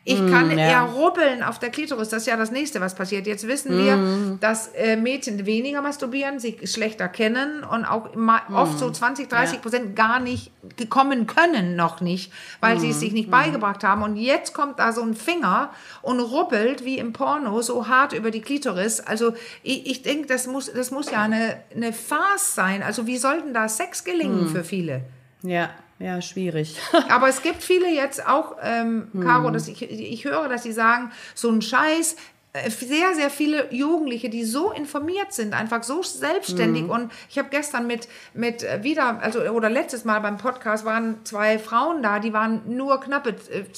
Ich 0.08 0.18
kann 0.30 0.50
ja. 0.52 0.56
eher 0.56 0.80
rubbeln 0.82 1.42
auf 1.42 1.58
der 1.58 1.70
Klitoris. 1.70 2.08
Das 2.10 2.22
ist 2.22 2.26
ja 2.28 2.36
das 2.36 2.52
nächste, 2.52 2.80
was 2.80 2.94
passiert. 2.94 3.26
Jetzt 3.26 3.48
wissen 3.48 3.76
wir, 3.76 4.38
dass 4.40 4.68
äh, 4.68 4.94
Mädchen 4.96 5.44
weniger 5.46 5.82
masturbieren, 5.82 6.38
sie 6.38 6.56
schlechter 6.64 7.08
kennen 7.08 7.64
und 7.64 7.84
auch 7.84 8.14
ma- 8.14 8.42
oft 8.54 8.78
so 8.78 8.88
20, 8.88 9.28
30 9.28 9.60
Prozent 9.62 9.96
gar 9.96 10.20
nicht 10.20 10.52
gekommen 10.76 11.26
können, 11.26 11.74
noch 11.74 12.00
nicht, 12.00 12.32
weil 12.60 12.78
sie 12.78 12.90
es 12.90 13.00
sich 13.00 13.12
nicht 13.12 13.30
beigebracht 13.32 13.82
haben. 13.82 14.02
Und 14.04 14.16
jetzt 14.16 14.54
kommt 14.54 14.78
da 14.78 14.92
so 14.92 15.02
ein 15.02 15.14
Finger 15.14 15.70
und 16.02 16.20
rubbelt 16.20 16.84
wie 16.84 16.98
im 16.98 17.12
Porno 17.12 17.60
so 17.62 17.88
hart 17.88 18.12
über 18.12 18.30
die 18.30 18.42
Klitoris. 18.42 19.00
Also 19.00 19.34
ich, 19.64 19.86
ich 19.90 20.02
denke, 20.02 20.28
das 20.28 20.46
muss, 20.46 20.72
das 20.72 20.92
muss 20.92 21.10
ja 21.10 21.22
eine, 21.22 21.56
eine 21.74 21.92
Farce 21.92 22.54
sein. 22.54 22.84
Also 22.84 23.08
wie 23.08 23.16
sollten 23.18 23.52
da 23.52 23.68
Sex 23.68 24.04
gelingen 24.04 24.46
für 24.46 24.62
viele? 24.62 25.00
Ja, 25.42 25.70
ja, 25.98 26.20
schwierig. 26.20 26.76
Aber 27.08 27.28
es 27.28 27.42
gibt 27.42 27.62
viele 27.62 27.90
jetzt 27.90 28.26
auch, 28.26 28.56
ähm, 28.62 29.08
Caro, 29.22 29.50
dass 29.50 29.68
ich, 29.68 29.82
ich 29.82 30.24
höre, 30.24 30.48
dass 30.48 30.62
sie 30.62 30.72
sagen, 30.72 31.10
so 31.34 31.50
ein 31.50 31.62
Scheiß, 31.62 32.16
äh, 32.56 32.70
sehr, 32.70 33.14
sehr 33.14 33.30
viele 33.30 33.72
Jugendliche, 33.72 34.28
die 34.28 34.44
so 34.44 34.70
informiert 34.72 35.32
sind, 35.32 35.54
einfach 35.54 35.82
so 35.82 36.02
selbstständig. 36.02 36.84
Mhm. 36.84 36.90
Und 36.90 37.12
ich 37.28 37.38
habe 37.38 37.48
gestern 37.50 37.86
mit, 37.86 38.08
mit 38.34 38.62
äh, 38.62 38.82
wieder, 38.82 39.22
also 39.22 39.40
oder 39.40 39.70
letztes 39.70 40.04
Mal 40.04 40.20
beim 40.20 40.36
Podcast 40.36 40.84
waren 40.84 41.24
zwei 41.24 41.58
Frauen 41.58 42.02
da, 42.02 42.18
die 42.18 42.32
waren 42.32 42.62
nur 42.66 43.00
knappe 43.00 43.34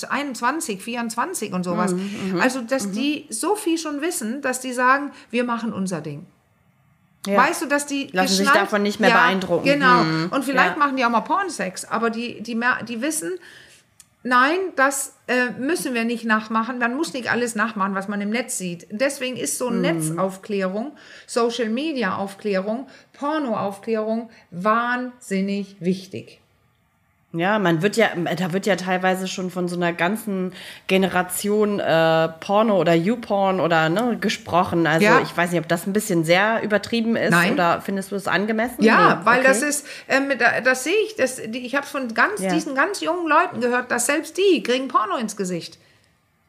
21, 0.09 0.83
24 0.83 1.53
und 1.53 1.65
sowas. 1.65 1.93
Mhm, 1.93 2.33
mhm, 2.33 2.41
also, 2.41 2.61
dass 2.61 2.89
mhm. 2.89 2.93
die 2.93 3.27
so 3.31 3.55
viel 3.55 3.79
schon 3.79 4.01
wissen, 4.01 4.43
dass 4.43 4.61
die 4.61 4.73
sagen, 4.73 5.13
wir 5.31 5.45
machen 5.45 5.73
unser 5.73 6.01
Ding. 6.01 6.27
Ja. 7.27 7.37
Weißt 7.37 7.63
du, 7.63 7.67
dass 7.67 7.87
die 7.87 8.09
lassen 8.13 8.37
sich 8.37 8.51
davon 8.51 8.83
nicht 8.83 9.01
mehr 9.01 9.11
ja, 9.11 9.17
beeindrucken. 9.17 9.65
Genau. 9.65 10.05
Mhm. 10.05 10.29
Und 10.31 10.45
vielleicht 10.45 10.75
ja. 10.75 10.79
machen 10.79 10.97
die 10.97 11.05
auch 11.05 11.11
mal 11.11 11.21
Pornsex, 11.21 11.85
aber 11.85 12.11
die, 12.11 12.41
die, 12.43 12.59
die 12.89 13.03
wissen, 13.03 13.39
nein, 14.23 14.59
das 14.77 15.15
äh, 15.27 15.51
müssen 15.59 15.95
wir 15.95 16.05
nicht 16.05 16.25
nachmachen. 16.25 16.79
Man 16.79 16.97
muss 16.97 17.13
nicht 17.13 17.31
alles 17.31 17.55
nachmachen, 17.55 17.95
was 17.95 18.09
man 18.09 18.21
im 18.21 18.31
Netz 18.31 18.57
sieht. 18.59 18.87
Deswegen 18.91 19.37
ist 19.37 19.59
so 19.59 19.71
mhm. 19.71 19.81
Netzaufklärung, 19.81 20.93
Social 21.27 21.69
Media 21.69 22.17
Aufklärung, 22.17 22.87
Pornoaufklärung 23.13 24.31
wahnsinnig 24.51 25.77
wichtig. 25.81 26.41
Ja, 27.33 27.59
man 27.59 27.83
wird 27.83 27.97
ja, 27.97 28.09
da 28.37 28.55
wird 28.55 28.65
ja 28.65 28.77
teilweise 28.77 29.29
schon 29.29 29.51
von 29.51 29.69
so 29.69 29.77
einer 29.77 29.93
ganzen 29.93 30.55
Generation 30.87 31.79
äh, 31.79 32.29
Porno 32.41 32.81
oder 32.81 32.95
YouPorn 32.95 33.61
oder 33.61 33.91
ne, 33.91 34.17
gesprochen. 34.19 34.87
Also 34.87 35.05
ja. 35.05 35.21
ich 35.21 35.37
weiß 35.37 35.51
nicht, 35.51 35.61
ob 35.61 35.69
das 35.69 35.87
ein 35.87 35.93
bisschen 35.93 36.25
sehr 36.25 36.63
übertrieben 36.63 37.17
ist 37.17 37.33
Nein. 37.33 37.53
oder 37.53 37.83
findest 37.83 38.13
du 38.13 38.17
es 38.17 38.27
angemessen? 38.27 38.83
Ja, 38.83 39.17
nee. 39.17 39.27
weil 39.27 39.41
okay. 39.41 39.49
das 39.49 39.61
ist, 39.61 39.87
ähm, 40.09 40.33
da, 40.39 40.63
das 40.63 40.85
sehe 40.85 40.97
ich, 41.05 41.17
das, 41.17 41.39
ich 41.39 41.75
habe 41.75 41.87
von 41.87 42.15
ganz 42.15 42.41
ja. 42.41 42.51
diesen 42.51 42.75
ganz 42.75 43.03
jungen 43.03 43.29
Leuten 43.29 43.61
gehört, 43.61 43.91
dass 43.91 44.07
selbst 44.07 44.39
die 44.39 44.63
kriegen 44.63 44.89
Porno 44.89 45.17
ins 45.17 45.37
Gesicht. 45.37 45.79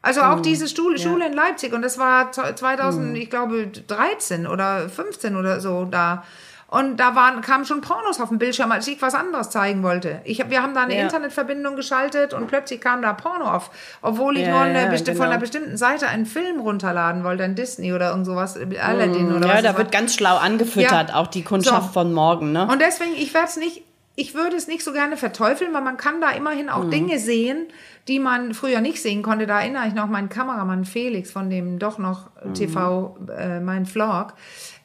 Also 0.01 0.21
auch 0.21 0.37
mhm. 0.37 0.43
diese 0.43 0.69
Schule, 0.69 0.97
Schule 0.97 1.25
ja. 1.25 1.27
in 1.27 1.33
Leipzig 1.33 1.73
und 1.73 1.81
das 1.81 1.97
war 1.97 2.31
2000, 2.31 3.09
mhm. 3.09 3.15
ich 3.15 3.29
glaube 3.29 3.67
13 3.67 4.47
oder 4.47 4.87
15 4.87 5.35
oder 5.35 5.59
so 5.59 5.83
da. 5.83 6.23
Und 6.69 6.97
da 6.97 7.15
waren, 7.15 7.41
kamen 7.41 7.65
schon 7.65 7.81
Pornos 7.81 8.21
auf 8.21 8.29
dem 8.29 8.37
Bildschirm, 8.37 8.71
als 8.71 8.87
ich 8.87 9.01
was 9.01 9.15
anderes 9.15 9.49
zeigen 9.49 9.81
wollte. 9.81 10.21
Ich 10.23 10.49
wir 10.49 10.61
haben 10.61 10.75
da 10.75 10.83
eine 10.83 10.95
ja. 10.95 11.01
Internetverbindung 11.01 11.75
geschaltet 11.75 12.33
und 12.33 12.45
plötzlich 12.47 12.79
kam 12.79 13.01
da 13.01 13.13
Porno 13.13 13.45
auf, 13.45 13.71
obwohl 14.03 14.37
ich 14.37 14.45
ja, 14.45 14.51
nur 14.51 14.61
eine, 14.61 14.83
ja, 14.83 14.95
genau. 14.95 15.17
von 15.17 15.25
einer 15.25 15.39
bestimmten 15.39 15.77
Seite 15.77 16.07
einen 16.07 16.27
Film 16.27 16.59
runterladen 16.59 17.23
wollte, 17.23 17.43
ein 17.43 17.55
Disney 17.55 17.91
oder 17.91 18.11
irgend 18.11 18.27
sowas, 18.27 18.55
Aladdin 18.55 19.29
mm, 19.29 19.35
oder 19.35 19.47
ja, 19.47 19.53
was. 19.55 19.63
Ja, 19.63 19.71
da 19.71 19.77
wird 19.79 19.91
ganz 19.91 20.13
schlau 20.13 20.37
angefüttert, 20.37 21.13
auch 21.13 21.27
die 21.27 21.43
Kundschaft 21.43 21.87
so. 21.87 21.93
von 21.93 22.13
morgen. 22.13 22.51
Ne? 22.51 22.67
Und 22.67 22.79
deswegen, 22.79 23.15
ich 23.15 23.33
werde 23.33 23.47
es 23.47 23.57
nicht, 23.57 23.83
ich 24.15 24.35
würde 24.35 24.55
es 24.55 24.67
nicht 24.67 24.83
so 24.83 24.93
gerne 24.93 25.17
verteufeln, 25.17 25.73
weil 25.73 25.81
man 25.81 25.97
kann 25.97 26.21
da 26.21 26.29
immerhin 26.31 26.69
auch 26.69 26.83
mhm. 26.83 26.91
Dinge 26.91 27.19
sehen, 27.19 27.65
die 28.07 28.19
man 28.19 28.53
früher 28.53 28.81
nicht 28.81 29.01
sehen 29.01 29.23
konnte. 29.23 29.47
Da 29.47 29.61
erinnere 29.61 29.87
ich 29.87 29.95
noch 29.95 30.07
meinen 30.07 30.29
Kameramann 30.29 30.85
Felix 30.85 31.31
von 31.31 31.49
dem 31.49 31.79
doch 31.79 31.97
noch 31.97 32.29
mhm. 32.43 32.53
TV, 32.53 33.17
äh, 33.35 33.59
mein 33.59 33.87
Vlog 33.87 34.33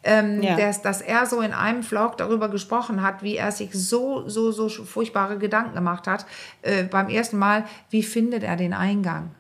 ähm, 0.05 0.43
ja. 0.43 0.57
dass, 0.57 0.83
dass 0.83 1.01
er 1.01 1.27
so 1.27 1.41
in 1.41 1.53
einem 1.53 1.83
Vlog 1.83 2.17
darüber 2.17 2.49
gesprochen 2.49 3.03
hat, 3.03 3.23
wie 3.23 3.37
er 3.37 3.53
sich 3.53 3.73
so, 3.73 4.29
so, 4.29 4.53
so 4.53 4.69
furchtbare 4.69 5.39
Gedanken 5.39 5.75
gemacht 5.75 6.07
hat 6.07 6.27
äh, 6.63 6.85
beim 6.85 7.09
ersten 7.09 7.39
Mal, 7.39 7.65
wie 7.91 8.03
findet 8.03 8.43
er 8.43 8.57
den 8.57 8.75
Eingang? 8.75 9.31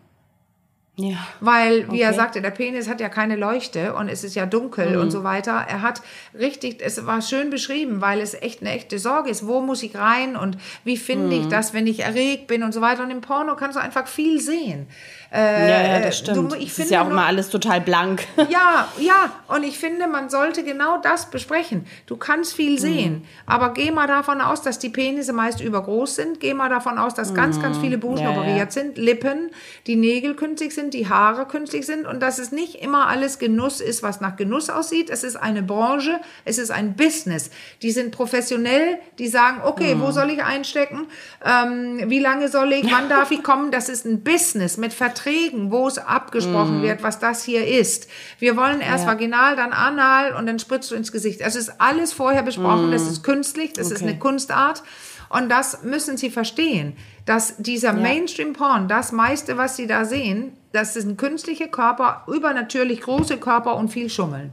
Ja. 0.97 1.17
Weil, 1.41 1.89
wie 1.89 1.97
okay. 1.97 2.01
er 2.03 2.15
sagte, 2.15 2.41
der 2.41 2.53
Penis 2.53 2.89
hat 2.89 3.01
ja 3.01 3.09
keine 3.09 3.35
Leuchte 3.35 3.95
und 3.95 4.09
es 4.09 4.23
ist 4.23 4.37
ja 4.37 4.47
dunkel 4.47 4.95
mhm. 4.95 5.03
und 5.03 5.11
so 5.11 5.25
weiter. 5.25 5.53
Er 5.69 5.83
hat 5.83 6.03
richtig, 6.39 6.81
es 6.81 7.05
war 7.05 7.21
schön 7.21 7.51
beschrieben, 7.51 8.01
weil 8.01 8.21
es 8.21 8.35
echt 8.35 8.61
eine 8.61 8.71
echte 8.71 9.01
Sorge 9.01 9.31
ist. 9.31 9.45
Wo 9.45 9.61
muss 9.61 9.83
ich 9.83 9.97
rein 9.97 10.37
und 10.37 10.57
wie 10.85 10.97
finde 10.97 11.35
mhm. 11.35 11.43
ich 11.43 11.49
das, 11.49 11.75
wenn 11.75 11.89
ich 11.89 12.01
erregt 12.01 12.47
bin 12.47 12.63
und 12.63 12.73
so 12.73 12.81
weiter. 12.81 13.03
Und 13.03 13.11
im 13.11 13.23
Porno 13.23 13.57
kannst 13.57 13.77
du 13.77 13.81
einfach 13.81 14.07
viel 14.07 14.41
sehen. 14.41 14.87
Äh, 15.35 15.69
ja, 15.69 15.95
ja, 15.95 16.01
das 16.01 16.19
stimmt. 16.19 16.53
Du, 16.53 16.57
ich 16.57 16.69
das 16.69 16.85
ist 16.85 16.91
ja 16.93 17.03
auch 17.03 17.11
immer 17.11 17.27
alles 17.27 17.49
total 17.49 17.81
blank. 17.81 18.25
Ja, 18.51 18.89
ja. 18.99 19.33
Und 19.49 19.65
ich 19.65 19.79
finde, 19.79 20.07
man 20.07 20.29
sollte 20.29 20.63
genau 20.63 20.99
das 20.99 21.31
besprechen. 21.31 21.87
Du 22.07 22.17
kannst 22.17 22.55
viel 22.55 22.73
mhm. 22.73 22.79
sehen, 22.79 23.13
mhm. 23.13 23.23
aber 23.47 23.73
geh 23.73 23.91
mal 23.91 24.07
davon 24.07 24.41
aus, 24.41 24.63
dass 24.63 24.79
die 24.79 24.91
Penisse 24.91 25.33
meist 25.33 25.61
übergroß 25.61 26.15
sind. 26.15 26.41
Geh 26.41 26.55
mal 26.55 26.69
davon 26.69 26.99
aus, 26.99 27.15
dass 27.15 27.31
mhm. 27.31 27.37
ganz, 27.37 27.61
ganz 27.61 27.79
viele 27.79 27.99
Busen 27.99 28.27
ja, 28.27 28.31
operiert 28.31 28.71
sind, 28.71 28.99
Lippen, 28.99 29.51
die 29.87 29.97
Nägel 29.97 30.35
künstlich 30.35 30.75
sind, 30.75 30.95
die 30.95 31.09
Haare 31.09 31.47
künstlich 31.47 31.87
sind 31.87 32.07
und 32.07 32.21
dass 32.21 32.39
es 32.39 32.53
nicht 32.53 32.77
immer 32.77 33.09
alles 33.09 33.39
Genuss 33.39 33.81
ist, 33.81 34.03
was 34.03 34.21
nach 34.21 34.37
Genuss 34.37 34.69
aussieht. 34.69 35.11
Es 35.11 35.25
ist 35.25 35.37
eine 35.37 35.63
Branche, 35.63 36.21
es 36.45 36.59
ist 36.59 36.71
ein 36.71 36.95
Business. 36.95 37.51
Die 37.83 37.91
sind 37.91 38.13
professionell, 38.13 38.99
die 39.19 39.27
sagen, 39.27 39.63
okay, 39.65 39.95
mhm. 39.95 40.03
wo 40.03 40.11
soll 40.13 40.31
ich 40.31 40.45
einstecken? 40.45 41.07
Ähm, 41.45 42.03
wie 42.09 42.21
lange 42.21 42.49
soll 42.49 42.73
ich? 42.73 42.93
Wann 42.93 43.09
darf 43.09 43.31
ich 43.31 43.43
kommen? 43.43 43.73
Das 43.73 43.89
ist 43.89 44.05
ein 44.05 44.23
Business 44.23 44.77
mit 44.77 44.93
Verträgen 44.93 45.24
Verträgen, 45.25 45.71
wo 45.71 45.89
es 45.89 45.99
abgesprochen 45.99 46.81
mm. 46.81 46.83
wird, 46.83 47.03
was 47.03 47.19
das 47.19 47.45
hier 47.45 47.67
ist. 47.67 48.09
Wir 48.39 48.57
wollen 48.57 48.81
erst 48.81 49.05
ja. 49.05 49.11
vaginal, 49.11 49.57
dann 49.57 49.73
anal 49.73 50.35
und 50.35 50.47
dann 50.47 50.59
spritzt 50.59 50.91
du 50.91 50.95
ins 50.95 51.13
Gesicht. 51.13 51.41
Es 51.41 51.57
ist 51.57 51.81
alles 51.81 52.13
vorher 52.13 52.43
besprochen, 52.43 52.91
mm. 52.91 52.93
das 52.93 53.03
ist 53.03 53.23
künstlich, 53.23 53.73
das 53.73 53.87
okay. 53.87 53.95
ist 53.95 54.03
eine 54.03 54.19
Kunstart. 54.19 54.83
Und 55.31 55.49
das 55.49 55.83
müssen 55.83 56.17
Sie 56.17 56.31
verstehen, 56.31 56.97
dass 57.25 57.57
dieser 57.57 57.95
ja. 57.95 58.01
Mainstream-Porn, 58.01 58.87
das 58.87 59.11
meiste, 59.13 59.57
was 59.57 59.77
Sie 59.77 59.87
da 59.87 60.05
sehen, 60.05 60.53
das 60.73 60.95
sind 60.95 61.17
künstliche 61.17 61.69
Körper, 61.69 62.25
übernatürlich 62.29 63.01
große 63.01 63.39
Körper 63.39 63.77
und 63.77 63.89
viel 63.89 64.11
Schummeln. 64.11 64.53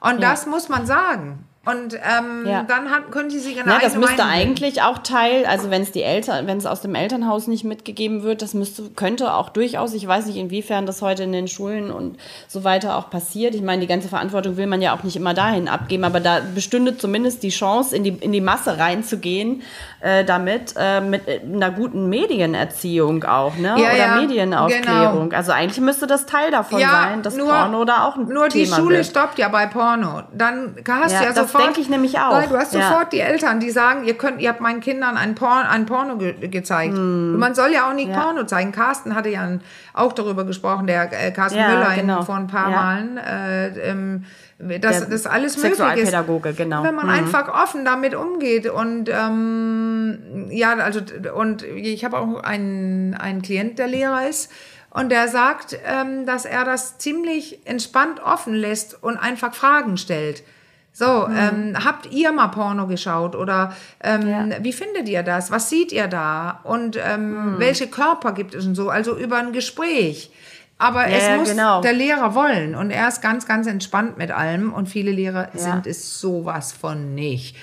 Und 0.00 0.20
ja. 0.20 0.30
das 0.30 0.46
muss 0.46 0.68
man 0.68 0.86
sagen. 0.86 1.44
Und 1.64 1.94
ähm, 1.94 2.44
ja. 2.44 2.64
dann 2.64 2.90
hat, 2.90 3.12
können 3.12 3.30
sie 3.30 3.38
sich 3.38 3.56
in 3.56 3.68
ja, 3.68 3.78
Das 3.80 3.94
müsste 3.94 4.24
eigentlich 4.24 4.82
auch 4.82 4.98
Teil, 4.98 5.46
also 5.46 5.70
wenn 5.70 5.82
es 5.82 5.92
die 5.92 6.02
Eltern, 6.02 6.48
wenn 6.48 6.58
es 6.58 6.66
aus 6.66 6.80
dem 6.80 6.96
Elternhaus 6.96 7.46
nicht 7.46 7.62
mitgegeben 7.62 8.24
wird, 8.24 8.42
das 8.42 8.52
müsste, 8.52 8.90
könnte 8.96 9.32
auch 9.32 9.48
durchaus, 9.48 9.94
ich 9.94 10.04
weiß 10.04 10.26
nicht, 10.26 10.38
inwiefern 10.38 10.86
das 10.86 11.02
heute 11.02 11.22
in 11.22 11.30
den 11.30 11.46
Schulen 11.46 11.92
und 11.92 12.18
so 12.48 12.64
weiter 12.64 12.96
auch 12.96 13.10
passiert. 13.10 13.54
Ich 13.54 13.62
meine, 13.62 13.80
die 13.80 13.86
ganze 13.86 14.08
Verantwortung 14.08 14.56
will 14.56 14.66
man 14.66 14.82
ja 14.82 14.92
auch 14.92 15.04
nicht 15.04 15.14
immer 15.14 15.34
dahin 15.34 15.68
abgeben, 15.68 16.02
aber 16.02 16.18
da 16.18 16.40
bestünde 16.52 16.96
zumindest 16.96 17.44
die 17.44 17.50
Chance, 17.50 17.94
in 17.94 18.02
die, 18.02 18.10
in 18.10 18.32
die 18.32 18.40
Masse 18.40 18.78
reinzugehen, 18.78 19.62
äh, 20.00 20.24
damit, 20.24 20.74
äh, 20.76 21.00
mit 21.00 21.22
einer 21.28 21.70
guten 21.70 22.08
Medienerziehung 22.08 23.22
auch, 23.22 23.54
ne? 23.54 23.68
Ja, 23.68 23.74
Oder 23.76 23.96
ja, 23.96 24.20
Medienaufklärung. 24.20 25.28
Genau. 25.28 25.36
Also 25.36 25.52
eigentlich 25.52 25.80
müsste 25.80 26.08
das 26.08 26.26
Teil 26.26 26.50
davon 26.50 26.80
sein, 26.80 27.22
dass 27.22 27.36
nur, 27.36 27.46
Porno 27.46 27.84
da 27.84 28.08
auch 28.08 28.16
ein 28.16 28.26
Nur 28.26 28.48
Thema 28.48 28.64
die 28.64 28.66
Schule 28.66 28.96
wird. 28.96 29.06
stoppt 29.06 29.38
ja 29.38 29.48
bei 29.48 29.66
Porno. 29.66 30.22
Dann 30.32 30.74
hast 30.88 31.14
du 31.14 31.24
ja 31.24 31.32
so 31.32 31.51
sofort, 31.52 31.64
denke 31.64 31.80
ich 31.80 31.88
nämlich 31.88 32.18
auch. 32.18 32.32
Weil 32.32 32.48
du 32.48 32.56
hast 32.56 32.74
ja. 32.74 32.88
sofort 32.88 33.12
die 33.12 33.20
Eltern, 33.20 33.60
die 33.60 33.70
sagen, 33.70 34.04
ihr 34.04 34.14
könnt, 34.14 34.40
ihr 34.40 34.48
habt 34.48 34.60
meinen 34.60 34.80
Kindern 34.80 35.16
ein, 35.16 35.34
Porn, 35.34 35.66
ein 35.66 35.86
Porno 35.86 36.16
ge 36.16 36.48
gezeigt. 36.48 36.94
Hm. 36.94 37.38
Man 37.38 37.54
soll 37.54 37.72
ja 37.72 37.88
auch 37.88 37.94
nicht 37.94 38.08
ja. 38.08 38.20
Porno 38.20 38.44
zeigen. 38.44 38.72
Carsten 38.72 39.14
hatte 39.14 39.28
ja 39.28 39.46
auch 39.94 40.12
darüber 40.12 40.44
gesprochen, 40.44 40.86
der 40.86 41.10
äh, 41.12 41.30
Carsten 41.30 41.58
ja, 41.58 41.68
Müller 41.68 41.94
genau. 41.94 42.22
vor 42.22 42.36
ein 42.36 42.46
paar 42.46 42.70
Malen. 42.70 43.18
Äh, 43.18 43.68
ähm, 43.90 44.24
dass 44.58 45.08
das 45.08 45.26
alles 45.26 45.56
möglich 45.56 45.72
ist. 45.72 46.12
genau. 46.56 46.84
Wenn 46.84 46.94
man 46.94 47.06
mhm. 47.06 47.12
einfach 47.12 47.48
offen 47.48 47.84
damit 47.84 48.14
umgeht 48.14 48.68
und 48.68 49.08
ähm, 49.08 50.48
ja, 50.50 50.74
also 50.74 51.00
und 51.34 51.62
ich 51.64 52.04
habe 52.04 52.18
auch 52.18 52.42
einen, 52.42 53.14
einen 53.14 53.42
Klient, 53.42 53.78
der 53.78 53.88
Lehrer 53.88 54.28
ist 54.28 54.52
und 54.90 55.10
der 55.10 55.28
sagt, 55.28 55.78
ähm, 55.84 56.26
dass 56.26 56.44
er 56.44 56.64
das 56.64 56.98
ziemlich 56.98 57.66
entspannt 57.66 58.20
offen 58.22 58.54
lässt 58.54 59.02
und 59.02 59.16
einfach 59.16 59.54
Fragen 59.54 59.96
stellt. 59.96 60.42
So, 60.92 61.26
mhm. 61.26 61.36
ähm, 61.36 61.84
habt 61.84 62.12
ihr 62.12 62.32
mal 62.32 62.48
Porno 62.48 62.86
geschaut 62.86 63.34
oder 63.34 63.74
ähm, 64.02 64.28
ja. 64.28 64.46
wie 64.60 64.72
findet 64.72 65.08
ihr 65.08 65.22
das? 65.22 65.50
Was 65.50 65.70
seht 65.70 65.90
ihr 65.90 66.06
da? 66.06 66.60
Und 66.64 66.98
ähm, 67.02 67.54
mhm. 67.54 67.58
welche 67.58 67.86
Körper 67.86 68.32
gibt 68.32 68.54
es 68.54 68.66
und 68.66 68.74
so? 68.74 68.90
Also 68.90 69.16
über 69.16 69.38
ein 69.38 69.52
Gespräch. 69.52 70.30
Aber 70.76 71.08
ja, 71.08 71.16
es 71.16 71.38
muss 71.38 71.50
genau. 71.50 71.80
der 71.80 71.92
Lehrer 71.92 72.34
wollen 72.34 72.74
und 72.74 72.90
er 72.90 73.08
ist 73.08 73.22
ganz, 73.22 73.46
ganz 73.46 73.66
entspannt 73.66 74.18
mit 74.18 74.32
allem 74.32 74.72
und 74.72 74.88
viele 74.88 75.12
Lehrer 75.12 75.48
ja. 75.54 75.58
sind 75.58 75.86
es 75.86 76.20
sowas 76.20 76.72
von 76.72 77.14
nicht. 77.14 77.56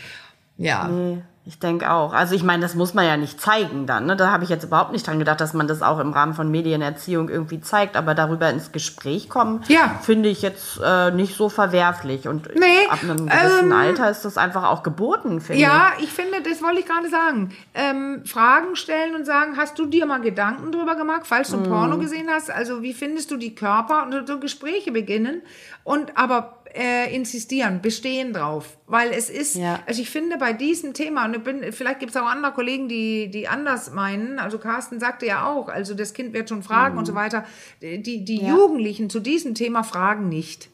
Ja. 0.58 0.88
Nee. 0.88 1.22
Ich 1.46 1.58
denke 1.58 1.90
auch. 1.90 2.14
Also 2.14 2.36
ich 2.36 2.44
meine, 2.44 2.62
das 2.62 2.76
muss 2.76 2.94
man 2.94 3.06
ja 3.06 3.18
nicht 3.18 3.42
zeigen 3.42 3.88
dann. 3.88 4.06
Ne? 4.06 4.16
Da 4.16 4.32
habe 4.32 4.44
ich 4.44 4.50
jetzt 4.50 4.66
überhaupt 4.66 4.92
nicht 4.92 5.08
dran 5.08 5.18
gedacht, 5.18 5.42
dass 5.42 5.54
man 5.54 5.68
das 5.68 5.82
auch 5.82 5.98
im 5.98 6.12
Rahmen 6.12 6.34
von 6.34 6.52
Medienerziehung 6.52 7.30
irgendwie 7.30 7.60
zeigt. 7.60 7.96
Aber 7.96 8.14
darüber 8.14 8.50
ins 8.50 8.72
Gespräch 8.72 9.30
kommen, 9.30 9.64
ja. 9.68 10.00
finde 10.02 10.30
ich 10.30 10.42
jetzt 10.42 10.80
äh, 10.84 11.12
nicht 11.12 11.36
so 11.36 11.50
verwerflich. 11.50 12.28
Und 12.28 12.54
nee, 12.56 12.86
ab 12.90 13.00
einem 13.02 13.28
gewissen 13.28 13.72
ähm, 13.72 13.72
Alter 13.72 14.12
ist 14.12 14.26
das 14.26 14.38
einfach 14.38 14.66
auch 14.66 14.84
geboten, 14.84 15.42
finde 15.42 15.62
ja, 15.62 15.94
ich. 15.96 16.02
Ja, 16.02 16.04
ich 16.04 16.14
finde, 16.14 16.42
das 16.48 16.62
wollte 16.62 16.82
ich 16.82 16.86
gerade 16.86 17.10
sagen. 17.10 17.56
Ähm, 17.74 18.22
Fragen 18.26 18.76
stellen 18.76 19.16
und 19.16 19.26
sagen, 19.26 19.58
hast 19.58 19.80
du 19.80 19.86
dir 19.88 20.06
mal 20.06 20.22
Gedanken 20.22 20.72
drüber 20.72 20.96
gemacht, 20.96 21.22
falls 21.24 21.50
du 21.50 21.58
mm. 21.58 21.64
Porno 21.64 21.98
gesehen 21.98 22.28
hast? 22.30 22.52
Also 22.52 22.84
wie 22.84 22.94
findest 22.94 23.32
du 23.32 23.38
die 23.38 23.56
Körper? 23.56 24.04
Und 24.04 24.28
so 24.28 24.40
Gespräche 24.40 24.92
beginnen. 24.92 25.42
Und 25.84 26.16
aber 26.16 26.59
äh, 26.74 27.14
insistieren, 27.14 27.82
bestehen 27.82 28.34
drauf. 28.34 28.78
Weil 28.88 29.12
es 29.12 29.30
ist, 29.30 29.56
ja. 29.56 29.80
also 29.86 30.02
ich 30.02 30.10
finde 30.10 30.38
bei 30.38 30.54
diesem 30.54 30.94
Thema, 30.94 31.26
und 31.26 31.44
bin, 31.44 31.72
vielleicht 31.72 32.00
gibt 32.00 32.12
es 32.12 32.18
auch 32.18 32.26
andere 32.26 32.54
Kollegen, 32.54 32.88
die, 32.88 33.30
die 33.30 33.48
anders 33.48 33.92
meinen, 33.92 34.40
also 34.40 34.58
Carsten 34.58 35.00
sagte 35.00 35.26
ja 35.26 35.48
auch, 35.48 35.68
also 35.70 35.94
das 35.94 36.14
Kind 36.14 36.34
wird 36.34 36.50
schon 36.50 36.64
fragen 36.64 36.94
mhm. 36.94 37.00
und 37.00 37.06
so 37.06 37.16
weiter. 37.16 37.46
Die, 37.82 38.24
die 38.24 38.42
ja. 38.42 38.50
Jugendlichen 38.50 39.10
zu 39.10 39.20
diesem 39.20 39.56
Thema 39.56 39.84
fragen 39.84 40.30
nicht. 40.30 40.70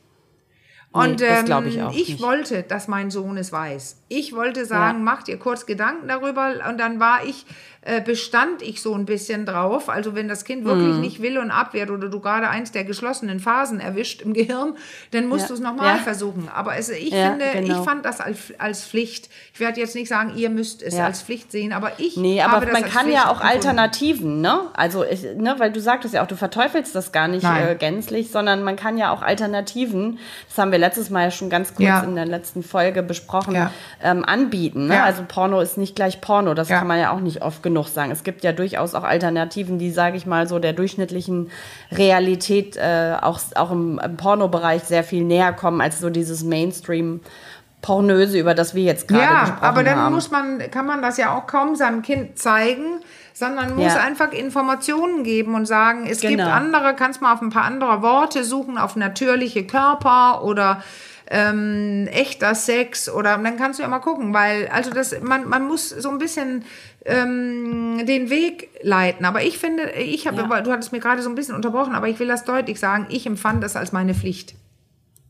Und 0.95 1.19
Nee, 1.19 1.27
das 1.27 1.49
ähm, 1.49 1.67
ich 1.67 1.81
auch 1.81 1.91
ich 1.93 2.09
nicht. 2.09 2.21
wollte, 2.21 2.63
dass 2.63 2.87
mein 2.87 3.11
Sohn 3.11 3.37
es 3.37 3.51
weiß. 3.51 3.97
Ich 4.07 4.33
wollte 4.33 4.65
sagen, 4.65 4.99
Ja. 4.99 5.03
macht 5.03 5.27
ihr 5.27 5.37
kurz 5.37 5.65
Gedanken 5.65 6.07
darüber. 6.07 6.53
Und 6.69 6.79
dann 6.79 6.99
war 6.99 7.25
ich, 7.25 7.45
äh, 7.81 8.01
bestand 8.01 8.61
ich 8.61 8.81
so 8.81 8.93
ein 8.95 9.05
bisschen 9.05 9.45
drauf. 9.45 9.89
Also 9.89 10.15
wenn 10.15 10.27
das 10.27 10.45
Kind 10.45 10.63
wirklich 10.65 10.95
nicht 10.95 11.21
will 11.21 11.37
und 11.37 11.51
abwehrt 11.51 11.89
oder 11.91 12.07
du 12.09 12.19
gerade 12.19 12.47
eins 12.49 12.71
der 12.71 12.83
geschlossenen 12.83 13.39
Phasen 13.39 13.79
erwischt 13.79 14.21
im 14.21 14.33
Gehirn, 14.33 14.75
dann 15.11 15.27
musst 15.27 15.41
Ja. 15.43 15.47
du 15.49 15.53
es 15.55 15.59
nochmal 15.59 15.97
Ja. 15.97 16.01
versuchen. 16.03 16.49
Aber 16.53 16.77
es, 16.77 16.89
ich 16.89 17.09
finde, 17.13 17.45
genau. 17.53 17.79
ich 17.79 17.85
fand 17.85 18.05
das 18.05 18.21
als, 18.21 18.53
als 18.57 18.85
Pflicht. 18.85 19.29
Ich 19.53 19.59
werde 19.59 19.79
jetzt 19.81 19.95
nicht 19.95 20.07
sagen, 20.07 20.33
ihr 20.37 20.49
müsst 20.49 20.81
es 20.81 20.95
als 20.97 21.21
Pflicht 21.21 21.51
sehen, 21.51 21.73
aber 21.73 21.93
ich 21.99 22.15
Nee, 22.17 22.41
aber 22.41 22.65
man 22.71 22.83
kann 22.83 23.03
Pflicht 23.05 23.15
ja 23.17 23.29
auch. 23.29 23.41
Alternativen, 23.41 24.39
ne? 24.41 24.61
Also, 24.73 25.03
ich, 25.03 25.23
ne, 25.35 25.55
weil 25.57 25.71
du 25.71 25.79
sagtest 25.81 26.13
ja 26.13 26.23
auch, 26.23 26.27
du 26.27 26.35
verteufelst 26.37 26.95
das 26.95 27.11
gar 27.11 27.27
nicht 27.27 27.43
äh, 27.43 27.75
gänzlich, 27.77 28.31
sondern 28.31 28.63
man 28.63 28.75
kann 28.77 28.97
ja 28.97 29.11
auch 29.11 29.21
Alternativen, 29.21 30.19
das 30.47 30.57
haben 30.57 30.71
wir 30.71 30.79
letztes 30.85 31.09
Mal 31.09 31.23
ja 31.25 31.31
schon 31.31 31.49
ganz 31.49 31.69
kurz 31.75 31.87
Ja. 31.87 32.01
in 32.01 32.15
der 32.15 32.25
letzten 32.25 32.63
Folge 32.63 33.03
besprochen, 33.03 33.55
Ja. 33.55 33.71
ähm, 34.03 34.23
anbieten. 34.25 34.87
Ne? 34.87 34.95
Ja. 34.95 35.03
Also 35.03 35.23
Porno 35.27 35.59
ist 35.59 35.77
nicht 35.77 35.95
gleich 35.95 36.21
Porno, 36.21 36.53
das 36.53 36.69
Ja. 36.69 36.79
kann 36.79 36.87
man 36.87 36.99
ja 36.99 37.11
auch 37.11 37.19
nicht 37.19 37.41
oft 37.41 37.63
genug 37.63 37.87
sagen. 37.87 38.11
Es 38.11 38.23
gibt 38.23 38.43
ja 38.43 38.51
durchaus 38.51 38.95
auch 38.95 39.03
Alternativen, 39.03 39.79
die, 39.79 39.91
sage 39.91 40.17
ich 40.17 40.25
mal, 40.25 40.47
so 40.47 40.59
der 40.59 40.73
durchschnittlichen 40.73 41.49
Realität 41.91 42.77
äh, 42.77 43.15
auch, 43.21 43.39
auch 43.55 43.71
im, 43.71 43.99
im 44.03 44.17
Pornobereich 44.17 44.83
sehr 44.83 45.03
viel 45.03 45.23
näher 45.23 45.53
kommen, 45.53 45.81
als 45.81 45.99
so 45.99 46.09
dieses 46.09 46.43
Mainstream. 46.43 47.21
Pornöse, 47.81 48.39
über 48.39 48.55
das 48.55 48.73
wir 48.73 48.81
jetzt 48.81 49.07
gerade 49.07 49.21
Ja, 49.23 49.39
gesprochen 49.41 49.63
aber 49.63 49.83
dann 49.83 49.97
haben. 49.99 50.15
muss 50.15 50.31
man, 50.31 50.57
kann 50.71 50.87
man 50.87 51.03
das 51.03 51.17
ja 51.17 51.37
auch 51.37 51.45
kaum 51.45 51.75
seinem 51.75 52.01
Kind 52.01 52.39
zeigen, 52.39 52.99
sondern 53.37 53.75
muss 53.75 53.93
Ja. 53.93 53.99
einfach 53.99 54.31
Informationen 54.31 55.23
geben 55.25 55.53
und 55.55 55.65
sagen, 55.67 56.07
es 56.09 56.21
gibt 56.21 56.37
Genau. 56.37 56.49
andere, 56.49 56.95
kannst 56.95 57.21
mal 57.21 57.33
auf 57.33 57.41
ein 57.41 57.49
paar 57.49 57.65
andere 57.65 58.01
Worte 58.01 58.43
suchen, 58.45 58.77
auf 58.77 58.95
natürliche 58.95 59.67
Körper 59.67 60.43
oder 60.43 60.81
ähm, 61.27 62.07
echter 62.11 62.55
Sex 62.55 63.09
oder 63.09 63.37
dann 63.37 63.57
kannst 63.57 63.79
du 63.79 63.83
ja 63.83 63.89
mal 63.89 63.99
gucken, 63.99 64.33
weil 64.33 64.67
also 64.69 64.91
das 64.91 65.19
man 65.21 65.49
man 65.49 65.67
muss 65.67 65.89
so 65.89 66.09
ein 66.09 66.17
bisschen 66.19 66.63
ähm, 67.03 68.05
den 68.05 68.29
Weg 68.29 68.69
leiten. 68.83 69.25
Aber 69.25 69.43
ich 69.43 69.57
finde, 69.57 69.89
ich 69.91 70.27
habe, 70.27 70.37
Ja. 70.49 70.61
du 70.61 70.71
hattest 70.71 70.91
mir 70.91 70.99
gerade 70.99 71.21
so 71.21 71.29
ein 71.29 71.35
bisschen 71.35 71.55
unterbrochen, 71.55 71.93
aber 71.95 72.07
ich 72.07 72.19
will 72.19 72.27
das 72.27 72.45
deutlich 72.45 72.79
sagen, 72.79 73.07
ich 73.09 73.25
empfand 73.27 73.63
das 73.63 73.75
als 73.75 73.91
meine 73.91 74.13
Pflicht. 74.13 74.55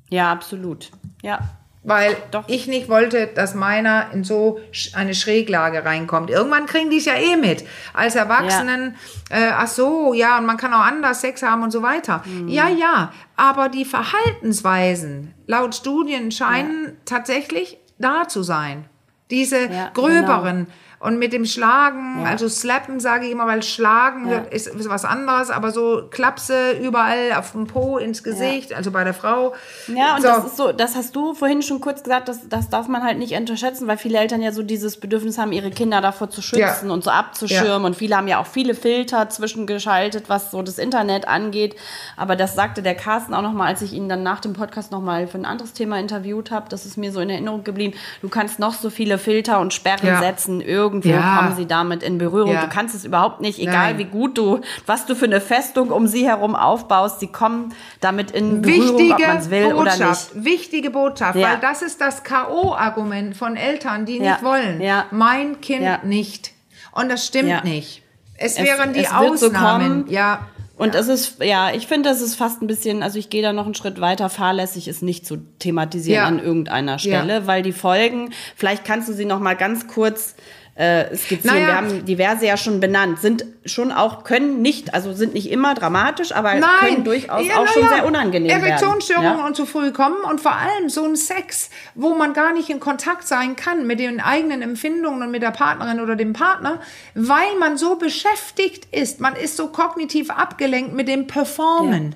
Ja, 0.10 0.32
absolut. 0.32 0.92
Ja. 1.24 1.40
Weil 1.88 2.18
Doch. 2.32 2.44
ich 2.48 2.66
nicht 2.68 2.90
wollte, 2.90 3.28
dass 3.28 3.54
meiner 3.54 4.08
in 4.12 4.24
so 4.24 4.60
eine 4.94 5.14
Schräglage 5.14 5.86
reinkommt. 5.86 6.32
Irgendwann 6.32 6.66
kriegen 6.66 6.90
die 6.90 6.98
es 6.98 7.06
ja 7.06 7.14
eh 7.14 7.36
mit. 7.36 7.64
Als 7.94 8.16
Erwachsenen, 8.16 8.96
äh, 9.30 9.52
ach 9.54 9.68
so, 9.68 10.16
ja, 10.16 10.40
und 10.40 10.48
man 10.48 10.58
kann 10.58 10.74
auch 10.74 10.80
anders 10.80 11.22
Sex 11.22 11.44
haben 11.44 11.62
und 11.62 11.70
so 11.70 11.84
weiter. 11.84 12.24
Mhm. 12.26 12.48
Ja, 12.48 12.70
ja, 12.70 13.14
aber 13.36 13.70
die 13.70 13.86
Verhaltensweisen 13.86 15.36
laut 15.46 15.76
Studien 15.76 16.32
scheinen 16.32 16.98
tatsächlich 17.06 17.78
da 18.00 18.28
zu 18.28 18.42
sein. 18.42 18.86
Diese 19.30 19.72
Ja, 19.72 19.92
gröberen. 19.94 20.68
Und 21.06 21.20
mit 21.20 21.34
dem 21.34 21.46
Schlagen, 21.46 22.22
Ja. 22.24 22.30
also 22.32 22.48
slappen 22.50 23.00
sage 23.00 23.26
ich 23.26 23.32
immer, 23.32 23.48
weil 23.48 23.64
schlagen 23.64 24.30
Ja. 24.30 24.38
ist, 24.40 24.68
ist 24.68 24.90
was 24.90 25.06
anderes, 25.06 25.50
aber 25.50 25.72
so 25.72 26.04
Klapse 26.10 26.72
überall 26.72 27.34
auf 27.38 27.52
dem 27.54 27.68
Po, 27.68 27.98
ins 27.98 28.24
Gesicht, 28.24 28.74
also 28.74 28.92
bei 28.92 29.04
der 29.04 29.14
Frau. 29.14 29.54
Ja, 29.88 30.16
und 30.16 30.22
So. 30.22 30.28
das 30.28 30.46
ist 30.46 30.58
so, 30.58 30.72
das 30.72 30.96
hast 30.96 31.16
du 31.16 31.34
vorhin 31.34 31.62
schon 31.62 31.80
kurz 31.82 32.04
gesagt, 32.04 32.28
das, 32.28 32.50
das 32.50 32.70
darf 32.70 32.88
man 32.88 33.04
halt 33.04 33.18
nicht 33.20 33.34
unterschätzen, 33.36 33.88
weil 33.88 33.98
viele 33.98 34.18
Eltern 34.18 34.42
ja 34.42 34.52
so 34.52 34.64
dieses 34.64 34.98
Bedürfnis 35.00 35.38
haben, 35.38 35.52
ihre 35.52 35.72
Kinder 35.72 36.02
davor 36.02 36.30
zu 36.30 36.42
schützen 36.42 36.88
Ja. 36.88 36.94
und 36.94 37.04
so 37.04 37.12
abzuschirmen. 37.12 37.82
Ja. 37.82 37.86
Und 37.88 37.96
viele 37.96 38.18
haben 38.18 38.28
ja 38.28 38.40
auch 38.40 38.48
viele 38.48 38.74
Filter 38.76 39.30
zwischengeschaltet, 39.30 40.30
was 40.30 40.52
so 40.52 40.62
das 40.62 40.78
Internet 40.78 41.28
angeht. 41.28 41.76
Aber 42.18 42.36
das 42.36 42.56
sagte 42.56 42.82
der 42.82 42.96
Carsten 42.96 43.34
auch 43.34 43.42
nochmal, 43.42 43.68
als 43.68 43.82
ich 43.82 43.94
ihn 43.94 44.10
dann 44.10 44.24
nach 44.24 44.40
dem 44.40 44.54
Podcast 44.54 44.92
nochmal 44.92 45.28
für 45.28 45.38
ein 45.38 45.46
anderes 45.46 45.74
Thema 45.74 46.00
interviewt 46.00 46.52
habe. 46.52 46.66
Das 46.70 46.86
ist 46.86 46.98
mir 46.98 47.12
so 47.12 47.20
in 47.20 47.30
Erinnerung 47.30 47.64
geblieben. 47.64 47.94
Du 48.22 48.30
kannst 48.30 48.60
noch 48.60 48.74
so 48.74 48.90
viele 48.90 49.18
Filter 49.18 49.60
und 49.60 49.74
Sperren 49.74 50.08
Ja. 50.08 50.20
setzen. 50.20 50.62
Irgendwo 50.96 51.10
Ja. 51.10 51.38
kommen 51.38 51.56
sie 51.56 51.66
damit 51.66 52.04
in 52.04 52.18
Berührung. 52.18 52.52
Ja. 52.54 52.62
Du 52.62 52.70
kannst 52.70 52.96
es 52.96 53.04
überhaupt 53.06 53.42
nicht, 53.42 53.60
egal 53.60 53.94
Nein. 53.94 53.98
wie 53.98 54.06
gut 54.06 54.38
du, 54.38 54.62
was 54.86 55.06
du 55.06 55.16
für 55.16 55.26
eine 55.26 55.42
Festung 55.42 55.90
um 55.92 56.08
sie 56.08 56.26
herum 56.28 56.56
aufbaust, 56.56 57.20
sie 57.20 57.28
kommen 57.28 57.74
damit 58.02 58.32
in 58.32 58.62
Berührung, 58.62 59.12
ob 59.14 59.20
man 59.20 59.38
es 59.38 59.50
will 59.50 59.74
oder 59.74 59.84
nicht. 59.92 59.98
Botschaft, 60.00 60.30
wichtige 60.44 60.90
Botschaft, 60.90 61.36
Ja. 61.38 61.50
weil 61.52 61.58
das 61.60 61.82
ist 61.82 62.00
das 62.02 62.24
K.O.-Argument 62.24 63.36
von 63.36 63.56
Eltern, 63.56 64.06
die 64.06 64.18
Ja. 64.18 64.32
nicht 64.34 64.44
wollen. 64.44 64.82
Ja. 64.82 65.06
Mein 65.12 65.62
Kind 65.62 65.84
Ja. 65.84 66.00
nicht. 66.04 66.52
Und 66.92 67.12
das 67.12 67.26
stimmt 67.26 67.50
Ja. 67.50 67.62
nicht. 67.64 68.02
Es, 68.38 68.58
Es- 68.58 68.64
wären 68.66 68.94
die 68.94 69.02
es 69.02 69.10
so 69.10 69.16
Ausnahmen. 69.16 70.04
kommen. 70.04 70.12
ja. 70.12 70.48
Und 70.78 70.94
es 70.94 71.08
ist, 71.08 71.42
ja, 71.42 71.72
ich 71.72 71.88
finde, 71.88 72.10
es 72.10 72.20
ist 72.20 72.36
fast 72.36 72.62
ein 72.62 72.68
bisschen, 72.68 73.02
also 73.02 73.18
ich 73.18 73.30
gehe 73.30 73.42
da 73.42 73.54
noch 73.54 73.64
einen 73.64 73.76
Schritt 73.76 74.02
weiter, 74.02 74.28
fahrlässig 74.28 74.90
ist 74.90 75.04
nicht 75.04 75.26
zu 75.26 75.38
thematisieren 75.60 76.22
Ja. 76.22 76.28
an 76.28 76.40
irgendeiner 76.40 77.00
Stelle, 77.00 77.48
weil 77.48 77.62
die 77.62 77.72
Folgen, 77.72 78.34
vielleicht 78.58 78.84
kannst 78.84 79.08
du 79.08 79.14
sie 79.14 79.24
noch 79.24 79.40
mal 79.40 79.56
ganz 79.56 79.88
kurz 79.88 80.36
äh, 80.76 81.16
skizzieren. 81.16 81.56
Naja. 81.56 81.68
Wir 81.68 81.76
haben 81.76 82.06
diverse 82.06 82.46
ja 82.46 82.58
schon 82.58 82.82
benannt, 82.82 83.20
sind 83.20 83.46
schon 83.66 83.94
auch, 83.94 84.26
können 84.26 84.62
nicht, 84.62 84.94
also 84.94 85.14
sind 85.14 85.34
nicht 85.34 85.50
immer 85.50 85.74
dramatisch, 85.74 86.34
aber 86.34 86.52
können 86.82 87.06
durchaus 87.06 87.48
Ja, 87.48 87.60
auch 87.60 87.68
schon 87.68 87.84
ja. 87.84 87.90
sehr 87.90 88.06
unangenehm 88.06 88.52
werden. 88.52 88.64
Erektionsstörungen 88.66 89.38
Ja? 89.40 89.46
und 89.46 89.56
zu 89.56 89.66
früh 89.66 89.92
kommen 89.92 90.18
und 90.30 90.42
vor 90.42 90.54
allem 90.54 90.90
so 90.90 91.06
ein 91.06 91.16
Sex, 91.16 91.70
wo 91.96 92.14
man 92.14 92.34
gar 92.34 92.52
nicht 92.54 92.70
in 92.70 92.82
Kontakt 92.82 93.26
sein 93.26 93.56
kann 93.56 93.88
mit 93.88 94.00
den 94.00 94.20
eigenen 94.20 94.62
Empfindungen 94.62 95.22
und 95.24 95.32
mit 95.32 95.42
der 95.42 95.52
Partnerin 95.52 96.02
oder 96.02 96.18
dem 96.18 96.34
Partner, 96.34 96.82
weil 97.14 97.56
man 97.58 97.78
so 97.78 97.96
beschäftigt 97.96 98.94
ist. 98.94 99.22
Man 99.22 99.36
ist 99.36 99.56
so 99.56 99.68
kognitiv 99.68 100.30
abgelenkt 100.30 100.94
mit 100.94 101.08
dem 101.08 101.26
Performen. 101.28 102.16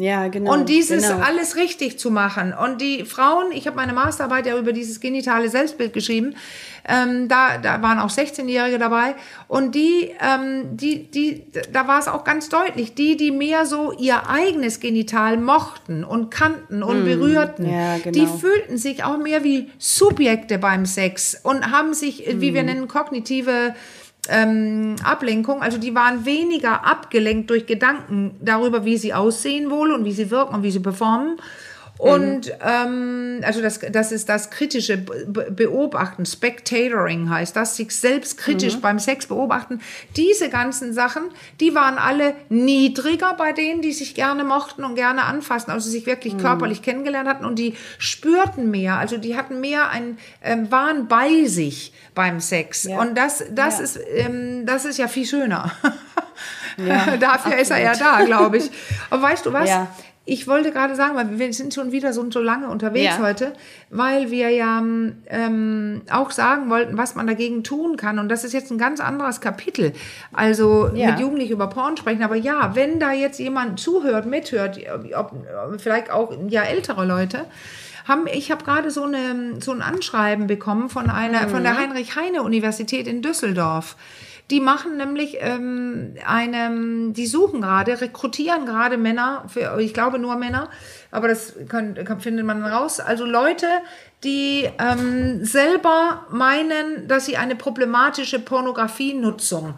Ja, 0.00 0.28
genau. 0.28 0.52
Und 0.52 0.68
dieses 0.68 1.08
genau. 1.08 1.24
alles 1.24 1.56
richtig 1.56 1.98
zu 1.98 2.12
machen. 2.12 2.54
Und 2.54 2.80
die 2.80 3.04
Frauen, 3.04 3.50
ich 3.50 3.66
habe 3.66 3.74
meine 3.74 3.92
Masterarbeit 3.92 4.46
ja 4.46 4.56
über 4.56 4.72
dieses 4.72 5.00
genitale 5.00 5.48
Selbstbild 5.48 5.92
geschrieben, 5.92 6.36
ähm, 6.88 7.26
da, 7.28 7.58
da 7.58 7.82
waren 7.82 7.98
auch 7.98 8.08
16-Jährige 8.08 8.78
dabei. 8.78 9.16
Und 9.48 9.74
die, 9.74 10.14
ähm, 10.20 10.76
die, 10.76 11.10
die, 11.10 11.44
da 11.72 11.88
war 11.88 11.98
es 11.98 12.06
auch 12.06 12.22
ganz 12.22 12.48
deutlich, 12.48 12.94
die, 12.94 13.16
die 13.16 13.32
mehr 13.32 13.66
so 13.66 13.92
ihr 13.92 14.28
eigenes 14.30 14.78
Genital 14.78 15.36
mochten 15.36 16.04
und 16.04 16.30
kannten 16.30 16.84
und 16.84 17.04
berührten, 17.04 17.66
Mm, 17.66 17.70
ja, 17.70 17.98
genau. 17.98 18.12
die 18.12 18.26
fühlten 18.38 18.78
sich 18.78 19.02
auch 19.02 19.18
mehr 19.18 19.42
wie 19.42 19.68
Subjekte 19.78 20.58
beim 20.58 20.86
Sex 20.86 21.38
und 21.42 21.72
haben 21.72 21.92
sich, 21.92 22.24
wie 22.26 22.52
Mm. 22.52 22.54
wir 22.54 22.62
nennen, 22.62 22.88
kognitive 22.88 23.74
ähm, 24.28 24.96
Ablenkung. 25.02 25.62
Also 25.62 25.78
die 25.78 25.94
waren 25.94 26.24
weniger 26.24 26.84
abgelenkt 26.84 27.50
durch 27.50 27.66
Gedanken 27.66 28.36
darüber, 28.40 28.84
wie 28.84 28.96
sie 28.96 29.14
aussehen 29.14 29.70
wohl 29.70 29.92
und 29.92 30.04
wie 30.04 30.12
sie 30.12 30.30
wirken 30.30 30.54
und 30.54 30.62
wie 30.62 30.70
sie 30.70 30.80
performen. 30.80 31.36
Und 31.98 32.52
ähm, 32.64 33.40
also 33.44 33.60
das, 33.60 33.80
das 33.80 34.12
ist 34.12 34.28
das 34.28 34.50
kritische 34.50 34.98
Be 34.98 35.48
Beobachten, 35.50 36.24
Spectatoring 36.26 37.28
heißt 37.28 37.56
das, 37.56 37.76
sich 37.76 37.94
selbst 37.94 38.38
kritisch 38.38 38.76
beim 38.78 38.98
Sex 38.98 39.26
beobachten. 39.26 39.80
Diese 40.16 40.48
ganzen 40.48 40.92
Sachen, 40.92 41.24
die 41.60 41.74
waren 41.74 41.98
alle 41.98 42.34
niedriger 42.48 43.34
bei 43.34 43.52
denen, 43.52 43.82
die 43.82 43.92
sich 43.92 44.14
gerne 44.14 44.44
mochten 44.44 44.84
und 44.84 44.94
gerne 44.94 45.24
anfassen, 45.24 45.70
also 45.72 45.90
sich 45.90 46.06
wirklich 46.06 46.38
körperlich 46.38 46.82
kennengelernt 46.82 47.28
hatten 47.28 47.44
und 47.44 47.58
die 47.58 47.74
spürten 47.98 48.70
mehr, 48.70 48.96
also 48.96 49.16
die 49.16 49.36
hatten 49.36 49.60
mehr 49.60 49.90
ein, 49.90 50.18
ähm, 50.42 50.70
waren 50.70 51.08
bei 51.08 51.46
sich 51.46 51.92
beim 52.14 52.40
Sex. 52.40 52.84
Ja. 52.84 53.00
Und 53.00 53.16
das, 53.18 53.44
das 53.50 53.78
Ja. 53.78 53.84
ist, 53.84 54.00
ähm, 54.14 54.66
das 54.66 54.84
ist 54.84 54.98
ja 54.98 55.08
viel 55.08 55.26
schöner. 55.26 55.72
Ja, 56.76 57.16
Dafür 57.20 57.56
ist 57.58 57.70
er 57.70 57.78
ja 57.80 57.94
da, 57.94 58.22
glaube 58.24 58.58
ich. 58.58 58.70
Aber 59.10 59.22
weißt 59.22 59.46
du 59.46 59.52
was? 59.52 59.68
Ja. 59.68 59.88
Ich 60.30 60.46
wollte 60.46 60.72
gerade 60.72 60.94
sagen, 60.94 61.16
weil 61.16 61.38
wir 61.38 61.52
sind 61.54 61.72
schon 61.72 61.90
wieder 61.90 62.12
so, 62.12 62.30
so 62.30 62.40
lange 62.40 62.68
unterwegs 62.68 63.16
Ja. 63.16 63.22
heute, 63.22 63.54
weil 63.88 64.30
wir 64.30 64.50
ja 64.50 64.78
ähm, 64.80 66.02
auch 66.10 66.30
sagen 66.30 66.68
wollten, 66.68 66.98
was 66.98 67.14
man 67.14 67.26
dagegen 67.26 67.64
tun 67.64 67.96
kann. 67.96 68.18
Und 68.18 68.28
das 68.28 68.44
ist 68.44 68.52
jetzt 68.52 68.70
ein 68.70 68.76
ganz 68.76 69.00
anderes 69.00 69.40
Kapitel. 69.40 69.94
Also 70.32 70.90
Ja. 70.94 71.12
mit 71.12 71.20
Jugendlichen 71.20 71.52
über 71.54 71.68
Porn 71.68 71.96
sprechen. 71.96 72.22
Aber 72.22 72.36
ja, 72.36 72.74
wenn 72.74 73.00
da 73.00 73.12
jetzt 73.12 73.38
jemand 73.40 73.80
zuhört, 73.80 74.26
mithört, 74.26 74.78
ob, 75.16 75.32
vielleicht 75.78 76.10
auch 76.10 76.32
ja 76.48 76.62
ältere 76.62 77.06
Leute, 77.06 77.46
haben, 78.06 78.26
ich 78.30 78.50
habe 78.50 78.64
gerade 78.64 78.90
so, 78.90 79.04
eine, 79.04 79.60
so 79.60 79.72
ein 79.72 79.82
Anschreiben 79.82 80.46
bekommen 80.46 80.88
von 80.90 81.08
einer 81.10 81.48
von 81.48 81.60
Mhm. 81.60 81.64
der 81.64 81.78
Heinrich-Heine-Universität 81.78 83.06
in 83.06 83.22
Düsseldorf. 83.22 83.96
Die 84.50 84.60
machen 84.60 84.96
nämlich 84.96 85.36
ähm, 85.40 86.14
eine, 86.26 87.12
die 87.12 87.26
suchen 87.26 87.60
gerade, 87.60 88.00
rekrutieren 88.00 88.64
gerade 88.64 88.96
Männer, 88.96 89.44
für, 89.46 89.78
ich 89.78 89.92
glaube 89.92 90.18
nur 90.18 90.36
Männer, 90.36 90.70
aber 91.10 91.28
das 91.28 91.54
kann, 91.68 91.94
kann, 91.94 92.20
findet 92.20 92.46
man 92.46 92.64
raus. 92.64 92.98
Also 92.98 93.26
Leute, 93.26 93.66
die 94.24 94.66
ähm, 94.78 95.44
selber 95.44 96.26
meinen, 96.30 97.06
dass 97.08 97.26
sie 97.26 97.36
eine 97.36 97.56
problematische 97.56 98.38
Pornografienutzung 98.38 99.74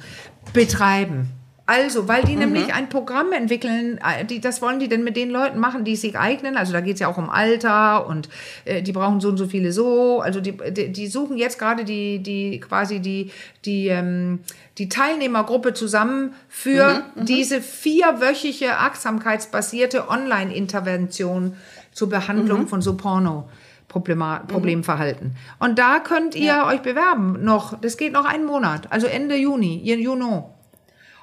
betreiben. 0.53 1.40
Also, 1.71 2.09
weil 2.09 2.25
die 2.25 2.35
nämlich 2.35 2.75
ein 2.75 2.89
Programm 2.89 3.31
entwickeln, 3.31 4.01
äh, 4.05 4.25
die, 4.25 4.41
das 4.41 4.61
wollen 4.61 4.81
die 4.81 4.89
denn 4.89 5.05
mit 5.05 5.17
den 5.17 5.31
Leuten 5.31 5.61
machen, 5.61 5.85
die 5.85 5.95
sich 5.95 6.19
eignen. 6.19 6.57
Also 6.57 6.73
da 6.73 6.81
geht 6.81 6.95
es 6.95 7.01
ja 7.01 7.07
auch 7.07 7.17
um 7.17 7.31
Alter 7.31 8.09
und 8.09 8.29
äh, 8.65 8.83
die 8.83 8.91
brauchen 8.91 9.21
so 9.21 9.29
und 9.29 9.37
so 9.37 9.47
viele 9.47 9.71
so. 9.71 10.21
Also 10.21 10.41
die, 10.41 10.57
die, 10.73 10.91
die 10.91 11.07
suchen 11.07 11.37
jetzt 11.37 11.61
gerade 11.61 11.85
die, 11.85 12.19
die 12.19 12.59
quasi 12.59 12.99
die, 12.99 13.31
die, 13.65 13.87
ähm, 13.87 14.41
die 14.79 14.89
Teilnehmergruppe 14.89 15.73
zusammen 15.73 16.35
für 16.49 17.05
diese 17.15 17.61
vierwöchige 17.63 18.77
achtsamkeitsbasierte 18.79 20.09
Online-Intervention 20.09 21.55
zur 21.93 22.09
Behandlung 22.09 22.67
von 22.67 22.83
so 22.83 22.97
Porno. 22.97 23.49
Problema 23.87 24.41
Problemverhalten. 24.41 25.37
Und 25.61 25.79
da 25.79 26.01
könnt 26.01 26.35
ihr 26.35 26.65
euch 26.67 26.81
bewerben 26.81 27.45
noch. 27.45 27.81
Das 27.81 27.97
geht 27.97 28.13
noch 28.13 28.25
einen 28.25 28.45
Monat, 28.45 28.91
also 28.91 29.07
Ende 29.07 29.37
Juni, 29.37 29.83
Juni. 29.85 30.43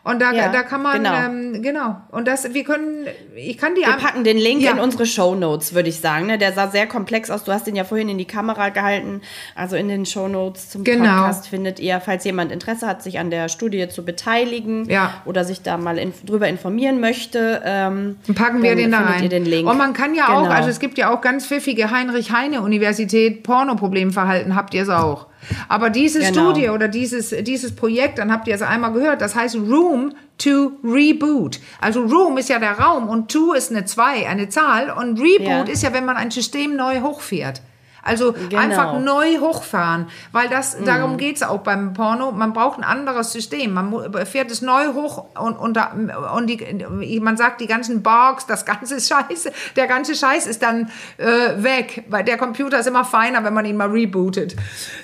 Und 0.10 0.22
da, 0.22 0.32
Ja, 0.32 0.50
da 0.52 0.64
kann 0.64 0.82
man, 0.82 0.98
genau. 1.04 1.16
ähm, 1.16 1.62
genau. 1.62 1.98
Und 2.12 2.28
das, 2.28 2.54
wir 2.54 2.64
können, 2.64 3.06
ich 3.36 3.58
kann 3.58 3.76
die 3.76 3.82
Wir 3.82 3.94
packen 3.98 4.24
den 4.24 4.38
Link 4.38 4.62
Ja. 4.62 4.72
in 4.72 4.80
unsere 4.80 5.06
Show 5.06 5.36
Notes, 5.36 5.74
würde 5.74 5.90
ich 5.90 6.00
sagen. 6.00 6.28
Ne? 6.28 6.38
Der 6.38 6.54
sah 6.54 6.70
sehr 6.70 6.88
komplex 6.88 7.30
aus. 7.30 7.44
Du 7.44 7.52
hast 7.52 7.68
den 7.68 7.76
ja 7.76 7.84
vorhin 7.84 8.08
in 8.10 8.18
die 8.18 8.26
Kamera 8.26 8.70
gehalten. 8.70 9.22
Also 9.56 9.76
in 9.76 9.88
den 9.90 10.06
Show 10.06 10.28
Notes 10.28 10.70
zum 10.70 10.84
Genau. 10.84 11.04
Podcast 11.24 11.48
findet 11.50 11.80
ihr, 11.80 12.00
falls 12.00 12.24
jemand 12.24 12.52
Interesse 12.52 12.88
hat, 12.88 13.04
sich 13.04 13.20
an 13.20 13.30
der 13.30 13.50
Studie 13.50 13.90
zu 13.90 14.06
beteiligen 14.06 14.90
Ja. 14.90 15.14
oder 15.26 15.44
sich 15.44 15.62
da 15.62 15.78
mal 15.78 15.98
in, 15.98 16.14
drüber 16.26 16.48
informieren 16.48 17.00
möchte. 17.00 17.62
Ähm, 17.66 18.18
packen 18.36 18.64
wir 18.64 18.76
den 18.76 18.92
da 18.92 19.02
rein. 19.02 19.28
Den 19.30 19.46
Link. 19.46 19.70
Und 19.70 19.78
man 19.78 19.94
kann 19.94 20.16
ja 20.16 20.30
auch, 20.30 20.44
Genau. 20.44 20.56
also 20.56 20.70
es 20.70 20.80
gibt 20.80 20.98
ja 20.98 21.14
auch 21.14 21.22
ganz 21.22 21.46
pfiffige 21.46 21.92
Heinrich-Heine-Universität, 21.92 23.44
Pornoproblemverhalten, 23.44 24.56
habt 24.56 24.74
ihr 24.74 24.84
es 24.84 24.90
auch. 24.90 25.28
Aber 25.68 25.90
diese 25.90 26.20
Genau. 26.20 26.52
Studie 26.52 26.70
oder 26.70 26.88
dieses, 26.88 27.30
dieses 27.42 27.76
Projekt, 27.76 28.18
dann 28.20 28.32
habt 28.32 28.48
ihr 28.48 28.56
es 28.56 28.62
einmal 28.62 28.92
gehört, 28.94 29.22
das 29.22 29.36
heißt 29.36 29.56
Room 29.56 30.14
to 30.38 30.74
Reboot. 30.84 31.60
Also 31.82 32.02
Room 32.04 32.38
ist 32.38 32.50
ja 32.50 32.60
der 32.60 32.80
Raum 32.80 33.10
und 33.10 33.32
to 33.32 33.54
ist 33.54 33.72
eine 33.72 33.86
2, 33.86 34.28
eine 34.28 34.50
Zahl 34.50 34.90
und 34.92 35.20
Reboot 35.20 35.48
Ja. 35.48 35.64
ist 35.64 35.84
ja, 35.84 35.94
wenn 35.94 36.06
man 36.06 36.18
ein 36.18 36.32
System 36.32 36.76
neu 36.76 37.02
hochfährt. 37.02 37.62
Also 38.08 38.32
Genau. 38.32 38.48
Mhm. 38.50 38.58
einfach 38.58 39.00
neu 39.00 39.38
hochfahren, 39.40 40.08
weil 40.32 40.48
das 40.50 40.78
darum 40.84 41.18
geht's 41.18 41.44
auch 41.44 41.60
beim 41.60 41.94
Porno. 41.94 42.32
Man 42.32 42.54
braucht 42.54 42.78
ein 42.80 42.84
anderes 42.84 43.32
System. 43.32 43.74
Man 43.74 43.94
fährt 44.26 44.50
es 44.52 44.62
neu 44.62 44.94
hoch 44.94 45.26
und, 45.40 45.56
und, 45.58 45.78
und 45.78 46.48
die, 46.48 47.20
man 47.20 47.38
sagt, 47.38 47.62
die 47.62 47.68
ganzen 47.68 48.02
Bugs, 48.04 48.46
das 48.46 48.66
ganze 48.66 49.00
Scheiße, 49.02 49.52
der 49.76 49.88
ganze 49.88 50.16
Scheiß 50.16 50.48
ist 50.48 50.62
dann 50.64 50.90
äh, 51.18 51.64
weg, 51.64 52.06
weil 52.10 52.24
der 52.24 52.38
Computer 52.38 52.80
ist 52.80 52.88
immer 52.88 53.04
feiner, 53.06 53.44
wenn 53.44 53.54
man 53.54 53.66
ihn 53.66 53.78
mal 53.78 53.90
rebootet. 53.90 54.56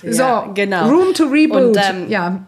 Ja, 0.02 0.44
so, 0.46 0.54
genau. 0.54 0.90
Room 0.90 1.14
to 1.14 1.26
Reboot. 1.26 1.62
Und, 1.62 1.78
ähm, 1.78 2.10
ja. 2.10 2.40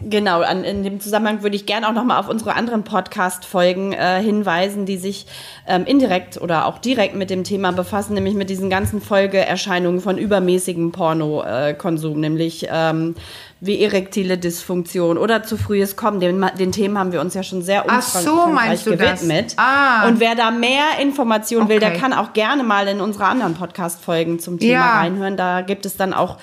Genau, 0.00 0.40
an, 0.40 0.64
in 0.64 0.82
dem 0.82 0.98
Zusammenhang 0.98 1.42
würde 1.44 1.54
ich 1.54 1.66
gerne 1.66 1.88
auch 1.88 1.92
nochmal 1.92 2.18
auf 2.18 2.28
unsere 2.28 2.54
anderen 2.56 2.82
Podcast-Folgen 2.82 3.92
äh, 3.92 4.20
hinweisen, 4.20 4.86
die 4.86 4.96
sich 4.96 5.26
ähm, 5.68 5.84
indirekt 5.84 6.40
oder 6.40 6.66
auch 6.66 6.78
direkt 6.78 7.14
mit 7.14 7.30
dem 7.30 7.44
Thema 7.44 7.70
befassen, 7.70 8.14
nämlich 8.14 8.34
mit 8.34 8.50
diesen 8.50 8.70
ganzen 8.70 9.00
Folgeerscheinungen 9.00 10.00
von 10.00 10.18
übermäßigem 10.18 10.90
Pornokonsum, 10.90 12.18
nämlich 12.18 12.66
ähm, 12.72 13.14
wie 13.60 13.80
erektile 13.84 14.36
Dysfunktion 14.36 15.16
oder 15.16 15.44
zu 15.44 15.56
frühes 15.56 15.94
Kommen. 15.94 16.18
Den, 16.18 16.44
den 16.58 16.72
Themen 16.72 16.98
haben 16.98 17.12
wir 17.12 17.20
uns 17.20 17.34
ja 17.34 17.44
schon 17.44 17.62
sehr 17.62 17.84
Ach 17.86 18.02
so, 18.02 18.30
umfangreich 18.32 18.54
meinst 18.68 18.84
gewidmet. 18.86 19.54
Ah. 19.58 20.08
Und 20.08 20.18
wer 20.18 20.34
da 20.34 20.50
mehr 20.50 20.98
Informationen 21.00 21.68
will, 21.68 21.78
der 21.78 21.90
Okay. 21.90 22.00
kann 22.00 22.12
auch 22.14 22.32
gerne 22.32 22.64
mal 22.64 22.88
in 22.88 23.00
unsere 23.00 23.26
anderen 23.26 23.54
Podcast-Folgen 23.54 24.40
zum 24.40 24.58
Thema 24.58 24.72
Ja. 24.72 24.98
reinhören. 24.98 25.36
Da 25.36 25.60
gibt 25.60 25.86
es 25.86 25.96
dann 25.96 26.12
auch 26.14 26.38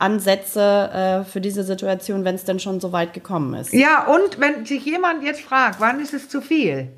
Lösungsansätze 0.00 1.22
äh, 1.22 1.24
für 1.24 1.40
diese 1.40 1.62
Situation, 1.62 2.24
wenn 2.24 2.34
es 2.34 2.44
denn 2.44 2.60
schon 2.60 2.80
so 2.80 2.92
weit 2.92 3.12
gekommen 3.14 3.54
ist. 3.54 3.72
ja, 3.72 4.06
und 4.06 4.38
wenn 4.40 4.64
sich 4.66 4.84
jemand 4.84 5.22
jetzt 5.22 5.40
fragt, 5.40 5.80
wann 5.80 6.00
ist 6.00 6.14
es 6.14 6.28
zu 6.28 6.40
viel? 6.40 6.88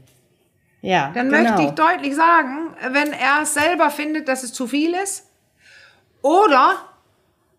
Ja, 0.80 1.10
Dann 1.12 1.30
genau. 1.30 1.42
möchte 1.42 1.62
ich 1.62 1.70
deutlich 1.70 2.14
sagen, 2.14 2.70
wenn 2.92 3.12
er 3.12 3.44
selber 3.44 3.90
findet, 3.90 4.28
dass 4.28 4.44
es 4.44 4.52
zu 4.52 4.66
viel 4.68 4.94
ist, 4.94 5.26
oder 6.22 6.76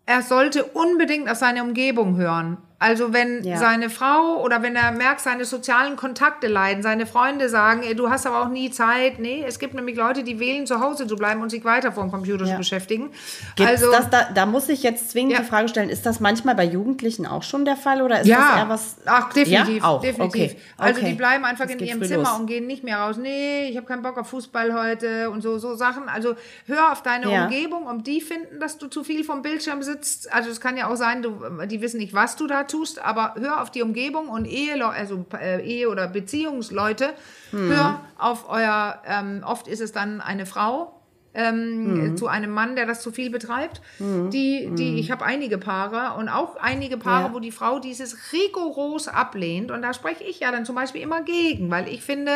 er 0.06 0.22
sollte 0.22 0.64
unbedingt 0.64 1.30
auf 1.30 1.38
seine 1.38 1.64
Umgebung 1.64 2.16
hören. 2.18 2.58
Also 2.82 3.12
wenn 3.12 3.44
Ja. 3.44 3.58
seine 3.58 3.90
Frau 3.90 4.42
oder 4.42 4.62
wenn 4.64 4.76
er 4.76 4.92
merkt, 4.92 5.20
seine 5.20 5.44
sozialen 5.44 5.98
Kontakte 5.98 6.48
leiden, 6.48 6.82
seine 6.82 7.06
Freunde 7.06 7.50
sagen, 7.50 7.84
du 7.98 8.10
hast 8.10 8.26
aber 8.26 8.42
auch 8.42 8.48
nie 8.48 8.72
Zeit. 8.72 9.20
Nee, 9.20 9.44
es 9.46 9.60
gibt 9.60 9.74
nämlich 9.74 9.98
Leute, 9.98 10.24
die 10.24 10.40
wählen, 10.40 10.66
zu 10.66 10.80
Hause 10.80 11.06
zu 11.06 11.18
bleiben 11.18 11.42
und 11.42 11.50
sich 11.50 11.66
weiter 11.66 11.92
vor 11.92 12.04
dem 12.04 12.12
Computer 12.12 12.46
zu 12.46 12.52
Ja. 12.52 12.58
beschäftigen. 12.58 13.12
Gibt's 13.58 13.72
also 13.84 13.92
das 13.92 14.10
da, 14.10 14.30
da 14.34 14.46
muss 14.46 14.70
ich 14.70 14.82
jetzt 14.82 15.12
zwingend 15.12 15.34
Ja. 15.34 15.40
die 15.40 15.46
Frage 15.46 15.68
stellen, 15.68 15.90
ist 15.90 16.06
das 16.06 16.22
manchmal 16.22 16.56
bei 16.56 16.64
Jugendlichen 16.64 17.26
auch 17.26 17.44
schon 17.44 17.66
der 17.66 17.76
Fall 17.76 18.02
oder 18.02 18.22
ist 18.22 18.30
das 18.30 18.38
ja, 18.38 18.58
eher 18.60 18.70
was? 18.70 18.96
ach 19.06 19.34
definitiv, 19.34 19.84
Ja? 19.84 19.84
Auch, 19.90 20.02
definitiv. 20.02 20.52
okay. 20.52 20.62
Also 20.78 21.02
okay. 21.02 21.10
die 21.10 21.16
bleiben 21.18 21.44
einfach 21.46 21.66
Das 21.66 21.74
in 21.74 21.80
ihrem 21.80 22.04
Zimmer 22.04 22.24
los. 22.30 22.40
und 22.40 22.46
gehen 22.48 22.66
nicht 22.66 22.86
mehr 22.86 23.00
raus. 23.00 23.18
Nee, 23.18 23.68
ich 23.70 23.76
habe 23.76 23.88
keinen 23.88 24.04
Bock 24.04 24.18
auf 24.18 24.30
Fußball 24.30 24.74
heute 24.74 25.30
und 25.32 25.42
so 25.42 25.58
so 25.58 25.76
Sachen. 25.76 26.08
Also 26.08 26.36
hör 26.66 26.92
auf 26.94 27.04
deine. 27.04 27.30
Umgebung, 27.30 27.86
um 27.88 28.04
die 28.04 28.22
finden, 28.22 28.60
dass 28.60 28.78
du 28.78 28.88
zu 28.88 29.04
viel 29.04 29.24
vom 29.26 29.42
Bildschirm 29.42 29.84
sitzt. 29.84 30.32
Also 30.32 30.50
es 30.50 30.62
kann 30.62 30.78
ja 30.78 30.88
auch 30.90 30.96
sein, 30.96 31.22
du, 31.22 31.42
die 31.66 31.82
wissen 31.82 31.98
nicht, 31.98 32.14
was 32.14 32.36
du 32.38 32.48
da 32.48 32.68
tust, 32.70 33.04
aber 33.04 33.36
hör 33.38 33.62
auf 33.62 33.72
die 33.72 33.82
Umgebung 33.82 34.30
und 34.30 34.46
Ehe, 34.46 34.84
also 34.86 35.26
äh, 35.34 35.62
Ehe 35.66 35.90
oder 35.90 36.08
Beziehungsleute, 36.08 37.10
Hm. 37.52 37.70
hör 37.70 38.02
auf 38.18 38.50
euer. 38.50 39.02
Ähm, 39.06 39.44
oft 39.46 39.68
ist 39.68 39.82
es 39.82 39.92
dann 39.92 40.22
eine 40.22 40.46
Frau 40.46 40.96
ähm, 41.36 42.18
zu 42.18 42.28
einem 42.28 42.52
Mann, 42.52 42.76
der 42.76 42.86
das 42.88 43.02
zu 43.02 43.12
viel 43.12 43.30
betreibt. 43.30 43.82
Die, 44.00 44.70
die, 44.74 45.00
ich 45.00 45.12
habe 45.12 45.24
einige 45.26 45.58
Paare 45.60 46.18
und 46.18 46.28
auch 46.28 46.56
einige 46.58 46.98
Paare, 46.98 47.26
Ja. 47.28 47.34
wo 47.34 47.40
die 47.40 47.52
Frau 47.52 47.78
dieses 47.80 48.34
rigoros 48.34 49.08
ablehnt. 49.08 49.70
Und 49.72 49.84
da 49.84 49.94
spreche 49.94 50.24
ich 50.24 50.40
ja 50.40 50.52
dann 50.52 50.66
zum 50.66 50.76
Beispiel 50.76 51.02
immer 51.02 51.22
gegen, 51.22 51.70
weil 51.70 51.88
ich 51.88 52.02
finde, 52.04 52.32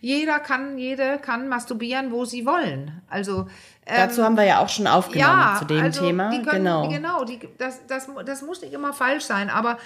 jeder 0.00 0.38
kann, 0.38 0.78
jede 0.78 1.18
kann 1.18 1.48
masturbieren, 1.48 2.10
wo 2.10 2.24
sie 2.24 2.46
wollen. 2.46 3.02
Also 3.08 3.48
Dazu 3.88 4.22
haben 4.22 4.36
wir 4.36 4.44
ja 4.44 4.60
auch 4.60 4.68
schon 4.68 4.86
aufgenommen 4.86 5.56
zu 5.58 5.64
dem 5.64 5.82
also 5.82 6.04
Thema. 6.04 6.30
Können, 6.30 6.44
genau. 6.44 6.88
genau 6.88 7.24
die, 7.24 7.40
das, 7.58 7.86
das, 7.86 8.08
das 8.24 8.42
muss 8.42 8.60
nicht 8.62 8.72
immer 8.72 8.92
falsch 8.92 9.24
sein, 9.24 9.50
aber 9.50 9.78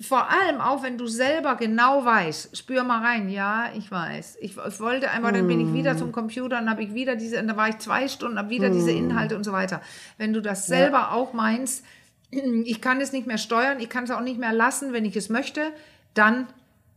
vor 0.00 0.28
allem 0.30 0.60
auch, 0.60 0.82
wenn 0.82 0.96
du 0.96 1.06
selber 1.06 1.56
genau 1.56 2.04
weißt, 2.04 2.56
spür 2.56 2.84
mal 2.84 3.04
rein, 3.04 3.28
ja, 3.28 3.66
ich 3.76 3.90
weiß. 3.90 4.38
Ich, 4.40 4.56
ich 4.56 4.80
wollte 4.80 5.10
einmal, 5.10 5.32
dann 5.32 5.48
bin 5.48 5.60
ich 5.60 5.72
wieder 5.72 5.92
Hm. 5.92 5.98
zum 5.98 6.12
Computer, 6.12 6.56
dann 6.56 6.70
habe 6.70 6.82
ich 6.82 6.94
wieder 6.94 7.16
diese, 7.16 7.36
dann 7.36 7.56
war 7.56 7.68
ich 7.68 7.78
zwei 7.78 8.06
Stunden, 8.06 8.38
habe 8.38 8.50
wieder 8.50 8.70
diese 8.70 8.92
Inhalte 8.92 9.36
und 9.36 9.42
so 9.42 9.52
weiter. 9.52 9.80
Wenn 10.16 10.32
du 10.32 10.40
das 10.40 10.66
selber 10.66 11.12
auch 11.12 11.32
meinst, 11.32 11.84
ich 12.30 12.80
kann 12.80 13.00
es 13.00 13.12
nicht 13.12 13.26
mehr 13.26 13.38
steuern, 13.38 13.80
ich 13.80 13.88
kann 13.88 14.04
es 14.04 14.10
auch 14.10 14.20
nicht 14.20 14.38
mehr 14.38 14.52
lassen, 14.52 14.92
wenn 14.92 15.04
ich 15.04 15.16
es 15.16 15.28
möchte, 15.28 15.72
dann 16.14 16.46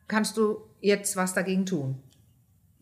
kannst 0.08 0.38
du 0.38 0.62
jetzt 0.80 1.16
was 1.16 1.34
dagegen 1.34 1.66
tun. 1.66 1.96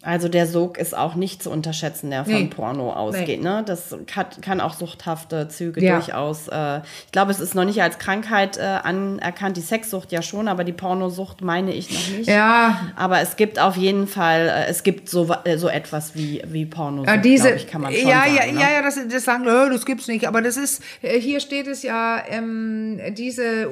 Also 0.02 0.30
der 0.30 0.47
Sog 0.47 0.78
ist 0.78 0.95
auch 0.97 1.16
nicht 1.16 1.43
zu 1.43 1.50
unterschätzen, 1.52 2.10
der 2.10 2.24
vom 2.24 2.34
Nee. 2.34 2.45
Porno 2.45 2.93
ausgeht. 2.93 3.41
Ne? 3.41 3.64
Das 3.66 3.93
hat, 4.16 4.41
kann 4.41 4.62
auch 4.62 4.74
suchthafte 4.74 5.50
Züge 5.50 5.84
Ja. 5.84 5.97
durchaus. 5.97 6.47
Äh, 6.47 6.78
ich 7.06 7.12
glaube, 7.12 7.32
es 7.32 7.41
ist 7.41 7.54
noch 7.54 7.66
nicht 7.66 7.82
als 7.82 8.00
Krankheit 8.00 8.58
äh, 8.58 8.62
anerkannt. 8.62 9.58
Die 9.58 9.62
Sexsucht 9.62 10.14
ja 10.14 10.22
schon, 10.22 10.47
aber 10.47 10.64
die 10.64 10.72
Pornosucht 10.72 11.41
meine 11.41 11.74
ich 11.74 11.91
noch 11.91 12.18
nicht. 12.18 12.30
Ja, 12.30 12.80
Aber 12.95 13.20
es 13.20 13.36
gibt 13.36 13.60
auf 13.60 13.76
jeden 13.76 14.08
Fall, 14.08 14.47
äh, 14.47 14.70
es 14.70 14.84
gibt 14.84 15.10
so, 15.10 15.28
äh, 15.43 15.58
so 15.58 15.68
etwas 15.68 16.16
wie, 16.16 16.41
wie 16.47 16.66
Pornosucht, 16.66 17.10
Ja, 17.10 17.18
diese, 17.18 17.50
ich, 17.52 17.68
kann 17.68 17.82
man 17.82 17.93
schon 17.93 18.08
ja, 18.08 18.22
sagen. 18.22 18.36
ja, 18.36 18.45
ne? 18.54 18.60
ja, 18.62 18.72
ja, 18.76 18.82
das, 18.82 18.97
das 19.12 19.26
sagen, 19.26 19.45
äh, 19.47 19.70
das 19.70 19.86
gibt's 19.86 20.08
nicht. 20.08 20.28
Aber 20.30 20.41
das 20.41 20.56
ist, 20.56 20.82
äh, 21.02 21.20
hier 21.20 21.41
steht 21.41 21.68
es 21.68 21.84
ja, 21.84 22.24
ähm, 22.30 23.02
diese 23.18 23.68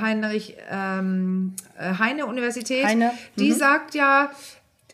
Heinrich 0.00 0.56
ähm, 0.68 1.54
äh, 1.78 1.96
Heine 1.96 2.26
Universität, 2.26 2.84
Heine, 2.84 3.12
die 3.36 3.50
mhm. 3.50 3.54
sagt 3.54 3.94
ja 3.94 4.30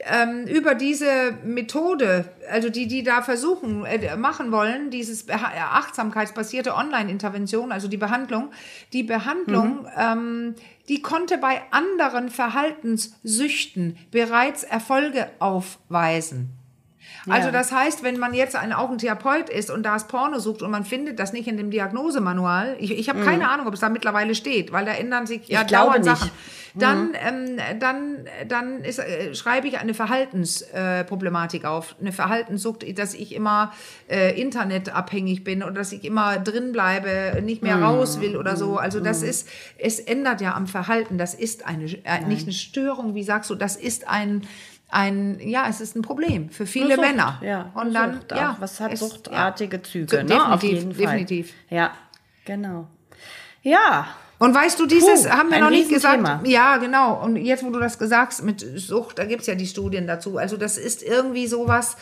ähm, 0.04 0.46
über 0.46 0.74
diese 0.74 1.32
Methode, 1.44 2.24
also 2.50 2.70
die, 2.70 2.86
die 2.86 3.02
da 3.02 3.22
versuchen, 3.22 3.84
äh, 3.84 4.16
machen 4.16 4.52
wollen, 4.52 4.90
dieses 4.90 5.28
äh, 5.28 5.32
achtsamkeitsbasierte 5.34 6.74
Online-Intervention, 6.74 7.72
also 7.72 7.88
die 7.88 7.96
Behandlung, 7.96 8.50
die 8.92 9.02
Behandlung, 9.02 9.82
Mhm. 9.82 9.86
ähm, 9.96 10.54
die 10.88 11.02
konnte 11.02 11.38
bei 11.38 11.62
anderen 11.70 12.28
Verhaltenssüchten 12.30 13.96
bereits 14.10 14.64
Erfolge 14.64 15.30
aufweisen. 15.38 16.59
Also 17.28 17.50
das 17.50 17.70
heißt, 17.72 18.02
wenn 18.02 18.18
man 18.18 18.32
jetzt 18.34 18.56
ein, 18.56 18.72
auch 18.72 18.90
ein 18.90 18.98
Therapeut 18.98 19.48
ist 19.50 19.70
und 19.70 19.82
da 19.82 19.96
es 19.96 20.04
Porno 20.04 20.38
sucht 20.38 20.62
und 20.62 20.70
man 20.70 20.84
findet 20.84 21.18
das 21.18 21.32
nicht 21.32 21.46
in 21.48 21.56
dem 21.56 21.70
Diagnosemanual, 21.70 22.76
ich, 22.78 22.90
ich 22.92 23.08
habe 23.08 23.20
keine 23.22 23.48
Ahnung, 23.48 23.66
ob 23.66 23.74
es 23.74 23.80
da 23.80 23.88
mittlerweile 23.88 24.34
steht, 24.34 24.72
weil 24.72 24.84
da 24.84 24.92
ändern 24.92 25.26
sich 25.26 25.46
ja 25.48 25.60
Mhm. 25.60 25.66
Ich 25.66 25.72
dauernd 25.72 26.04
nicht. 26.04 26.16
Sachen. 26.16 26.30
Dann, 26.76 27.14
ähm, 27.26 27.58
dann, 27.80 28.28
dann 28.46 28.84
ist, 28.84 29.00
äh, 29.00 29.34
schreibe 29.34 29.66
ich 29.66 29.78
eine 29.80 29.92
Verhaltensproblematik 29.92 31.64
äh, 31.64 31.66
auf, 31.66 31.96
eine 32.00 32.12
Verhaltenssucht, 32.12 32.86
dass 32.98 33.14
ich 33.14 33.34
immer 33.34 33.72
äh, 34.08 34.40
internetabhängig 34.40 35.44
bin 35.44 35.62
oder 35.62 35.72
dass 35.72 35.90
ich 35.92 36.04
immer 36.04 36.38
drin 36.38 36.72
bleibe, 36.72 37.40
nicht 37.42 37.62
Mhm. 37.62 37.68
mehr 37.68 37.82
raus 37.82 38.20
will 38.20 38.36
oder 38.36 38.56
so. 38.56 38.76
Also 38.76 39.00
das 39.00 39.22
ist, 39.22 39.48
es 39.78 39.98
ändert 40.00 40.40
ja 40.40 40.54
am 40.54 40.66
Verhalten. 40.66 41.18
Das 41.18 41.34
ist 41.34 41.66
eine, 41.66 41.84
äh, 42.04 42.20
nicht 42.26 42.44
eine 42.44 42.52
Störung, 42.52 43.14
wie 43.14 43.24
sagst 43.24 43.50
du, 43.50 43.54
das 43.56 43.76
ist 43.76 44.08
ein 44.08 44.42
ein, 44.90 45.38
ja, 45.40 45.66
es 45.68 45.80
ist 45.80 45.96
ein 45.96 46.02
Problem 46.02 46.50
für 46.50 46.66
viele 46.66 46.94
Sucht, 46.96 47.00
Männer. 47.06 47.40
Ja, 47.42 47.70
und 47.74 47.94
dann, 47.94 48.14
Sucht 48.14 48.32
auch. 48.32 48.36
ja, 48.36 48.56
was 48.60 48.80
hat 48.80 48.92
es- 48.92 49.00
suchtartige 49.00 49.76
ja. 49.76 49.82
Züge, 49.82 50.06
So, 50.10 50.16
ne? 50.16 50.24
definitiv, 50.24 50.52
Auf 50.52 50.62
jeden 50.62 50.92
Fall. 50.94 51.06
definitiv. 51.06 51.52
Ja, 51.68 51.92
genau. 52.44 52.86
Ja, 53.62 54.06
Und 54.38 54.54
weißt 54.54 54.80
du, 54.80 54.86
dieses 54.86 55.24
Puh, 55.24 55.30
haben 55.30 55.50
wir 55.50 55.60
noch 55.60 55.68
nicht 55.68 55.90
gesagt. 55.90 56.46
Ja, 56.46 56.78
genau. 56.78 57.22
Und 57.22 57.36
jetzt, 57.36 57.62
wo 57.62 57.68
du 57.68 57.78
das 57.78 57.98
gesagt 57.98 58.32
hast 58.32 58.42
mit 58.42 58.64
Sucht, 58.76 59.18
da 59.18 59.26
gibt's 59.26 59.46
ja 59.46 59.54
die 59.54 59.66
Studien 59.66 60.06
dazu. 60.06 60.38
Also 60.38 60.56
das 60.56 60.78
ist 60.78 61.02
irgendwie 61.02 61.46
sowas, 61.46 61.98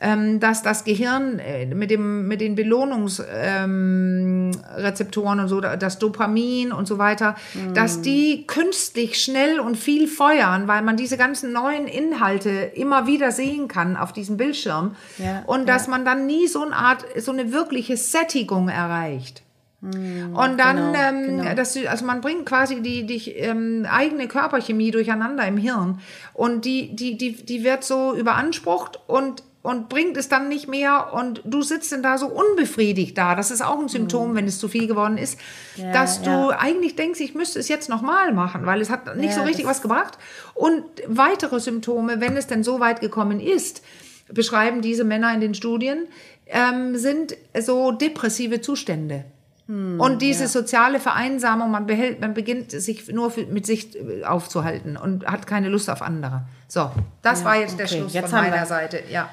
ähm, 0.00 0.40
dass 0.40 0.62
das 0.62 0.84
Gehirn 0.84 1.38
äh, 1.38 1.66
mit, 1.66 1.90
dem, 1.90 2.26
mit 2.28 2.42
den 2.42 2.54
Belohnungsrezeptoren 2.54 5.38
ähm, 5.38 5.44
und 5.44 5.48
so, 5.48 5.60
das 5.60 5.98
Dopamin 5.98 6.72
und 6.72 6.86
so 6.86 6.98
weiter, 6.98 7.36
mm. 7.54 7.72
dass 7.74 8.02
die 8.02 8.46
künstlich 8.46 9.22
schnell 9.22 9.58
und 9.58 9.76
viel 9.76 10.06
feuern, 10.06 10.68
weil 10.68 10.82
man 10.82 10.98
diese 10.98 11.16
ganzen 11.16 11.52
neuen 11.52 11.86
Inhalte 11.86 12.50
immer 12.50 13.06
wieder 13.06 13.32
sehen 13.32 13.68
kann 13.68 13.96
auf 13.96 14.12
diesem 14.12 14.36
Bildschirm 14.36 14.96
ja, 15.18 15.44
und 15.46 15.66
dass 15.68 15.86
ja. 15.86 15.92
man 15.92 16.04
dann 16.04 16.26
nie 16.26 16.46
so 16.46 16.62
eine 16.62 16.76
Art, 16.76 17.06
so 17.18 17.32
eine 17.32 17.52
wirkliche 17.52 17.96
Sättigung 17.96 18.68
erreicht. 18.68 19.44
Mm, 19.80 20.36
und 20.36 20.58
dann, 20.58 20.76
genau, 20.76 20.98
ähm, 20.98 21.38
genau. 21.38 21.54
Das, 21.54 21.74
also 21.86 22.04
man 22.04 22.20
bringt 22.20 22.44
quasi 22.44 22.82
die, 22.82 23.06
die 23.06 23.30
ähm, 23.32 23.86
eigene 23.88 24.28
Körperchemie 24.28 24.90
durcheinander 24.90 25.46
im 25.46 25.56
Hirn 25.56 26.00
und 26.34 26.66
die, 26.66 26.94
die, 26.94 27.16
die, 27.16 27.42
die 27.44 27.64
wird 27.64 27.82
so 27.84 28.14
überansprucht 28.14 29.00
und 29.06 29.42
und 29.66 29.88
bringt 29.88 30.16
es 30.16 30.28
dann 30.28 30.48
nicht 30.48 30.68
mehr 30.68 31.12
und 31.12 31.42
du 31.44 31.60
sitzt 31.60 31.90
dann 31.90 32.00
da 32.00 32.18
so 32.18 32.28
unbefriedigt 32.28 33.18
da. 33.18 33.34
Das 33.34 33.50
ist 33.50 33.64
auch 33.64 33.80
ein 33.80 33.88
Symptom, 33.88 34.30
mhm. 34.30 34.36
wenn 34.36 34.46
es 34.46 34.60
zu 34.60 34.68
viel 34.68 34.86
geworden 34.86 35.18
ist, 35.18 35.40
ja, 35.74 35.90
dass 35.90 36.22
du 36.22 36.30
ja. 36.30 36.58
eigentlich 36.60 36.94
denkst, 36.94 37.18
ich 37.18 37.34
müsste 37.34 37.58
es 37.58 37.66
jetzt 37.66 37.88
nochmal 37.88 38.32
machen, 38.32 38.64
weil 38.64 38.80
es 38.80 38.90
hat 38.90 39.16
nicht 39.16 39.30
ja, 39.30 39.34
so 39.34 39.42
richtig 39.42 39.66
was 39.66 39.82
gebracht. 39.82 40.18
Und 40.54 40.84
weitere 41.08 41.58
Symptome, 41.58 42.20
wenn 42.20 42.36
es 42.36 42.46
denn 42.46 42.62
so 42.62 42.78
weit 42.78 43.00
gekommen 43.00 43.40
ist, 43.40 43.82
beschreiben 44.28 44.82
diese 44.82 45.02
Männer 45.02 45.34
in 45.34 45.40
den 45.40 45.54
Studien, 45.54 46.06
ähm, 46.46 46.96
sind 46.96 47.36
so 47.58 47.90
depressive 47.90 48.60
Zustände. 48.60 49.24
Hm, 49.66 49.98
und 49.98 50.22
diese 50.22 50.42
ja. 50.42 50.48
soziale 50.48 51.00
Vereinsamung, 51.00 51.72
man, 51.72 51.86
behält, 51.86 52.20
man 52.20 52.34
beginnt 52.34 52.70
sich 52.70 53.08
nur 53.08 53.32
für, 53.32 53.46
mit 53.46 53.66
sich 53.66 53.96
äh, 53.96 54.22
aufzuhalten 54.22 54.96
und 54.96 55.26
hat 55.26 55.48
keine 55.48 55.70
Lust 55.70 55.90
auf 55.90 56.02
andere. 56.02 56.42
So, 56.68 56.92
das 57.22 57.40
ja, 57.40 57.46
war 57.46 57.56
jetzt 57.56 57.74
okay. 57.74 57.82
der 57.82 57.88
Schluss 57.88 58.14
jetzt 58.14 58.30
von 58.30 58.38
meiner 58.38 58.60
wir. 58.60 58.66
Seite. 58.66 59.02
Ja. 59.10 59.28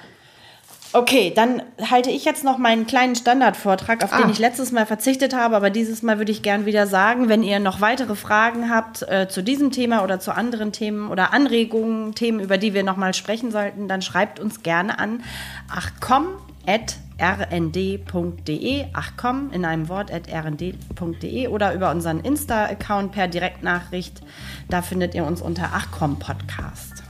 Okay, 0.96 1.34
dann 1.36 1.64
halte 1.90 2.12
ich 2.12 2.24
jetzt 2.24 2.44
noch 2.44 2.60
meinen 2.60 2.86
kleinen 2.86 3.16
Standardvortrag, 3.16 4.04
auf 4.04 4.14
ah. 4.14 4.22
den 4.22 4.30
ich 4.30 4.38
letztes 4.38 4.72
Mal 4.72 4.86
verzichtet 4.86 5.36
habe, 5.36 5.56
aber 5.56 5.72
dieses 5.72 6.04
Mal 6.04 6.20
würde 6.20 6.32
ich 6.32 6.44
gern 6.44 6.68
wieder 6.68 6.86
sagen, 6.86 7.30
wenn 7.30 7.42
ihr 7.42 7.60
noch 7.60 7.82
weitere 7.82 8.16
Fragen 8.16 8.70
habt 8.70 9.02
äh, 9.10 9.28
zu 9.28 9.42
diesem 9.42 9.72
Thema 9.72 10.04
oder 10.04 10.20
zu 10.20 10.36
anderen 10.36 10.72
Themen 10.72 11.10
oder 11.10 11.34
Anregungen, 11.34 12.14
Themen, 12.14 12.40
über 12.40 12.60
die 12.60 12.76
wir 12.76 12.84
nochmal 12.84 13.16
sprechen 13.16 13.52
sollten, 13.52 13.88
dann 13.88 14.04
schreibt 14.04 14.40
uns 14.40 14.62
gerne 14.62 15.00
an 15.00 15.24
ach 15.68 15.92
komm 16.00 16.28
at 16.68 16.98
rnd.de, 17.20 18.86
ach 18.94 19.12
komm, 19.18 19.52
in 19.52 19.66
einem 19.66 19.88
Wort 19.90 20.12
at 20.12 20.32
rnd.de 20.32 21.48
oder 21.48 21.74
über 21.74 21.92
unseren 21.92 22.20
Insta-Account 22.20 23.12
per 23.12 23.28
Direktnachricht. 23.28 24.22
Da 24.70 24.82
findet 24.82 25.16
ihr 25.16 25.26
uns 25.26 25.42
unter 25.42 25.70
ach 25.74 25.88
komm 25.92 26.20
Podcast. 26.20 27.03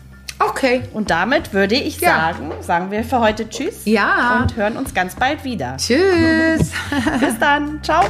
Okay. 0.49 0.83
Und 0.93 1.09
damit 1.09 1.53
würde 1.53 1.75
ich 1.75 1.99
ja. 1.99 2.33
sagen, 2.33 2.51
sagen 2.61 2.91
wir 2.91 3.03
für 3.03 3.19
heute 3.19 3.49
Tschüss. 3.49 3.81
Ja. 3.85 4.41
Und 4.41 4.55
hören 4.55 4.77
uns 4.77 4.93
ganz 4.93 5.15
bald 5.15 5.43
wieder. 5.43 5.77
Tschüss. 5.77 6.71
Bis 7.19 7.39
dann. 7.39 7.81
Ciao. 7.83 8.03